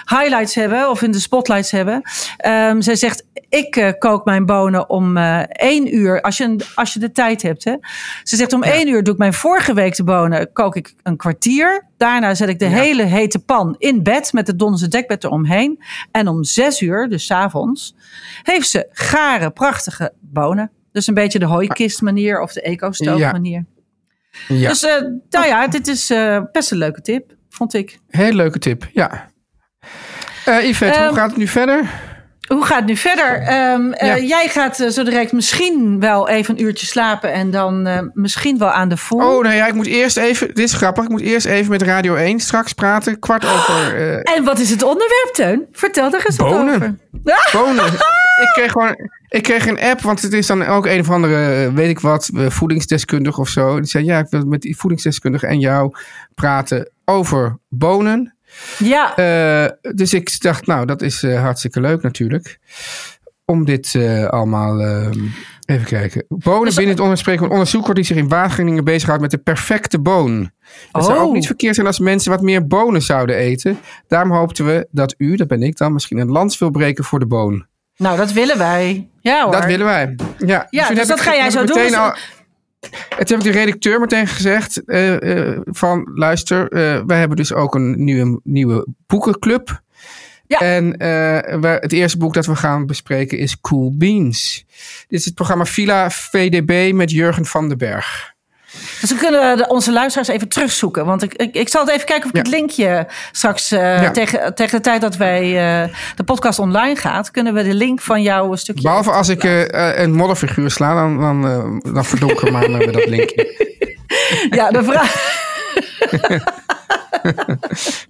highlights 0.04 0.54
hebben 0.54 0.90
of 0.90 1.02
in 1.02 1.10
de 1.10 1.20
spotlights 1.20 1.70
hebben. 1.70 2.02
Ehm, 2.36 2.80
zij 2.80 2.96
zegt, 2.96 3.24
ik 3.48 3.76
eh, 3.76 3.90
kook 3.98 4.24
mijn 4.24 4.46
bonen 4.46 4.90
om 4.90 5.16
eh 5.16 5.42
één 5.48 5.94
uur, 5.96 6.20
als 6.20 6.36
je, 6.36 6.44
een- 6.44 6.60
als 6.74 6.92
je 6.92 6.98
de 7.00 7.12
tijd 7.12 7.42
hebt. 7.42 7.64
Hè. 7.64 7.74
Ze 8.22 8.36
zegt, 8.36 8.52
om 8.52 8.62
één 8.62 8.88
uur 8.88 9.02
doe 9.02 9.12
ik 9.12 9.18
mijn 9.18 9.32
vorige 9.34 9.74
week 9.74 9.96
de 9.96 10.04
bonen, 10.04 10.52
kook 10.52 10.76
ik 10.76 10.94
een 11.02 11.16
kwartier. 11.16 11.86
Daarna 11.96 12.34
zet 12.34 12.48
ik 12.48 12.58
de 12.58 12.64
hele 12.64 13.02
hete 13.02 13.38
pan 13.38 13.74
in 13.78 14.02
bed 14.02 14.32
met 14.32 14.46
het 14.46 14.58
donzen 14.58 14.90
dekbed 14.90 15.24
eromheen. 15.24 15.82
En 16.10 16.28
om 16.28 16.44
zes 16.44 16.80
uur, 16.80 17.08
dus 17.08 17.24
's 17.26 17.30
avonds, 17.30 17.94
heeft 18.42 18.68
ze 18.68 18.86
gare, 18.92 19.50
prachtige 19.50 20.12
bonen. 20.20 20.70
Dus 20.92 21.06
een 21.06 21.14
beetje 21.14 21.38
de 21.38 21.44
hooikist 21.46 22.00
manier 22.02 22.40
of 22.40 22.52
de 22.52 22.62
eco-stoof 22.62 23.18
Ja. 23.18 23.32
manier. 23.32 23.64
Ja. 24.48 24.68
Dus 24.68 24.82
eh, 24.84 25.02
nou 25.30 25.46
ja, 25.46 25.68
dit 25.68 25.86
is 25.88 26.06
best 26.52 26.70
een 26.70 26.78
leuke 26.78 27.00
tip, 27.00 27.32
vond 27.50 27.74
ik. 27.74 27.98
Heel 28.08 28.32
leuke 28.32 28.58
tip, 28.58 28.88
ja. 28.92 29.30
Eh 30.44 30.68
Yvette, 30.68 30.98
Ehm, 30.98 31.06
hoe 31.08 31.16
gaat 31.16 31.28
het 31.28 31.36
nu 31.38 31.46
verder? 31.46 31.90
Hoe 32.48 32.64
gaat 32.64 32.76
het 32.78 32.86
nu 32.86 32.96
verder? 32.96 33.40
Ehm, 33.42 33.92
eh, 33.92 34.28
jij 34.28 34.48
gaat 34.48 34.80
eh, 34.80 34.88
zo 34.88 35.02
direct 35.02 35.32
misschien 35.32 36.00
wel 36.00 36.28
even 36.28 36.54
een 36.58 36.62
uurtje 36.64 36.86
slapen 36.86 37.32
en 37.32 37.50
dan 37.50 37.86
eh, 37.86 37.98
misschien 38.14 38.58
wel 38.58 38.70
aan 38.70 38.88
de 38.88 38.96
voer. 38.96 39.24
Oh 39.24 39.42
nee, 39.44 39.56
ja, 39.56 39.66
ik 39.66 39.74
moet 39.74 39.86
eerst 39.86 40.16
even... 40.16 40.46
Dit 40.46 40.58
is 40.58 40.72
grappig. 40.72 41.04
Ik 41.04 41.10
moet 41.10 41.20
eerst 41.20 41.46
even 41.46 41.70
met 41.70 41.82
Radio 41.82 42.14
1 42.14 42.40
straks 42.40 42.72
praten. 42.72 43.18
Kwart 43.18 43.44
over 43.44 43.96
eh, 43.96 44.36
En 44.36 44.44
wat 44.44 44.58
is 44.58 44.70
het 44.70 44.82
onderwerp, 44.82 45.30
Teun? 45.32 45.66
Vertel 45.72 46.12
er 46.12 46.26
eens 46.26 46.36
wat 46.36 46.48
Bonen. 46.50 46.74
over. 46.74 46.94
bonen. 47.52 47.84
ik 48.42 48.50
kreeg 48.52 48.72
gewoon... 48.72 48.96
Ik 49.28 49.42
kreeg 49.42 49.66
een 49.66 49.80
app, 49.80 50.00
want 50.00 50.22
het 50.22 50.32
is 50.32 50.46
dan 50.46 50.62
ook 50.66 50.86
een 50.86 51.00
of 51.00 51.10
andere, 51.10 51.64
eh, 51.66 51.72
weet 51.74 51.88
ik 51.88 52.00
wat, 52.00 52.30
eh, 52.36 52.50
voedingsdeskundige 52.50 53.40
of 53.40 53.48
zo. 53.48 53.76
Die 53.76 53.84
zei, 53.88 54.04
ja, 54.04 54.18
ik 54.18 54.26
wil 54.30 54.44
met 54.44 54.60
die 54.62 54.76
voedingsdeskundige 54.76 55.46
en 55.46 55.58
jou 55.60 55.92
praten 56.34 56.90
over 57.04 57.58
bonen. 57.68 58.34
Ja, 58.78 59.16
Eh, 59.16 59.94
dus 59.94 60.14
ik 60.14 60.40
dacht, 60.40 60.66
nou, 60.66 60.86
dat 60.86 61.02
is 61.02 61.22
hartstikke 61.22 61.80
leuk 61.80 62.02
natuurlijk. 62.02 62.58
Om 63.44 63.64
dit 63.64 63.96
allemaal... 64.28 64.80
even 65.64 65.86
kijken. 65.86 66.24
Bonen 66.28 66.64
Dus- 66.64 66.74
binnen 66.74 66.92
het 66.94 67.02
onderspreken 67.02 67.44
een 67.44 67.50
onderzoeker 67.50 67.94
die 67.94 68.04
zich 68.04 68.16
in 68.16 68.28
Wageningen 68.28 68.84
bezighoudt 68.84 69.20
met 69.22 69.30
de 69.30 69.38
perfecte 69.38 69.98
boon. 70.00 70.50
Het 70.92 71.04
zou 71.04 71.18
Oh. 71.18 71.24
ook 71.24 71.32
niet 71.32 71.46
verkeerd 71.46 71.74
zijn 71.74 71.86
als 71.86 71.98
mensen 71.98 72.30
wat 72.30 72.42
meer 72.42 72.66
bonen 72.66 73.02
zouden 73.02 73.36
eten. 73.36 73.78
Daarom 74.08 74.32
hoopten 74.32 74.64
we 74.66 74.88
dat 74.90 75.14
u, 75.18 75.36
dat 75.36 75.48
ben 75.48 75.62
ik 75.62 75.76
dan, 75.76 75.92
misschien 75.92 76.18
een 76.18 76.30
lans 76.30 76.58
wil 76.58 76.70
breken 76.70 77.04
voor 77.04 77.18
de 77.18 77.26
boon. 77.26 77.66
Nou 78.00 78.16
dat 78.16 78.32
willen 78.32 78.58
wij. 78.58 79.08
Ja 79.20 79.42
hoor. 79.42 79.52
Dat 79.52 79.64
willen 79.64 79.86
wij. 79.86 80.16
Ja, 80.38 80.66
Ja, 80.70 80.88
dus 80.88 81.06
dat 81.08 81.16
ik- 81.18 81.22
ga 81.24 81.34
jij 81.34 81.50
zo 81.50 81.64
doen. 81.64 81.76
Dus- 81.82 81.94
al- 81.94 82.14
het 83.16 83.28
heb 83.28 83.38
ik 83.38 83.44
de 83.44 83.50
redacteur 83.50 84.00
meteen 84.00 84.26
gezegd 84.26 84.84
eh, 84.84 85.38
eh, 85.48 85.60
van 85.64 86.10
luister, 86.14 86.68
eh, 86.68 87.02
wij 87.06 87.18
hebben 87.18 87.36
dus 87.36 87.52
ook 87.52 87.74
een 87.74 88.04
nieuwe, 88.04 88.40
nieuwe 88.44 88.86
boekenclub. 89.06 89.80
Ja. 90.46 90.58
En 90.58 90.90
we- 91.60 91.78
het 91.80 91.92
eerste 91.92 92.18
boek 92.18 92.34
dat 92.34 92.46
we 92.46 92.56
gaan 92.56 92.86
bespreken 92.86 93.38
is 93.38 93.60
Cool 93.60 93.96
Beans. 93.96 94.64
Dit 95.08 95.18
is 95.18 95.24
het 95.24 95.34
programma 95.34 95.64
Villa 95.64 96.10
VDB 96.10 96.92
met 96.94 97.10
Jurgen 97.10 97.46
van 97.46 97.68
den 97.68 97.78
Berg. 97.78 98.32
Dus 99.00 99.10
we 99.10 99.16
kunnen 99.16 99.56
de- 99.56 99.68
onze 99.68 99.92
luisteraars 99.92 100.28
even 100.28 100.48
terugzoeken. 100.48 101.04
Want 101.06 101.22
ik, 101.22 101.34
ik, 101.34 101.54
ik 101.54 101.68
zal 101.68 101.84
het 101.84 101.90
even 101.94 102.06
kijken 102.06 102.24
of 102.24 102.30
ik 102.30 102.36
Ja. 102.36 102.42
het 102.42 102.50
linkje 102.50 103.06
straks 103.32 103.70
eh, 103.72 104.02
Ja. 104.02 104.10
tegen, 104.10 104.54
tegen 104.54 104.76
de 104.76 104.82
tijd 104.82 105.00
dat 105.00 105.16
wij 105.16 105.42
eh, 105.42 105.94
de 106.16 106.24
podcast 106.24 106.58
online 106.58 106.96
gaat, 106.96 107.30
kunnen 107.30 107.54
we 107.54 107.62
de 107.62 107.74
link 107.74 108.00
van 108.00 108.22
jou 108.22 108.50
een 108.50 108.58
stukje. 108.58 108.82
Behalve 108.82 109.10
als 109.10 109.28
ik 109.28 109.44
eh, 109.44 109.98
een 109.98 110.12
modderfiguur 110.12 110.70
sla, 110.70 110.94
dan, 110.94 111.20
dan, 111.20 111.42
dan 111.92 112.04
verdonker 112.04 112.52
maar 112.52 112.68
we 112.68 112.90
dat 112.90 113.06
linkje. 113.06 113.68
Ja, 114.50 114.70
de 114.70 114.84
vraag. 114.84 115.38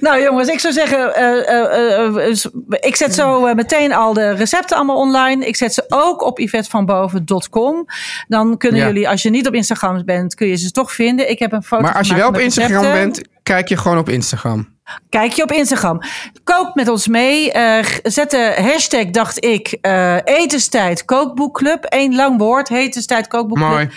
Nou 0.00 0.22
jongens, 0.22 0.48
ik 0.48 0.58
zou 0.60 0.72
zeggen, 0.74 1.14
eh, 1.14 1.48
eh, 1.48 2.26
eh, 2.28 2.34
ik 2.80 2.96
zet 2.96 3.14
zo 3.14 3.54
meteen 3.54 3.92
al 3.94 4.12
de 4.12 4.30
recepten 4.30 4.76
allemaal 4.76 4.96
online. 4.96 5.46
Ik 5.46 5.56
zet 5.56 5.74
ze 5.74 5.84
ook 5.88 6.22
op 6.22 6.38
yvettevanboven.com. 6.38 7.84
Dan 8.28 8.56
kunnen 8.56 8.80
Ja. 8.80 8.86
jullie, 8.86 9.08
als 9.08 9.22
je 9.22 9.30
niet 9.30 9.46
op 9.46 9.54
Instagram 9.54 10.04
bent, 10.04 10.34
kun 10.34 10.46
je 10.46 10.56
ze 10.56 10.70
toch 10.70 10.92
vinden. 10.92 11.30
Ik 11.30 11.38
heb 11.38 11.52
een 11.52 11.62
foto 11.62 11.82
Maar 11.82 11.94
als 11.94 12.08
je 12.08 12.14
wel 12.14 12.28
op 12.28 12.38
Instagram 12.38 12.82
recepten. 12.82 13.02
bent, 13.12 13.22
kijk 13.46 13.68
je 13.68 13.76
gewoon 13.76 13.98
op 13.98 14.08
Instagram. 14.08 14.74
Kijk 15.08 15.32
je 15.32 15.42
op 15.42 15.52
Instagram. 15.52 16.00
Kook 16.44 16.74
met 16.74 16.88
ons 16.88 17.08
mee. 17.08 17.52
Eh, 17.52 17.84
zet 18.02 18.30
de 18.30 18.56
hashtag, 18.60 19.10
dacht 19.10 19.44
ik, 19.44 19.78
eh, 19.80 20.16
etenstijd 20.24 21.04
kookboekclub. 21.04 21.86
Eén 21.88 22.14
lang 22.14 22.38
woord, 22.38 22.70
etenstijd 22.70 23.26
kookboekclub. 23.26 23.70
Mooi. 23.70 23.88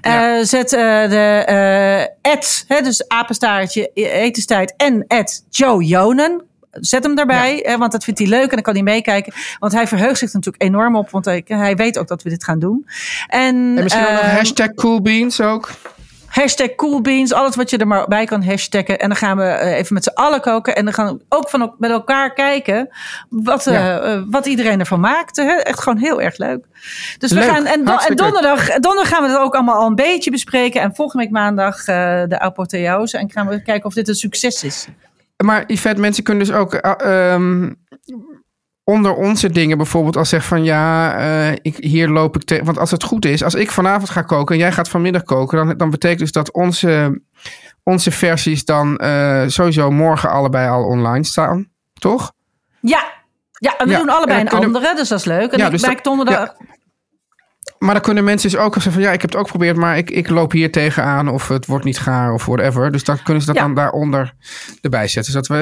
Eh, 0.00 0.38
Zet 0.42 0.70
de 0.70 2.10
ad, 2.22 2.64
hè, 2.68 2.80
dus 2.80 3.08
apenstaartje, 3.08 3.90
etenstijd 3.94 4.74
en 4.76 5.04
ad 5.06 5.44
Joe 5.50 5.84
Jonen. 5.84 6.44
Zet 6.70 7.04
hem 7.04 7.14
daarbij, 7.14 7.74
want 7.78 7.92
dat 7.92 8.04
vindt 8.04 8.20
hij 8.20 8.28
leuk 8.28 8.48
en 8.48 8.54
dan 8.54 8.62
kan 8.62 8.74
hij 8.74 8.82
meekijken. 8.82 9.32
Want 9.58 9.72
hij 9.72 9.86
verheugt 9.86 10.18
zich 10.18 10.32
natuurlijk 10.32 10.62
enorm 10.62 10.96
op, 10.96 11.10
want 11.10 11.24
hij, 11.24 11.42
hij 11.46 11.76
weet 11.76 11.98
ook 11.98 12.08
dat 12.08 12.22
we 12.22 12.28
dit 12.30 12.44
gaan 12.44 12.58
doen. 12.58 12.86
En, 13.26 13.54
En 13.56 13.82
misschien 13.82 14.04
ook 14.06 14.10
nog 14.12 14.20
eh, 14.20 14.34
hashtag 14.34 14.74
Cool 14.74 15.02
Beans 15.02 15.40
ook. 15.40 15.70
Hashtag 16.30 16.74
coolbeans, 16.74 17.32
alles 17.32 17.56
wat 17.56 17.70
je 17.70 17.76
er 17.76 17.86
maar 17.86 18.08
bij 18.08 18.24
kan 18.24 18.42
hashtaggen. 18.44 18.98
En 18.98 19.08
dan 19.08 19.16
gaan 19.16 19.36
we 19.36 19.42
eh, 19.44 19.76
even 19.76 19.94
met 19.94 20.04
z'n 20.04 20.14
allen 20.14 20.40
koken. 20.40 20.76
En 20.76 20.84
dan 20.84 20.94
gaan 20.94 21.06
we 21.16 21.24
ook 21.28 21.48
van, 21.50 21.74
met 21.78 21.90
elkaar 21.90 22.32
kijken 22.32 22.88
wat, 23.28 23.66
eh, 23.66 23.74
Ja. 23.74 24.00
eh, 24.00 24.22
wat 24.26 24.46
iedereen 24.46 24.80
ervan 24.80 25.00
maakt. 25.00 25.36
Hè? 25.36 25.52
Echt 25.52 25.80
gewoon 25.80 25.98
heel 25.98 26.20
erg 26.20 26.36
leuk. 26.36 26.64
Dus 27.18 27.32
we 27.32 27.40
gaan, 27.42 27.66
en, 27.66 27.84
en 27.86 28.16
donderdag, 28.16 28.66
donderdag 28.66 29.08
gaan 29.08 29.22
we 29.22 29.28
het 29.28 29.38
ook 29.38 29.54
allemaal 29.54 29.80
al 29.80 29.86
een 29.86 29.94
beetje 29.94 30.30
bespreken. 30.30 30.80
En 30.80 30.94
volgende 30.94 31.24
week 31.24 31.32
maandag 31.32 31.84
de 31.84 32.38
apotheose. 32.38 33.18
En 33.18 33.30
gaan 33.30 33.48
we 33.48 33.62
kijken 33.62 33.84
of 33.84 33.94
dit 33.94 34.08
een 34.08 34.14
succes 34.14 34.64
is. 34.64 34.86
Maar 35.44 35.64
Yvette, 35.66 36.00
mensen 36.00 36.24
kunnen 36.24 36.46
dus 36.46 36.54
ook 36.54 36.74
eh, 36.74 37.32
ehm, 37.32 37.72
onder 38.90 39.14
onze 39.14 39.50
dingen 39.50 39.76
bijvoorbeeld 39.76 40.16
als 40.16 40.28
zeggen 40.28 40.48
van 40.48 40.64
ja, 40.64 41.14
eh, 41.16 41.52
ik, 41.62 41.76
hier 41.76 42.08
loop 42.08 42.36
ik 42.36 42.44
tegen. 42.44 42.64
Want 42.64 42.78
als 42.78 42.90
het 42.90 43.02
goed 43.04 43.24
is, 43.24 43.42
als 43.44 43.54
ik 43.54 43.70
vanavond 43.70 44.10
ga 44.10 44.22
koken 44.22 44.54
en 44.54 44.60
jij 44.60 44.72
gaat 44.72 44.88
vanmiddag 44.88 45.22
koken, 45.22 45.66
dan, 45.66 45.76
dan 45.76 45.90
betekent 45.90 46.18
dus 46.20 46.32
dat 46.32 46.52
onze, 46.52 47.20
onze 47.82 48.10
versies 48.10 48.64
dan 48.64 48.96
eh, 48.96 49.42
sowieso 49.46 49.90
morgen 49.90 50.30
allebei 50.30 50.68
al 50.68 50.84
online 50.84 51.24
staan. 51.24 51.68
Toch? 51.98 52.32
Ja, 52.80 53.02
ja 53.52 53.76
en 53.78 53.86
we 53.86 53.92
Ja, 53.92 53.98
doen 53.98 54.08
allebei 54.08 54.38
en 54.38 54.44
een 54.44 54.48
kunnen- 54.50 54.66
andere. 54.74 54.94
Dus 54.94 55.08
dat 55.08 55.18
is 55.18 55.24
leuk. 55.24 55.52
En 55.52 55.58
Ja, 55.58 55.64
ik 55.64 55.70
dus 55.70 55.82
dat- 55.82 56.04
donderdag... 56.04 56.54
Maar 57.80 57.94
dan 57.94 58.02
kunnen 58.02 58.24
mensen 58.24 58.50
dus 58.50 58.58
ook 58.60 58.74
zeggen 58.74 58.92
van 58.92 59.02
ja, 59.02 59.12
ik 59.12 59.20
heb 59.20 59.30
het 59.30 59.40
ook 59.40 59.46
geprobeerd, 59.46 59.76
maar 59.76 59.96
ik, 59.96 60.10
ik 60.10 60.28
loop 60.28 60.52
hier 60.52 60.72
tegenaan 60.72 61.28
of 61.28 61.48
het 61.48 61.66
wordt 61.66 61.84
niet 61.84 61.98
gaar 61.98 62.32
of 62.32 62.46
whatever. 62.46 62.92
Dus 62.92 63.04
dan 63.04 63.22
kunnen 63.22 63.42
ze 63.42 63.48
dat 63.48 63.56
Ja. 63.56 63.62
dan 63.62 63.74
daaronder 63.74 64.34
erbij 64.80 65.08
zetten. 65.08 65.32
Zodat 65.32 65.48
we 65.48 65.56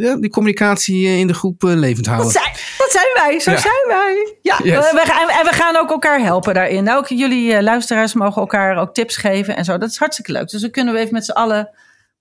eh, 0.00 0.06
ja, 0.06 0.16
die 0.16 0.30
communicatie 0.30 1.06
eh, 1.06 1.18
in 1.18 1.26
de 1.26 1.34
groep 1.34 1.64
eh, 1.64 1.70
levend 1.74 2.06
houden. 2.06 2.32
Dat 2.32 2.42
zijn, 2.42 2.54
dat 2.78 2.90
zijn 2.90 3.06
wij, 3.14 3.40
zo 3.40 3.50
Ja. 3.50 3.56
zijn 3.58 3.84
wij. 3.86 4.36
Ja, 4.42 4.58
Yes. 4.62 4.90
we, 4.92 5.00
gaan, 5.04 5.28
en 5.28 5.44
we 5.44 5.52
gaan 5.52 5.76
ook 5.76 5.90
elkaar 5.90 6.20
helpen 6.20 6.54
daarin. 6.54 6.90
Ook 6.92 7.06
jullie 7.08 7.62
luisteraars 7.62 8.14
mogen 8.14 8.40
elkaar 8.40 8.76
ook 8.76 8.94
tips 8.94 9.16
geven 9.16 9.56
en 9.56 9.64
zo. 9.64 9.78
Dat 9.78 9.90
is 9.90 9.96
hartstikke 9.98 10.32
leuk. 10.32 10.48
Dus 10.48 10.60
dan 10.60 10.70
kunnen 10.70 10.94
we 10.94 11.00
even 11.00 11.12
met 11.12 11.24
z'n 11.24 11.30
allen, 11.32 11.64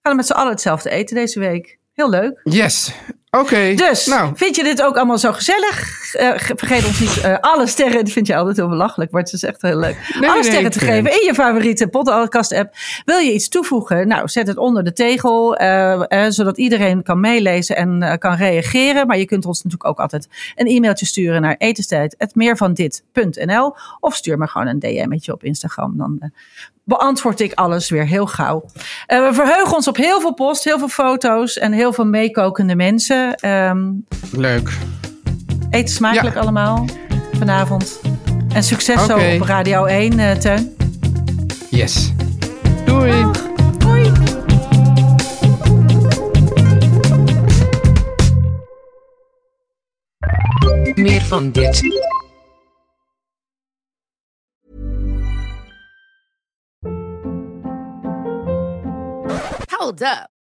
gaan 0.01 0.11
we 0.11 0.15
met 0.15 0.25
z'n 0.25 0.33
allen 0.33 0.51
hetzelfde 0.51 0.89
eten 0.89 1.15
deze 1.15 1.39
week. 1.39 1.77
Heel 1.93 2.09
leuk. 2.09 2.39
Yes. 2.43 2.91
Oké. 3.39 3.73
Dus, 3.75 4.05
nou, 4.05 4.31
vind 4.35 4.55
je 4.55 4.63
dit 4.63 4.81
ook 4.83 4.95
allemaal 4.95 5.17
zo 5.17 5.31
gezellig? 5.31 5.95
Eh, 6.13 6.29
ge- 6.35 6.53
vergeet 6.55 6.85
ons 6.85 6.99
niet 6.99 7.21
eh, 7.21 7.35
alle 7.41 7.67
sterren, 7.67 8.03
dat 8.03 8.13
vind 8.13 8.27
je 8.27 8.35
altijd 8.35 8.57
heel 8.57 8.69
belachelijk, 8.69 9.11
maar 9.11 9.21
het 9.21 9.33
is 9.33 9.43
echt 9.43 9.61
heel 9.61 9.77
leuk. 9.77 10.15
Nee, 10.19 10.29
alle 10.29 10.39
nee, 10.41 10.49
sterren 10.49 10.71
te 10.71 10.79
eh, 10.79 10.85
geven 10.85 11.11
in 11.11 11.25
je 11.25 11.33
favoriete 11.33 11.87
podcast 11.87 12.53
app. 12.53 12.73
Wil 13.05 13.17
je 13.17 13.33
iets 13.33 13.49
toevoegen? 13.49 14.07
Nou, 14.07 14.27
zet 14.27 14.47
het 14.47 14.57
onder 14.57 14.83
de 14.83 14.93
tegel, 14.93 15.57
zodat 16.29 16.57
iedereen 16.57 17.03
kan 17.03 17.19
meelezen 17.19 17.75
en 17.75 18.15
kan 18.19 18.35
reageren. 18.35 19.07
Maar 19.07 19.17
je 19.17 19.25
kunt 19.25 19.45
ons 19.45 19.57
natuurlijk 19.63 19.89
ook 19.89 19.99
altijd 19.99 20.27
een 20.55 20.67
e-mailtje 20.67 21.05
sturen 21.05 21.41
naar 21.41 21.55
etenstijd.meervandit.nl 21.57 23.75
of 23.99 24.15
stuur 24.15 24.37
me 24.37 24.47
gewoon 24.47 24.67
een 24.67 24.79
DM'tje 24.79 25.33
op 25.33 25.43
Instagram. 25.43 25.93
Dan 25.97 26.31
beantwoord 26.83 27.39
ik 27.39 27.53
alles 27.53 27.89
weer 27.89 28.05
heel 28.07 28.25
gauw. 28.27 28.65
We 29.07 29.29
verheugen 29.31 29.75
ons 29.75 29.87
op 29.87 29.97
heel 29.97 30.21
veel 30.21 30.33
post, 30.33 30.63
heel 30.63 30.79
veel 30.79 30.87
foto's 30.87 31.57
en 31.57 31.71
heel 31.71 31.93
veel 31.93 32.05
meekokende 32.05 32.75
mensen. 32.75 33.26
Ehm, 33.35 33.91
leuk. 34.31 34.77
Eet 35.69 35.89
smakelijk 35.89 36.35
Ja. 36.35 36.41
allemaal 36.41 36.85
vanavond. 37.37 37.99
En 38.53 38.63
succes 38.63 39.05
zo 39.05 39.17
op 39.17 39.41
Radio 39.41 39.85
1, 39.85 40.19
eh 40.19 40.31
Teun. 40.31 40.75
Yes. 41.69 42.13
Doei. 42.85 43.25
Hoi. 43.85 44.11
Meer 50.95 51.21
van 51.21 51.51
dit. 51.51 51.81
Hold 59.77 60.01
up. 60.01 60.36